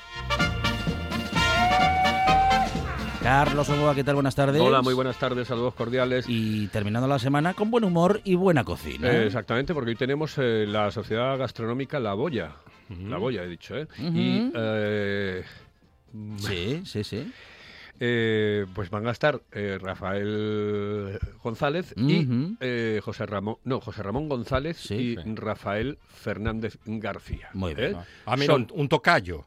Carlos 3.31 3.68
Novoa, 3.68 3.93
¿qué 3.97 4.05
tal? 4.05 4.14
Buenas 4.14 4.37
tardes. 4.37 4.62
Hola, 4.62 4.83
muy 4.83 4.95
buenas 4.95 5.18
tardes, 5.18 5.49
saludos 5.49 5.74
cordiales. 5.74 6.27
Y 6.29 6.68
terminando 6.68 7.09
la 7.09 7.18
semana 7.18 7.55
con 7.55 7.72
buen 7.72 7.83
humor 7.83 8.20
y 8.22 8.37
buena 8.37 8.62
cocina. 8.62 9.11
Eh, 9.11 9.27
exactamente, 9.27 9.74
porque 9.74 9.91
hoy 9.91 9.97
tenemos 9.97 10.39
eh, 10.39 10.64
la 10.64 10.93
Sociedad 10.93 11.37
Gastronómica 11.37 11.99
La 11.99 12.14
Boya. 12.14 12.53
La 12.89 13.16
Boya, 13.18 13.43
he 13.43 13.49
dicho, 13.49 13.77
¿eh? 13.77 13.89
Y. 13.99 14.53
Eh, 14.55 15.43
Sí, 16.39 16.83
sí, 16.87 17.03
sí. 17.03 17.33
eh, 17.99 18.64
pues 18.72 18.91
van 18.91 19.09
a 19.09 19.11
estar 19.11 19.43
eh, 19.51 19.77
Rafael 19.83 21.18
González 21.43 21.95
y 21.97 22.29
eh, 22.61 23.01
José 23.03 23.27
Ramón, 23.27 23.57
no, 23.64 23.81
José 23.81 24.05
Ramón 24.05 24.29
González 24.29 24.89
y 24.93 25.16
Rafael 25.35 25.99
Fernández 26.14 26.79
García. 26.87 27.49
Muy 27.55 27.74
¿eh? 27.77 27.97
Ah, 28.24 28.37
mira, 28.37 28.53
Son- 28.55 28.68
un, 28.72 28.83
un 28.83 28.89
tocayo. 28.89 29.47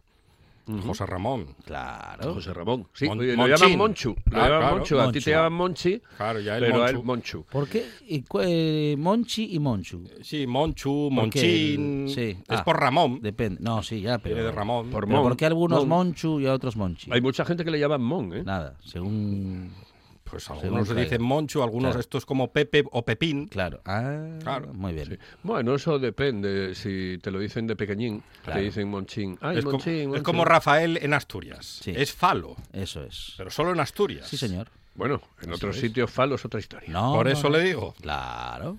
José 0.85 1.05
Ramón. 1.05 1.55
Claro. 1.65 2.33
José 2.33 2.53
Ramón. 2.53 2.87
Sí, 2.93 3.05
Mon- 3.07 3.19
oye, 3.19 3.35
lo 3.35 3.47
llaman 3.47 3.77
Monchu. 3.77 4.15
Lo 4.31 4.37
Ah, 4.39 4.43
llaman 4.47 4.59
claro. 4.59 4.75
Monchu. 4.77 4.99
A 4.99 5.11
ti 5.11 5.19
te 5.21 5.31
llaman 5.31 5.53
Monchi, 5.53 6.01
Claro, 6.17 6.39
ya 6.39 6.57
el 6.57 6.63
pero 6.63 6.75
a 6.75 6.79
Monchu. 6.79 6.97
él 6.99 7.03
Monchu. 7.05 7.45
¿Por 7.51 7.67
qué? 7.69 7.85
Y 8.07 8.23
eh, 8.41 8.95
Monchi 8.97 9.55
y 9.55 9.59
Monchu. 9.59 10.03
Sí, 10.21 10.45
Monchu. 10.47 11.09
Monchín. 11.11 12.07
Sí. 12.09 12.37
Es 12.47 12.59
Ah, 12.59 12.63
por 12.63 12.79
Ramón. 12.79 13.19
Depende. 13.21 13.59
No, 13.61 13.81
sí, 13.83 14.01
ya, 14.01 14.17
pero. 14.19 14.35
Viene 14.35 14.49
de 14.49 14.55
Ramón. 14.55 14.89
Por 14.89 15.07
Mon. 15.07 15.23
¿por 15.23 15.35
qué 15.37 15.45
algunos 15.45 15.85
Mon. 15.85 16.07
Monchu 16.07 16.39
y 16.39 16.45
a 16.47 16.53
otros 16.53 16.75
Monchi? 16.75 17.11
Hay 17.11 17.21
mucha 17.21 17.45
gente 17.45 17.63
que 17.65 17.71
le 17.71 17.79
llaman 17.79 18.01
Mon, 18.01 18.33
¿eh? 18.33 18.43
Nada, 18.43 18.77
según. 18.83 19.71
Pues 20.29 20.49
algunos 20.49 20.87
se 20.87 20.95
dicen 20.95 21.21
Monchu, 21.23 21.63
algunos 21.63 21.89
Claro. 21.89 21.99
estos 21.99 22.25
como 22.25 22.51
Pepe 22.51 22.83
o 22.91 23.03
Pepín. 23.03 23.47
Claro. 23.47 23.81
Ah, 23.85 24.27
Claro. 24.43 24.73
Muy 24.73 24.93
bien. 24.93 25.19
Bueno, 25.43 25.75
eso 25.75 25.97
depende. 25.99 26.75
Si 26.75 27.17
te 27.21 27.31
lo 27.31 27.39
dicen 27.39 27.65
de 27.67 27.75
pequeñín, 27.75 28.21
Claro. 28.43 28.59
te 28.59 28.65
dicen 28.65 28.89
Monchín. 28.89 29.37
Ay, 29.41 29.57
es, 29.57 29.65
como, 29.65 29.77
Monchín, 29.77 29.93
es 30.01 30.07
Monchín. 30.07 30.23
como 30.23 30.45
Rafael 30.45 30.97
en 31.01 31.13
Asturias. 31.13 31.79
Sí. 31.81 31.93
Es 31.95 32.13
falo, 32.13 32.55
Eso 32.73 33.03
es. 33.03 33.33
pero 33.37 33.49
solo 33.49 33.71
en 33.73 33.79
Asturias. 33.79 34.27
Sí, 34.27 34.37
señor. 34.37 34.67
Bueno, 34.95 35.21
en 35.41 35.53
otros 35.53 35.77
sitios 35.77 36.11
falo 36.11 36.35
es 36.35 36.43
otra 36.45 36.59
historia. 36.59 36.89
No, 36.91 37.13
Por 37.13 37.25
no, 37.27 37.31
eso 37.31 37.49
no. 37.49 37.57
le 37.57 37.63
digo. 37.63 37.93
Claro. 38.01 38.77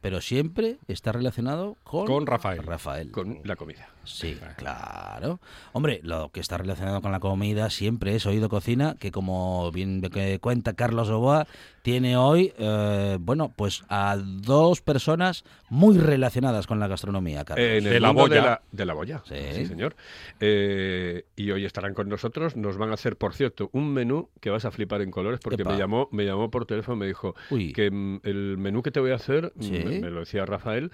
Pero 0.00 0.20
siempre 0.20 0.76
está 0.88 1.12
relacionado 1.12 1.76
con. 1.84 2.06
Con 2.06 2.26
Rafael. 2.26 2.62
Rafael. 2.62 3.10
Con 3.10 3.40
la 3.44 3.56
comida. 3.56 3.88
Sí, 4.06 4.38
claro. 4.56 5.40
Hombre, 5.72 6.00
lo 6.02 6.30
que 6.30 6.40
está 6.40 6.56
relacionado 6.58 7.00
con 7.02 7.12
la 7.12 7.20
comida 7.20 7.70
siempre 7.70 8.14
es 8.14 8.24
Oído 8.26 8.48
Cocina, 8.48 8.96
que 8.98 9.10
como 9.12 9.70
bien 9.72 10.00
que 10.00 10.38
cuenta 10.40 10.74
Carlos 10.74 11.08
Oboa, 11.10 11.46
tiene 11.82 12.16
hoy, 12.16 12.52
eh, 12.58 13.16
bueno, 13.20 13.52
pues 13.54 13.84
a 13.88 14.16
dos 14.18 14.80
personas 14.80 15.44
muy 15.68 15.98
relacionadas 15.98 16.66
con 16.66 16.80
la 16.80 16.88
gastronomía, 16.88 17.44
Carlos. 17.44 17.66
En 17.66 17.86
el 17.86 17.92
De 17.92 18.00
la 18.00 18.08
mundo 18.12 18.28
de 18.28 18.40
boya. 18.40 18.50
la, 18.50 18.62
de 18.72 18.84
la 18.86 18.94
boya. 18.94 19.22
Sí. 19.24 19.34
Sí, 19.52 19.66
señor. 19.66 19.94
Eh, 20.40 21.24
y 21.36 21.50
hoy 21.50 21.64
estarán 21.64 21.94
con 21.94 22.08
nosotros. 22.08 22.56
Nos 22.56 22.76
van 22.76 22.90
a 22.90 22.94
hacer, 22.94 23.16
por 23.16 23.34
cierto, 23.34 23.70
un 23.72 23.92
menú 23.92 24.30
que 24.40 24.50
vas 24.50 24.64
a 24.64 24.70
flipar 24.70 25.00
en 25.02 25.10
colores 25.10 25.40
porque 25.42 25.62
Epa. 25.62 25.72
me 25.72 25.78
llamó, 25.78 26.08
me 26.12 26.24
llamó 26.24 26.50
por 26.50 26.66
teléfono 26.66 26.96
y 26.96 27.00
me 27.00 27.06
dijo 27.06 27.34
Uy. 27.50 27.72
que 27.72 27.90
mm, 27.90 28.20
el 28.24 28.56
menú 28.58 28.82
que 28.82 28.90
te 28.90 29.00
voy 29.00 29.12
a 29.12 29.16
hacer, 29.16 29.52
mm, 29.56 29.62
Sí. 29.62 29.70
me, 29.84 30.00
me 30.00 30.10
lo 30.10 30.20
decía 30.20 30.44
Rafael, 30.46 30.90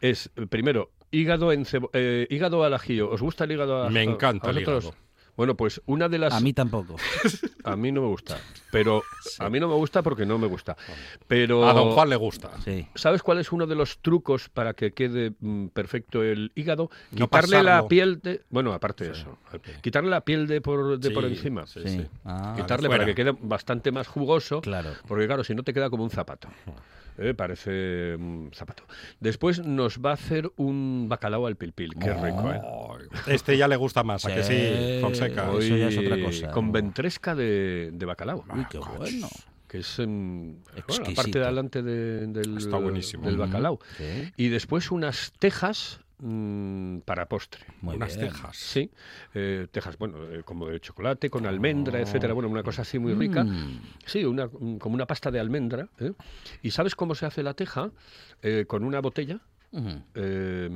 es 0.00 0.30
eh, 0.36 0.46
primero 0.46 0.90
hígado 1.16 1.52
en 1.52 1.64
cebo- 1.64 1.90
eh, 1.92 2.26
hígado 2.30 2.64
al 2.64 2.74
ajillo. 2.74 3.10
¿Os 3.10 3.22
gusta 3.22 3.44
el 3.44 3.52
hígado 3.52 3.84
al 3.84 3.92
Me 3.92 4.00
ajillo? 4.00 4.14
encanta 4.14 4.46
¿A 4.48 4.50
el 4.50 4.58
hígado. 4.60 4.94
Bueno, 5.36 5.56
pues 5.56 5.82
una 5.86 6.08
de 6.08 6.18
las... 6.18 6.32
A 6.34 6.40
mí 6.40 6.52
tampoco. 6.52 6.96
A 7.64 7.74
mí 7.76 7.90
no 7.90 8.00
me 8.02 8.06
gusta, 8.06 8.38
pero 8.70 9.02
a 9.40 9.50
mí 9.50 9.58
no 9.58 9.66
me 9.66 9.74
gusta 9.74 10.00
porque 10.00 10.24
no 10.24 10.38
me 10.38 10.46
gusta. 10.46 10.76
Pero 11.26 11.68
A 11.68 11.72
don 11.72 11.90
Juan 11.90 12.08
le 12.08 12.14
gusta. 12.14 12.52
Sí. 12.64 12.86
¿Sabes 12.94 13.24
cuál 13.24 13.38
es 13.38 13.50
uno 13.50 13.66
de 13.66 13.74
los 13.74 13.98
trucos 13.98 14.48
para 14.48 14.72
que 14.74 14.92
quede 14.92 15.32
mm, 15.40 15.66
perfecto 15.68 16.22
el 16.22 16.52
hígado? 16.54 16.90
No 17.10 17.26
Quitarle 17.26 17.64
la 17.64 17.88
piel 17.88 18.20
de... 18.22 18.42
Bueno, 18.50 18.72
aparte 18.72 19.06
de 19.06 19.12
eso. 19.12 19.36
Quitarle 19.82 20.10
la 20.10 20.20
piel 20.20 20.46
de 20.46 20.60
por, 20.60 20.96
de 21.00 21.10
por 21.10 21.24
encima. 21.24 21.66
sí, 21.66 21.80
Sí. 21.84 21.88
sí. 21.98 22.06
Ah, 22.24 22.54
Quitarle 22.56 22.88
para 22.88 23.04
que 23.04 23.16
quede 23.16 23.34
bastante 23.40 23.90
más 23.90 24.06
jugoso. 24.06 24.60
Claro. 24.60 24.90
Porque 25.08 25.26
claro, 25.26 25.42
si 25.42 25.54
no 25.56 25.64
te 25.64 25.74
queda 25.74 25.90
como 25.90 26.04
un 26.04 26.10
zapato. 26.10 26.48
Eh, 27.18 27.32
parece 27.32 28.14
un 28.16 28.50
zapato. 28.54 28.82
Después 29.20 29.64
nos 29.64 30.00
va 30.00 30.10
a 30.10 30.12
hacer 30.12 30.50
un 30.56 31.06
bacalao 31.08 31.46
al 31.46 31.56
pilpil. 31.56 31.94
Qué 31.98 32.12
rico, 32.12 32.52
¿eh? 32.52 32.60
Este 33.26 33.56
ya 33.56 33.68
le 33.68 33.76
gusta 33.76 34.02
más, 34.02 34.26
¿a 34.26 34.34
que 34.34 34.42
sí, 34.42 34.52
Sí. 34.52 35.00
Fonseca? 35.28 35.50
Hoy- 35.50 35.64
eso 35.66 35.76
ya 35.76 35.88
es 35.88 35.96
Hoy 35.98 36.06
otra 36.06 36.22
cosa. 36.22 36.50
Con 36.50 36.72
ventresca 36.72 37.34
de, 37.34 37.90
de 37.92 38.06
bacalao. 38.06 38.44
Uy, 38.54 38.66
qué 38.70 38.78
bueno. 38.78 39.28
que 39.68 39.78
es 39.78 39.98
em, 39.98 40.56
bueno, 40.86 41.04
la 41.08 41.14
parte 41.14 41.38
de 41.38 41.44
adelante 41.44 41.82
de- 41.82 42.26
del, 42.28 42.56
Está 42.58 42.76
buenísimo. 42.78 43.24
del 43.24 43.34
Ujú. 43.34 43.46
bacalao. 43.46 43.80
Sí. 43.96 44.32
Y 44.36 44.48
después 44.48 44.90
unas 44.92 45.32
tejas 45.38 46.00
mm, 46.18 46.98
para 47.00 47.26
postre. 47.26 47.66
Muy 47.82 47.96
Unas 47.96 48.16
bien. 48.16 48.28
tejas. 48.30 48.56
Sí, 48.56 48.90
eh, 49.34 49.66
tejas, 49.70 49.98
bueno, 49.98 50.16
eh, 50.30 50.42
como 50.44 50.68
de 50.68 50.80
chocolate, 50.80 51.28
con 51.28 51.44
almendra, 51.46 52.00
etcétera. 52.00 52.32
Bueno, 52.32 52.48
una 52.48 52.62
cosa 52.62 52.82
así 52.82 52.98
muy 52.98 53.12
rica. 53.14 53.44
Mm. 53.44 53.80
Sí, 54.06 54.24
una, 54.24 54.46
mm, 54.46 54.78
como 54.78 54.94
una 54.94 55.06
pasta 55.06 55.30
de 55.30 55.40
almendra. 55.40 55.88
¿eh? 55.98 56.12
¿Y 56.62 56.70
sabes 56.70 56.94
cómo 56.94 57.14
se 57.14 57.26
hace 57.26 57.42
la 57.42 57.52
teja? 57.54 57.90
Eh, 58.42 58.64
con 58.66 58.82
una 58.84 59.00
botella 59.00 59.40
Eh, 59.72 60.68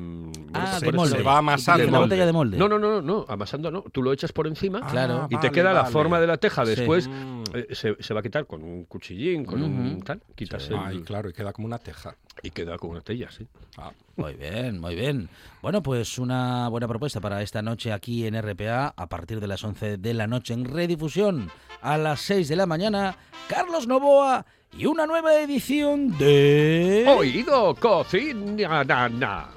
Ah, 0.52 0.78
de 0.80 0.88
eso- 0.88 0.96
molde. 0.96 1.16
Se 1.16 1.22
va 1.22 1.38
amasando. 1.38 1.88
Una 1.88 1.98
botella 2.00 2.26
de 2.26 2.32
molde. 2.32 2.56
No, 2.58 2.68
no, 2.68 2.78
no, 2.78 3.00
no, 3.00 3.24
amasando 3.28 3.70
no. 3.70 3.82
Tú 3.82 4.02
lo 4.02 4.12
echas 4.12 4.32
por 4.32 4.46
encima 4.46 4.80
Claro. 4.90 5.26
y 5.26 5.30
te 5.30 5.36
vale, 5.36 5.50
queda 5.52 5.72
la 5.72 5.82
vale. 5.82 5.92
forma 5.92 6.20
de 6.20 6.26
la 6.26 6.36
teja. 6.36 6.64
Después 6.64 7.08
Mm. 7.08 7.42
eh, 7.54 7.66
se, 7.70 7.96
se 8.00 8.14
va 8.14 8.20
a 8.20 8.22
quitar 8.22 8.46
con 8.46 8.62
un 8.62 8.84
cuchillín, 8.84 9.44
con 9.44 9.62
un 9.62 10.02
tal. 10.02 10.20
Quitas 10.34 10.64
Sí. 10.64 10.72
el- 10.74 10.78
Ay, 10.80 11.02
claro, 11.02 11.30
y 11.30 11.32
queda 11.32 11.52
como 11.52 11.66
una 11.66 11.78
teja. 11.78 12.16
y 12.42 12.50
queda 12.50 12.78
con 12.78 12.90
una 12.90 13.00
tella, 13.02 13.30
sí. 13.30 13.46
Ah. 13.76 13.92
Muy 14.16 14.34
bien, 14.34 14.80
muy 14.80 14.94
bien. 14.94 15.28
Bueno, 15.62 15.82
pues 15.82 16.18
una 16.18 16.68
buena 16.68 16.88
propuesta 16.88 17.20
para 17.20 17.42
esta 17.42 17.60
noche 17.62 17.92
aquí 17.92 18.26
en 18.26 18.34
RPA, 18.34 18.92
a 18.96 19.06
partir 19.08 19.40
de 19.40 19.46
las 19.46 19.62
11 19.64 19.96
de 19.98 20.14
la 20.14 20.26
noche 20.26 20.54
en 20.54 20.64
redifusión, 20.64 21.50
a 21.82 21.96
las 21.98 22.20
6 22.20 22.48
de 22.48 22.56
la 22.56 22.66
mañana, 22.66 23.16
Carlos 23.48 23.86
Novoa 23.86 24.44
y 24.76 24.86
una 24.86 25.06
nueva 25.06 25.34
edición 25.34 26.16
de... 26.18 27.04
Oído 27.08 27.74
cocina, 27.74 28.84
nana. 28.84 29.48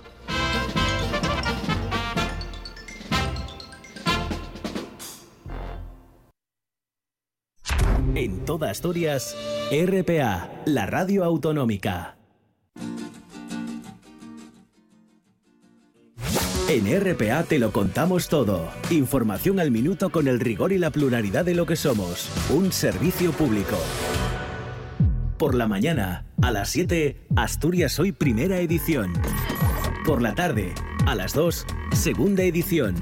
En 8.16 8.46
toda 8.46 8.70
Asturias, 8.70 9.36
RPA, 9.72 10.50
la 10.66 10.86
radio 10.86 11.24
autonómica. 11.24 12.16
En 16.70 16.86
RPA 17.02 17.44
te 17.44 17.60
lo 17.60 17.72
contamos 17.72 18.30
todo. 18.30 18.70
Información 18.90 19.60
al 19.60 19.72
minuto 19.72 20.12
con 20.12 20.28
el 20.28 20.40
rigor 20.40 20.72
y 20.72 20.78
la 20.78 20.92
pluralidad 20.92 21.44
de 21.44 21.56
lo 21.56 21.66
que 21.66 21.76
somos. 21.76 22.30
Un 22.50 22.72
servicio 22.72 23.32
público. 23.32 23.78
Por 25.38 25.56
la 25.56 25.68
mañana, 25.68 26.26
a 26.42 26.52
las 26.52 26.70
7, 26.70 27.18
Asturias 27.36 28.00
Hoy 28.00 28.12
Primera 28.12 28.60
Edición. 28.60 29.14
Por 30.06 30.22
la 30.22 30.36
tarde, 30.36 30.74
a 31.06 31.16
las 31.16 31.34
2, 31.34 31.66
Segunda 31.94 32.44
Edición. 32.44 32.96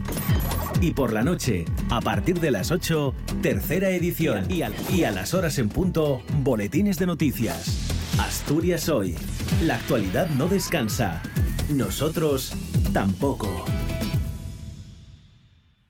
Y 0.80 0.92
por 0.92 1.14
la 1.14 1.24
noche, 1.24 1.66
a 1.90 2.00
partir 2.00 2.40
de 2.40 2.52
las 2.52 2.72
8, 2.72 3.14
tercera 3.42 3.90
edición. 3.90 4.50
Y 4.50 4.64
y 4.94 5.04
a 5.04 5.12
las 5.12 5.34
horas 5.34 5.60
en 5.60 5.70
punto, 5.70 6.24
boletines 6.42 6.98
de 6.98 7.06
noticias. 7.06 7.90
Asturias 8.18 8.90
hoy. 8.90 9.16
La 9.64 9.76
actualidad 9.76 10.30
no 10.30 10.48
descansa. 10.48 11.22
Nosotros 11.70 12.54
tampoco. 12.94 13.66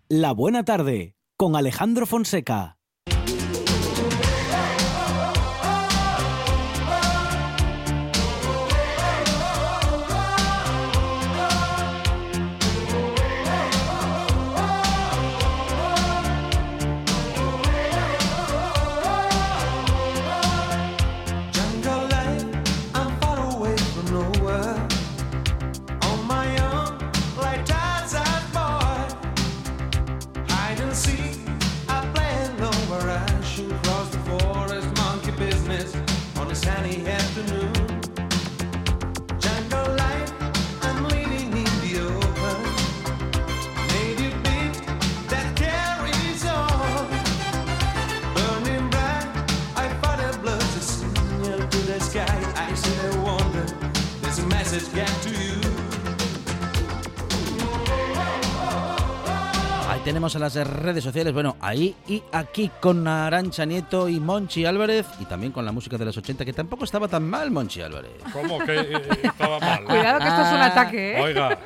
La 0.10 0.34
buena 0.34 0.66
tarde, 0.66 1.16
con 1.38 1.56
Alejandro 1.56 2.06
Fonseca. 2.06 2.81
Las 60.42 60.56
redes 60.56 61.04
sociales, 61.04 61.34
bueno, 61.34 61.56
ahí 61.62 61.96
y 62.08 62.22
aquí 62.32 62.72
con 62.82 63.08
Arancha 63.08 63.66
Nieto 63.66 64.10
y 64.10 64.20
Monchi 64.20 64.66
Álvarez 64.66 65.06
y 65.20 65.26
también 65.26 65.52
con 65.52 65.64
la 65.64 65.72
música 65.72 65.98
de 65.98 66.06
los 66.06 66.18
80, 66.18 66.44
que 66.44 66.54
tampoco 66.54 66.84
estaba 66.86 67.08
tan 67.08 67.24
mal 67.30 67.52
Monchi 67.52 67.82
Álvarez. 67.82 68.12
¿Cómo 68.34 68.60
que 68.60 68.80
eh, 68.80 69.02
estaba 69.24 69.60
mal? 69.60 69.84
Cuidado 69.86 70.20
que 70.20 70.28
esto 70.28 70.42
es 70.42 70.52
un 70.54 70.62
ataque, 70.62 71.18
¿eh? 71.18 71.22
Oiga, 71.22 71.60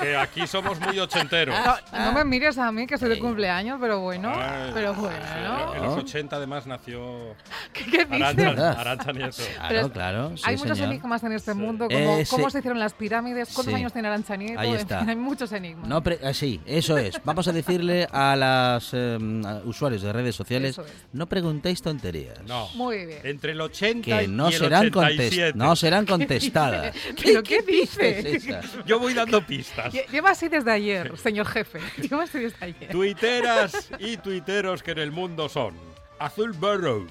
que 0.00 0.16
aquí 0.16 0.46
somos 0.46 0.78
muy 0.80 0.98
ochenteros. 0.98 1.54
No, 1.92 1.98
no 2.04 2.12
me 2.12 2.24
mires 2.24 2.56
a 2.58 2.70
mí 2.70 2.86
que 2.86 2.96
soy 2.96 3.08
de 3.10 3.18
cumpleaños, 3.18 3.78
pero 3.80 4.00
bueno, 4.00 4.32
Ay, 4.34 4.70
pero 4.72 4.94
bueno, 4.94 5.18
¿no? 5.44 5.74
En 5.74 5.82
los 5.82 5.98
80 5.98 6.36
además 6.36 6.66
nació 6.66 7.34
¿Qué, 7.72 7.84
qué 7.84 8.04
dices? 8.04 8.22
Arancha, 8.38 8.80
Arancha 8.80 9.12
Nieto. 9.12 9.42
Pero 9.68 9.90
claro, 9.92 10.36
sí, 10.36 10.42
hay 10.46 10.56
muchos 10.56 10.78
señor. 10.78 10.92
enigmas 10.92 11.22
en 11.24 11.32
este 11.32 11.54
mundo, 11.54 11.86
como 11.88 11.98
Eh, 12.18 12.26
cómo 12.30 12.46
sí. 12.46 12.52
se 12.52 12.58
hicieron 12.60 12.78
las 12.78 12.94
pirámides, 12.94 13.48
cuántos 13.52 13.72
Sí. 13.72 13.80
años 13.80 13.92
tiene 13.92 14.08
Arancha 14.08 14.36
Nieto, 14.36 14.60
Ahí 14.60 14.70
en 14.70 14.76
está. 14.76 15.00
fin, 15.00 15.10
hay 15.10 15.16
muchos 15.16 15.50
enigmas. 15.52 15.88
No, 15.88 16.02
ah, 16.24 16.32
sí, 16.32 16.60
eso 16.64 16.96
es. 16.96 17.20
Vamos 17.24 17.48
a 17.48 17.52
decirle 17.52 18.06
a 18.12 18.36
las 18.36 18.90
eh, 18.92 19.18
a 19.20 19.31
usuarios 19.64 20.02
de 20.02 20.12
redes 20.12 20.34
sociales, 20.36 20.78
es. 20.78 20.84
no 21.12 21.26
preguntéis 21.28 21.80
tonterías. 21.82 22.42
No. 22.46 22.68
Muy 22.74 23.06
bien. 23.06 23.20
Entre 23.24 23.52
el 23.52 23.60
80 23.60 24.04
Que 24.20 24.28
no 24.28 24.50
y 24.50 24.54
el 24.54 24.58
serán, 24.58 24.86
87. 24.86 25.52
contest- 25.52 25.54
no 25.54 25.76
serán 25.76 26.06
contestadas. 26.12 26.94
¿Pero 27.22 27.42
qué 27.42 27.62
dices 27.62 28.24
dices? 28.24 28.46
esa? 28.64 28.84
Yo 28.86 28.98
voy 28.98 29.14
dando 29.14 29.44
pistas. 29.46 29.92
Lle- 29.92 30.06
Lleva 30.10 30.30
así 30.30 30.48
desde 30.48 30.70
ayer, 30.70 31.16
señor 31.18 31.46
jefe. 31.46 31.80
Lleva 32.02 32.24
así 32.24 32.38
desde 32.40 32.64
ayer. 32.64 32.90
Tuiteras 32.90 33.88
y 33.98 34.16
tuiteros 34.18 34.82
que 34.82 34.90
en 34.92 34.98
el 34.98 35.10
mundo 35.12 35.48
son 35.48 35.74
Azul 36.18 36.52
Burrow, 36.52 37.06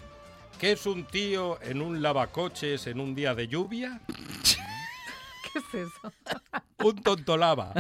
que 0.60 0.74
es 0.74 0.86
un 0.86 1.06
tío 1.06 1.60
en 1.64 1.82
un 1.82 2.02
lavacoches 2.02 2.88
en 2.88 3.00
un 3.00 3.16
día 3.16 3.34
de 3.36 3.48
lluvia. 3.48 4.00
¿Qué 4.08 5.60
es 5.60 5.88
eso? 5.90 6.14
Un 6.84 7.02
tontolava. 7.04 7.74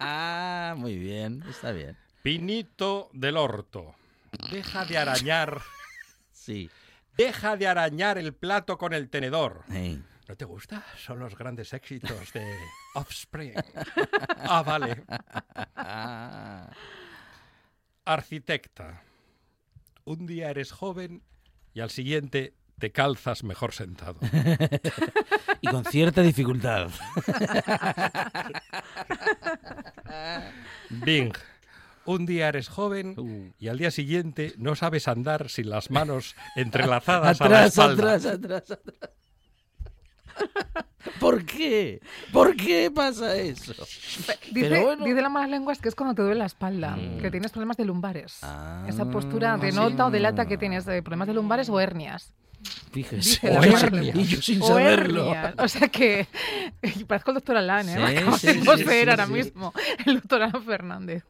Ah, 0.00 0.74
muy 0.76 0.96
bien, 0.98 1.42
está 1.48 1.72
bien. 1.72 1.96
Pinito 2.22 3.10
del 3.12 3.36
Horto. 3.36 3.94
Deja 4.50 4.84
de 4.84 4.98
arañar. 4.98 5.60
Sí. 6.32 6.68
Deja 7.16 7.56
de 7.56 7.68
arañar 7.68 8.18
el 8.18 8.34
plato 8.34 8.76
con 8.76 8.92
el 8.92 9.08
tenedor. 9.10 9.62
Sí. 9.70 10.02
¿No 10.26 10.34
te 10.36 10.44
gusta? 10.44 10.84
Son 10.96 11.20
los 11.20 11.38
grandes 11.38 11.72
éxitos 11.72 12.32
de 12.32 12.44
Offspring. 12.96 13.54
Ah, 14.40 14.64
vale. 14.64 15.04
Arquitecta. 18.04 19.04
Un 20.04 20.26
día 20.26 20.50
eres 20.50 20.72
joven 20.72 21.22
y 21.74 21.80
al 21.80 21.90
siguiente 21.90 22.54
te 22.80 22.90
calzas 22.90 23.44
mejor 23.44 23.72
sentado. 23.72 24.18
Y 25.60 25.68
con 25.68 25.84
cierta 25.84 26.22
dificultad. 26.22 26.90
Bing. 30.90 31.32
Un 32.04 32.26
día 32.26 32.48
eres 32.48 32.68
joven 32.68 33.14
Uh. 33.16 33.52
y 33.58 33.68
al 33.68 33.78
día 33.78 33.90
siguiente 33.90 34.54
no 34.58 34.74
sabes 34.74 35.06
andar 35.08 35.48
sin 35.48 35.70
las 35.70 35.90
manos 35.90 36.34
entrelazadas 36.56 37.40
a 37.40 37.48
la 37.48 37.64
atrás, 37.64 37.70
espalda. 37.72 38.14
atrás, 38.14 38.26
atrás, 38.26 38.70
atrás. 38.72 39.10
¿Por 41.20 41.44
qué? 41.44 42.00
¿Por 42.32 42.56
qué 42.56 42.90
pasa 42.90 43.36
eso? 43.36 43.72
Dice, 44.52 44.68
Pero 44.68 44.82
bueno. 44.82 45.04
dice 45.04 45.20
las 45.20 45.30
malas 45.30 45.50
lenguas 45.50 45.78
que 45.80 45.88
es 45.88 45.94
cuando 45.94 46.14
te 46.14 46.22
duele 46.22 46.38
la 46.38 46.46
espalda, 46.46 46.96
Mm. 46.96 47.18
que 47.18 47.30
tienes 47.30 47.50
problemas 47.52 47.76
de 47.76 47.84
lumbares. 47.84 48.38
Ah, 48.42 48.84
Esa 48.88 49.10
postura 49.10 49.56
denota 49.56 50.06
o 50.06 50.10
delata 50.10 50.46
que 50.46 50.56
tienes 50.58 50.84
de 50.84 51.02
problemas 51.02 51.28
de 51.28 51.34
lumbares 51.34 51.68
o 51.68 51.78
hernias. 51.80 52.32
Fíjese. 52.92 53.16
Dice 53.16 53.50
O 53.50 53.54
las 53.54 53.66
malas 53.66 53.82
hernias. 53.84 54.04
lenguas. 54.14 54.26
Y 54.30 54.34
yo 54.36 54.42
sin 54.42 54.62
saberlo. 54.62 55.34
O 55.58 55.68
sea 55.68 55.88
que 55.88 56.26
parezco 57.06 57.30
el 57.30 57.34
doctor 57.36 57.56
Alán, 57.56 57.88
¿eh? 57.88 58.24
Sí, 58.38 58.38
sí, 58.38 58.46
de 58.46 58.52
sí, 58.76 58.84
sí, 59.04 59.10
ahora 59.10 59.26
mismo 59.26 59.72
el 60.06 60.14
doctor 60.16 60.42
Alán 60.42 60.64
Fernández. 60.64 61.24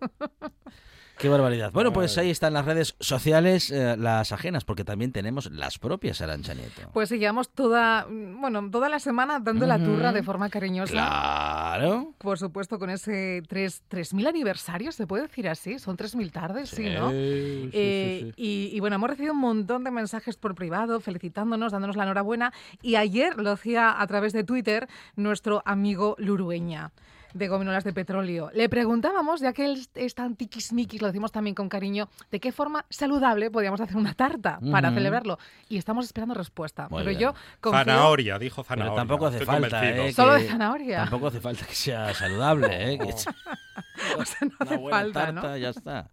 Qué 1.22 1.28
barbaridad. 1.28 1.70
Bueno, 1.72 1.92
pues 1.92 2.18
ahí 2.18 2.30
están 2.30 2.52
las 2.52 2.64
redes 2.64 2.96
sociales, 2.98 3.70
eh, 3.70 3.96
las 3.96 4.32
ajenas, 4.32 4.64
porque 4.64 4.82
también 4.84 5.12
tenemos 5.12 5.48
las 5.52 5.78
propias 5.78 6.20
Arancha 6.20 6.52
Nieto. 6.52 6.82
Pues 6.92 7.08
sí, 7.10 7.18
llevamos 7.18 7.48
toda, 7.50 8.06
bueno, 8.10 8.68
toda 8.72 8.88
la 8.88 8.98
semana 8.98 9.38
dando 9.38 9.64
la 9.66 9.78
turra 9.78 10.10
de 10.12 10.24
forma 10.24 10.48
cariñosa. 10.50 10.92
Claro. 10.92 12.12
Por 12.18 12.38
supuesto, 12.38 12.78
con 12.80 12.90
ese 12.90 13.40
tres- 13.48 13.82
3.000 13.88 14.26
aniversario, 14.26 14.90
¿se 14.90 15.06
puede 15.06 15.22
decir 15.22 15.48
así? 15.48 15.78
Son 15.78 15.96
3.000 15.96 16.32
tardes, 16.32 16.70
sí, 16.70 16.88
¿no? 16.90 17.10
sí, 17.10 17.70
Eh, 17.72 18.18
sí, 18.24 18.32
Y, 18.36 18.70
y 18.76 18.80
bueno, 18.80 18.96
hemos 18.96 19.08
recibido 19.10 19.32
un 19.32 19.38
montón 19.40 19.84
de 19.84 19.92
mensajes 19.92 20.36
por 20.36 20.56
privado, 20.56 20.98
felicitándonos, 20.98 21.70
dándonos 21.70 21.94
la 21.96 22.02
enhorabuena. 22.02 22.52
Y 22.82 22.96
ayer 22.96 23.36
lo 23.36 23.52
hacía 23.52 24.00
a 24.00 24.06
través 24.08 24.32
de 24.32 24.42
Twitter 24.42 24.88
nuestro 25.14 25.62
amigo 25.66 26.16
Lurueña. 26.18 26.90
De 27.34 27.48
gominolas 27.48 27.84
de 27.84 27.92
petróleo. 27.92 28.50
Le 28.54 28.68
preguntábamos, 28.68 29.40
ya 29.40 29.52
que 29.52 29.64
él 29.64 29.86
es 29.94 30.14
tan 30.14 30.36
tiquismiquis, 30.36 31.00
lo 31.00 31.08
decimos 31.08 31.32
también 31.32 31.54
con 31.54 31.68
cariño, 31.68 32.08
de 32.30 32.40
qué 32.40 32.52
forma 32.52 32.84
saludable 32.90 33.50
podíamos 33.50 33.80
hacer 33.80 33.96
una 33.96 34.14
tarta 34.14 34.58
para 34.70 34.90
celebrarlo. 34.92 35.38
Y 35.68 35.78
estamos 35.78 36.04
esperando 36.06 36.34
respuesta. 36.34 36.88
Muy 36.90 37.00
Pero 37.04 37.10
bien. 37.10 37.20
yo 37.20 37.34
confío... 37.60 37.84
Zanahoria, 37.84 38.38
dijo 38.38 38.62
Pero 38.64 38.80
zanahoria. 38.80 38.96
tampoco 39.00 39.26
hace 39.26 39.38
estoy 39.38 39.46
falta. 39.60 39.88
¿eh? 39.90 40.12
Solo 40.12 40.34
de 40.34 40.48
zanahoria. 40.48 40.96
Tampoco 40.98 41.26
hace 41.28 41.40
falta 41.40 41.66
que 41.66 41.74
sea 41.74 42.12
saludable, 42.14 42.94
¿eh? 42.94 42.98
Que 42.98 43.12
O 44.18 44.24
sea, 44.24 44.40
no 44.42 44.54
hace 44.60 44.74
una 44.74 44.76
buena 44.76 44.98
falta, 44.98 45.24
tarta, 45.26 45.48
¿no? 45.48 45.56
ya 45.56 45.68
está. 45.70 46.08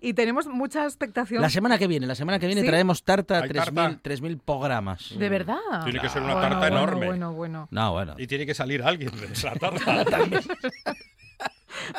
Y 0.00 0.14
tenemos 0.14 0.46
mucha 0.46 0.84
expectación. 0.84 1.40
La 1.42 1.48
semana 1.50 1.78
que 1.78 1.86
viene, 1.86 2.06
la 2.06 2.14
semana 2.16 2.38
que 2.40 2.46
viene 2.46 2.62
¿Sí? 2.62 2.66
traemos 2.66 3.04
tarta 3.04 3.42
Hay 3.42 3.48
3.000 3.50 3.54
tarta. 3.74 4.00
3.000 4.02 4.40
programas. 4.44 5.14
¿De 5.16 5.28
verdad? 5.28 5.58
Tiene 5.84 6.00
que 6.00 6.08
ser 6.08 6.22
una 6.22 6.34
tarta 6.40 6.58
bueno, 6.58 6.76
enorme. 6.78 7.06
Bueno, 7.06 7.32
bueno. 7.32 7.68
No, 7.70 7.92
bueno. 7.92 8.14
Y 8.18 8.26
tiene 8.26 8.44
que 8.44 8.54
salir 8.54 8.82
alguien 8.82 9.10
de 9.20 9.26
esa 9.32 9.52
tarta. 9.54 10.04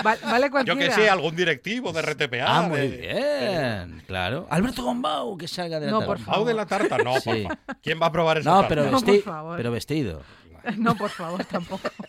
Va- 0.05 0.15
vale 0.23 0.45
Yo 0.47 0.51
cualquiera. 0.51 0.79
que 0.79 0.91
sé, 0.91 1.09
algún 1.09 1.35
directivo 1.35 1.91
de 1.91 2.01
RTPA. 2.01 2.45
Ah, 2.45 2.61
muy 2.63 2.79
de- 2.79 2.87
bien, 2.97 4.01
claro. 4.07 4.47
Alberto 4.49 4.83
Gombau, 4.83 5.37
que 5.37 5.47
salga 5.47 5.79
de 5.79 5.87
la 5.87 5.91
No, 5.91 5.99
tarta. 5.99 6.13
por 6.13 6.23
Gombau 6.25 6.45
de 6.45 6.53
la 6.53 6.65
tarta, 6.65 6.97
no. 6.99 7.19
Sí. 7.19 7.47
¿Quién 7.81 7.99
va 8.01 8.05
a 8.07 8.11
probar 8.11 8.37
esa 8.37 8.49
No, 8.49 8.55
tarta? 8.61 8.69
pero, 8.69 8.91
No, 8.91 8.99
por 9.01 9.21
favor. 9.21 9.57
pero 9.57 9.71
vestido. 9.71 10.21
No, 10.77 10.95
por 10.95 11.09
favor, 11.09 11.43
tampoco. 11.45 11.89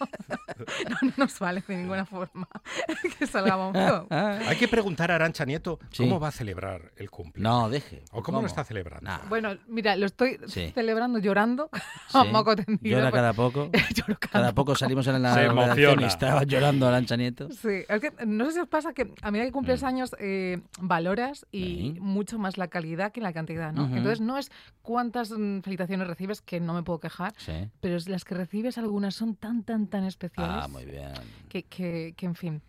No, 0.89 0.97
no 1.03 1.13
nos 1.17 1.39
vale 1.41 1.63
de 1.67 1.77
ninguna 1.77 2.05
forma 2.07 2.49
que 3.19 3.27
salgamos. 3.27 3.75
Hay 4.11 4.57
que 4.57 4.69
preguntar 4.69 5.11
a 5.11 5.17
Arancha 5.17 5.45
Nieto 5.45 5.79
Sí. 5.91 6.05
cómo 6.05 6.21
va 6.21 6.29
a 6.29 6.31
celebrar 6.33 6.93
el 6.97 7.11
cumple. 7.11 7.43
No, 7.43 7.69
deje. 7.69 8.05
¿O 8.13 8.23
cómo, 8.23 8.41
lo 8.41 8.47
está 8.47 8.63
celebrando? 8.65 9.05
Nah. 9.11 9.19
Bueno, 9.29 9.57
mira, 9.67 9.97
lo 9.97 10.07
estoy 10.07 10.39
Sí. 10.47 10.71
celebrando 10.75 11.19
llorando 11.19 11.71
Sí. 12.09 12.19
a 12.19 12.25
moco 12.25 12.55
tendido. 12.55 12.99
Llora 12.99 13.11
cada 13.11 13.33
poco. 13.33 13.71
Lloro 13.95 14.17
cada 14.21 14.33
Cada 14.33 14.53
poco 14.55 14.75
salimos 14.77 15.07
en 15.09 15.23
la 15.23 15.35
Se 15.35 15.49
redacción 15.49 16.01
y 16.01 16.05
estaba 16.05 16.45
llorando 16.45 16.87
Arancha 16.87 17.17
Nieto. 17.17 17.49
Sí, 17.51 17.83
es 17.89 18.01
que 18.01 18.13
no 18.27 18.45
sé 18.47 18.53
si 18.53 18.59
os 18.61 18.69
pasa 18.69 18.93
que 18.93 19.13
a 19.23 19.31
medida 19.31 19.47
que 19.47 19.53
cumples 19.53 19.83
años 19.83 20.15
eh, 20.21 20.61
valoras 20.81 21.47
y 21.51 21.75
Mm. 21.95 22.01
Mucho 22.05 22.39
más 22.39 22.57
la 22.59 22.69
calidad 22.69 23.11
que 23.13 23.21
la 23.21 23.33
cantidad, 23.33 23.73
¿no? 23.73 23.87
Entonces 23.87 24.21
no 24.21 24.39
es 24.39 24.51
cuántas 24.83 25.31
mm, 25.31 25.61
felicitaciones 25.61 26.07
recibes, 26.07 26.41
que 26.43 26.61
no 26.61 26.75
me 26.75 26.83
puedo 26.83 27.01
quejar, 27.01 27.33
Sí. 27.39 27.69
pero 27.81 27.97
es 27.97 28.09
las 28.09 28.25
que 28.25 28.35
recibes 28.45 28.79
algunas 28.79 29.15
son 29.15 29.35
tan, 29.37 29.63
tan, 29.65 29.87
tan 29.87 30.05
especiales 30.05 30.65
Ah, 30.65 30.69
muy 30.69 30.85
bien. 30.85 31.11
que, 31.49 31.63
que, 31.65 32.15
que, 32.17 32.27
en 32.27 32.35
fin, 32.35 32.63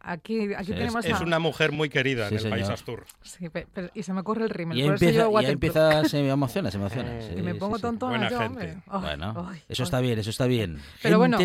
aquí, 0.00 0.54
aquí 0.54 0.66
Sí, 0.66 0.72
tenemos 0.72 1.04
Es 1.04 1.20
a- 1.20 1.22
una 1.22 1.38
mujer 1.38 1.72
muy 1.72 1.88
querida 1.88 2.28
Sí, 2.28 2.36
en 2.36 2.44
el 2.44 2.50
país 2.50 2.62
señor. 2.62 2.72
Astur. 2.74 3.04
Sí, 3.22 3.48
pe- 3.48 3.66
pero- 3.72 3.90
y 3.94 4.02
se 4.02 4.12
me 4.12 4.22
corre 4.22 4.44
el 4.44 4.50
rímel, 4.50 4.78
Y 4.78 4.82
por 4.84 4.94
eso 4.94 5.04
empieza, 5.04 5.24
yo 5.30 5.40
y 5.40 5.44
ahí 5.44 5.52
empieza, 5.52 6.04
se 6.04 6.28
emociona, 6.28 6.70
se 6.70 6.76
emociona. 6.78 7.20
sí, 7.20 7.34
Y 7.36 7.42
me 7.42 7.52
sí, 7.52 7.58
pongo 7.58 7.76
sí. 7.76 7.82
tontona 7.82 8.10
Buena 8.12 8.30
yo, 8.30 8.38
gente. 8.38 8.52
hombre. 8.72 8.82
Ay, 8.88 9.00
Bueno, 9.00 9.48
ay, 9.50 9.62
eso 9.68 9.82
ay. 9.82 9.84
está 9.84 10.00
bien, 10.00 10.18
eso 10.18 10.30
está 10.30 10.46
bien. 10.46 10.78
Pero 11.02 11.18
bueno. 11.18 11.38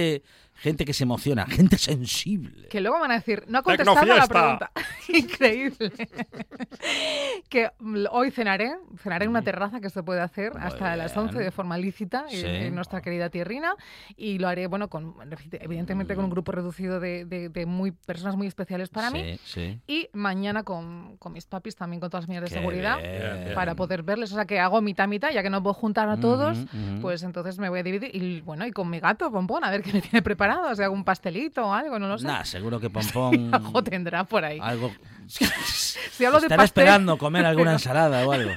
Gente, 0.62 0.86
que 0.86 0.94
se 0.94 1.04
emociona, 1.04 1.46
gente 1.48 1.78
sensible. 1.78 2.68
Que 2.70 2.80
luego 2.82 3.00
van 3.00 3.12
a 3.12 3.16
decir, 3.16 3.44
no 3.48 3.60
ha 3.60 3.64
contestado 3.64 4.00
a 4.14 4.16
la 4.16 4.28
pregunta. 4.28 4.72
Increíble. 5.10 5.92
que 7.50 7.70
mm, 7.80 8.06
hoy 8.12 8.32
cenaré, 8.32 8.74
cenaré 9.02 9.26
en 9.26 9.32
una 9.32 9.42
terraza 9.42 9.80
que 9.82 9.90
se 9.90 10.04
puede 10.04 10.22
hacer 10.22 10.54
Muy 10.54 10.62
hasta 10.64 10.96
las 10.96 11.14
bien. 11.14 11.26
11 11.28 11.40
de 11.40 11.52
forma 11.52 11.78
lícita 11.78 12.26
en- 12.30 12.42
Sí. 12.42 12.46
en, 12.46 12.76
nuestra 12.76 13.02
querida 13.02 13.30
tierrina 13.30 13.76
y 14.16 14.40
lo 14.40 14.48
haré, 14.48 14.68
bueno, 14.68 14.90
con 14.90 15.16
evidentemente 15.52 16.16
con 16.16 16.26
un 16.26 16.32
grupo 16.32 16.52
reducido 16.52 17.00
de, 17.00 17.26
de- 17.26 17.50
de 17.50 17.66
muy 17.66 17.92
personas 17.92 18.36
muy 18.36 18.48
especiales 18.48 18.90
para 18.90 19.10
sí, 19.10 19.14
mí. 19.14 19.40
sí. 19.44 19.80
Y 19.88 20.10
mañana 20.14 20.64
con, 20.64 21.18
con 21.18 21.34
mis 21.34 21.46
papis 21.46 21.76
también 21.76 22.00
con 22.00 22.10
todas 22.10 22.24
las 22.24 22.30
medidas 22.30 22.50
de 22.50 22.56
Qué 22.56 22.60
seguridad 22.60 22.98
bien. 23.00 23.54
para 23.56 23.76
poder 23.76 24.04
verles. 24.04 24.32
O 24.32 24.36
sea 24.36 24.46
que 24.46 24.60
hago 24.60 24.82
mitad 24.82 25.08
mitad, 25.08 25.32
ya 25.32 25.42
que 25.44 25.50
no 25.50 25.62
puedo 25.62 25.74
juntar 25.74 26.08
a 26.10 26.18
todos, 26.20 26.58
pues 27.02 27.24
entonces 27.24 27.58
me 27.60 27.70
voy 27.70 27.80
a 27.80 27.84
dividir. 27.84 28.12
Y 28.16 28.42
bueno, 28.42 28.66
y 28.66 28.72
con 28.72 28.90
mi 28.90 29.00
gato, 29.00 29.32
Pompón, 29.32 29.64
a 29.64 29.72
ver 29.72 29.82
qué 29.82 29.94
me 29.94 30.02
tiene 30.02 30.22
preparado, 30.22 30.51
sea, 30.76 30.86
algún 30.86 31.04
pastelito 31.04 31.66
o 31.66 31.74
algo, 31.74 32.00
no 32.00 32.08
lo 32.08 32.18
sé. 32.18 32.28
Nah, 32.28 32.44
seguro 32.44 32.80
que 32.80 32.90
Pompón 32.90 33.50
Algo 33.54 33.84
tendrá 33.84 34.24
por 34.24 34.44
ahí. 34.46 34.60
algo 34.62 34.92
Si 35.28 36.26
hablo 36.26 36.40
de 36.42 36.46
estará 36.48 36.64
pastel, 36.64 36.84
esperando 36.84 37.18
comer 37.18 37.46
alguna 37.46 37.74
ensalada 37.74 38.26
o 38.28 38.32
algo. 38.32 38.52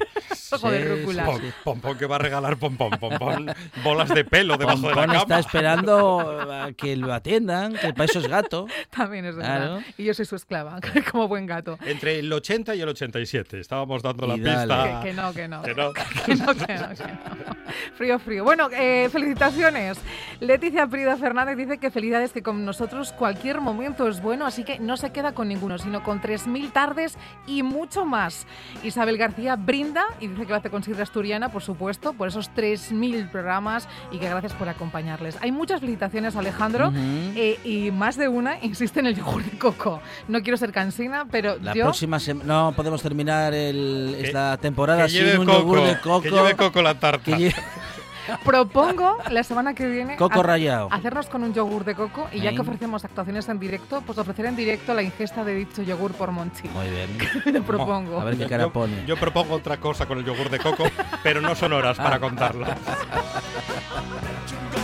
De 0.63 0.83
Sí, 0.83 0.89
rúcula. 1.01 1.25
sí, 1.25 1.31
Pom- 1.31 1.41
sí. 1.41 1.53
Pompón 1.65 1.99
que 1.99 2.07
va 2.07 2.17
a 2.17 2.19
regalar 2.19 2.57
pompón, 2.57 2.91
pompón, 2.99 3.47
bolas 3.83 4.09
de 4.09 4.25
pelo 4.25 4.57
debajo 4.57 4.89
de 4.89 4.95
la 4.95 5.03
cama. 5.07 5.17
está 5.19 5.39
esperando 5.39 6.51
a 6.53 6.73
que 6.73 6.97
lo 6.97 7.13
atiendan, 7.13 7.75
que 7.75 7.93
para 7.93 8.05
eso 8.05 8.19
es 8.21 8.29
gato. 8.29 8.67
También 8.91 9.25
es 9.25 9.37
verdad. 9.37 9.57
Claro. 9.59 9.83
Y 9.99 10.05
yo 10.05 10.15
soy 10.15 10.25
su 10.27 10.37
esclava, 10.37 10.79
como 11.11 11.29
buen 11.29 11.47
gato. 11.47 11.79
Entre 11.85 12.19
el 12.19 12.33
80 12.33 12.75
y 12.75 12.81
el 12.81 12.89
87. 12.89 13.61
Estábamos 13.61 14.03
dando 14.03 14.27
la 14.27 14.37
Y 14.37 14.41
dale. 14.41 14.75
pista. 14.75 15.01
Que, 15.03 15.09
que 15.09 15.15
no, 15.15 15.33
que 15.33 15.49
no. 15.49 15.63
Que 15.63 15.75
no. 15.75 15.93
Que 16.25 16.35
no, 16.37 16.47
que 16.55 16.75
no, 16.75 16.89
que 16.95 17.05
no. 17.05 17.55
Frío, 17.97 18.19
frío. 18.19 18.45
Bueno, 18.45 18.69
eh, 18.73 19.09
felicitaciones. 19.11 19.99
Leticia 20.41 20.87
Prida 20.87 21.17
Fernández 21.17 21.57
dice 21.57 21.79
que 21.79 21.91
felicidades, 21.91 22.33
que 22.33 22.43
con 22.43 22.65
nosotros 22.65 23.13
cualquier 23.13 23.61
momento 23.61 24.09
es 24.09 24.21
bueno, 24.23 24.47
así 24.47 24.65
que 24.65 24.79
no 24.79 24.97
se 24.97 25.11
queda 25.13 25.33
con 25.33 25.49
ninguno, 25.49 25.79
sino 25.79 26.03
con 26.03 26.21
3.000 26.21 26.73
tardes 26.73 27.17
y 27.47 27.63
mucho 27.63 28.05
más. 28.05 28.47
Isabel 28.83 29.19
García 29.19 29.57
brinda 29.57 30.05
y 30.21 30.29
dice 30.29 30.44
que 30.47 30.51
lo 30.53 30.57
hace 30.57 30.71
con 30.71 30.83
sidra 30.83 31.03
asturiana, 31.03 31.51
por 31.51 31.63
supuesto, 31.63 32.13
por 32.13 32.29
esos 32.29 32.51
3.000 32.55 33.31
programas 33.31 33.89
y 34.11 34.19
que 34.19 34.29
gracias 34.29 34.53
por 34.53 34.69
acompañarles. 34.69 35.37
Hay 35.41 35.53
muchas 35.53 35.81
felicitaciones, 35.81 36.37
Alejandro, 36.37 36.89
Ujú. 36.89 36.99
eh, 37.37 37.59
y 37.65 37.91
más 37.91 38.17
de 38.17 38.29
una 38.29 38.59
insiste 38.63 39.01
en 39.01 39.07
el 39.07 39.15
yogur 39.17 39.43
de 39.45 39.59
coco. 39.59 40.01
No 40.29 40.43
quiero 40.43 40.57
ser 40.57 40.73
cansina, 40.73 41.27
pero 41.31 41.57
La 41.61 41.75
yo... 41.75 41.85
próxima 41.85 42.19
semana 42.19 42.45
no 42.47 42.73
podemos 42.77 43.03
terminar 43.03 43.53
el, 43.55 44.17
esta 44.19 44.57
temporada 44.59 45.05
Que 45.05 45.09
sin 45.11 45.39
un 45.41 45.47
coco, 45.47 45.59
yogur 45.61 45.83
de 45.83 46.01
coco. 46.01 46.23
Que 46.23 46.31
lleve 46.31 46.55
coco 46.57 46.83
la 46.83 46.95
tarta. 46.99 47.25
que 47.25 47.33
lle- 47.33 47.55
Propongo 48.45 49.19
la 49.31 49.43
semana 49.43 49.75
que 49.75 49.87
viene 49.87 50.17
Coco 50.17 50.43
rallado. 50.43 50.89
hacernos 50.93 51.27
con 51.29 51.43
un 51.43 51.55
yogur 51.55 51.85
de 51.85 51.95
coco 51.95 52.29
y 52.33 52.41
ya 52.41 52.51
¿Eh? 52.51 52.55
que 52.55 52.61
ofrecemos 52.63 53.05
actuaciones 53.05 53.49
en 53.49 53.59
directo, 53.59 54.03
pues 54.07 54.19
ofrecer 54.19 54.47
en 54.47 54.57
directo 54.57 54.95
la 54.95 55.03
ingesta 55.03 55.45
de 55.45 55.55
dicho 55.55 55.83
yogur 55.83 56.13
por 56.13 56.31
Monchi. 56.31 56.69
Muy 56.69 56.89
bien. 56.89 57.19
Te 57.45 57.63
propongo. 57.63 58.21
A 58.21 58.25
ver 58.25 58.37
qué 58.37 58.47
cara 58.47 58.65
Yo, 58.65 58.73
pone. 58.73 59.05
yo 59.07 59.17
propongo 59.17 59.55
otra 59.55 59.79
cosa 59.79 60.07
con 60.07 60.19
el 60.19 60.25
yogur 60.25 60.51
de 60.51 60.59
coco, 60.59 60.85
pero 61.23 61.41
no 61.41 61.55
son 61.55 61.73
horas 61.73 61.97
para 61.97 62.19
contarla. 62.19 62.77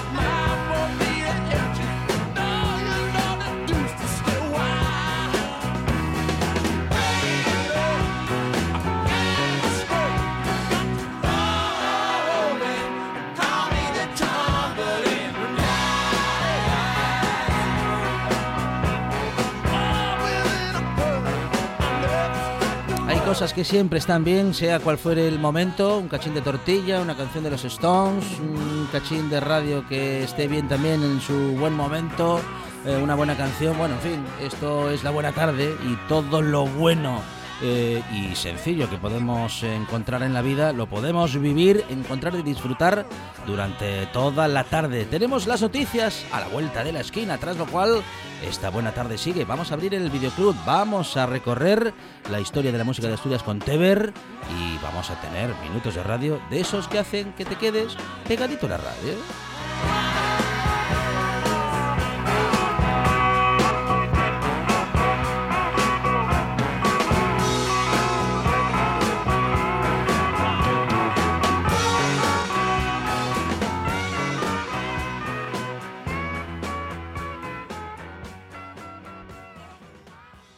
cosas 23.30 23.54
que 23.54 23.64
siempre 23.64 24.00
están 24.00 24.24
bien, 24.24 24.54
sea 24.54 24.80
cual 24.80 24.98
fuere 24.98 25.28
el 25.28 25.38
momento, 25.38 25.98
un 25.98 26.08
cachín 26.08 26.34
de 26.34 26.40
tortilla, 26.40 27.00
una 27.00 27.16
canción 27.16 27.44
de 27.44 27.50
los 27.50 27.64
Stones, 27.64 28.24
un 28.40 28.88
cachín 28.90 29.30
de 29.30 29.38
radio 29.38 29.86
que 29.88 30.24
esté 30.24 30.48
bien 30.48 30.66
también 30.66 31.00
en 31.04 31.20
su 31.20 31.32
buen 31.56 31.72
momento, 31.72 32.40
eh, 32.84 32.98
una 33.00 33.14
buena 33.14 33.36
canción, 33.36 33.78
bueno, 33.78 33.94
en 33.94 34.00
fin, 34.00 34.24
esto 34.42 34.90
es 34.90 35.04
la 35.04 35.10
buena 35.10 35.30
tarde 35.30 35.76
y 35.86 35.94
todo 36.08 36.42
lo 36.42 36.66
bueno 36.66 37.20
eh, 37.62 38.02
y 38.12 38.34
sencillo 38.34 38.88
que 38.88 38.96
podemos 38.96 39.62
encontrar 39.62 40.22
en 40.22 40.32
la 40.32 40.42
vida 40.42 40.72
lo 40.72 40.86
podemos 40.86 41.38
vivir, 41.38 41.84
encontrar 41.90 42.34
y 42.34 42.42
disfrutar 42.42 43.06
durante 43.46 44.06
toda 44.06 44.48
la 44.48 44.64
tarde. 44.64 45.04
Tenemos 45.04 45.46
las 45.46 45.60
noticias 45.60 46.24
a 46.32 46.40
la 46.40 46.48
vuelta 46.48 46.82
de 46.84 46.92
la 46.92 47.00
esquina, 47.00 47.38
tras 47.38 47.56
lo 47.56 47.66
cual 47.66 48.02
esta 48.42 48.70
buena 48.70 48.92
tarde 48.92 49.18
sigue. 49.18 49.44
Vamos 49.44 49.70
a 49.70 49.74
abrir 49.74 49.94
el 49.94 50.08
videoclub, 50.10 50.56
vamos 50.64 51.16
a 51.16 51.26
recorrer 51.26 51.92
la 52.30 52.40
historia 52.40 52.72
de 52.72 52.78
la 52.78 52.84
música 52.84 53.08
de 53.08 53.14
Asturias 53.14 53.42
con 53.42 53.58
Teber 53.58 54.12
y 54.58 54.78
vamos 54.82 55.10
a 55.10 55.20
tener 55.20 55.54
minutos 55.62 55.94
de 55.94 56.02
radio 56.02 56.40
de 56.50 56.60
esos 56.60 56.88
que 56.88 56.98
hacen 56.98 57.32
que 57.34 57.44
te 57.44 57.56
quedes 57.56 57.94
pegadito 58.26 58.66
a 58.66 58.70
la 58.70 58.76
radio. 58.78 60.39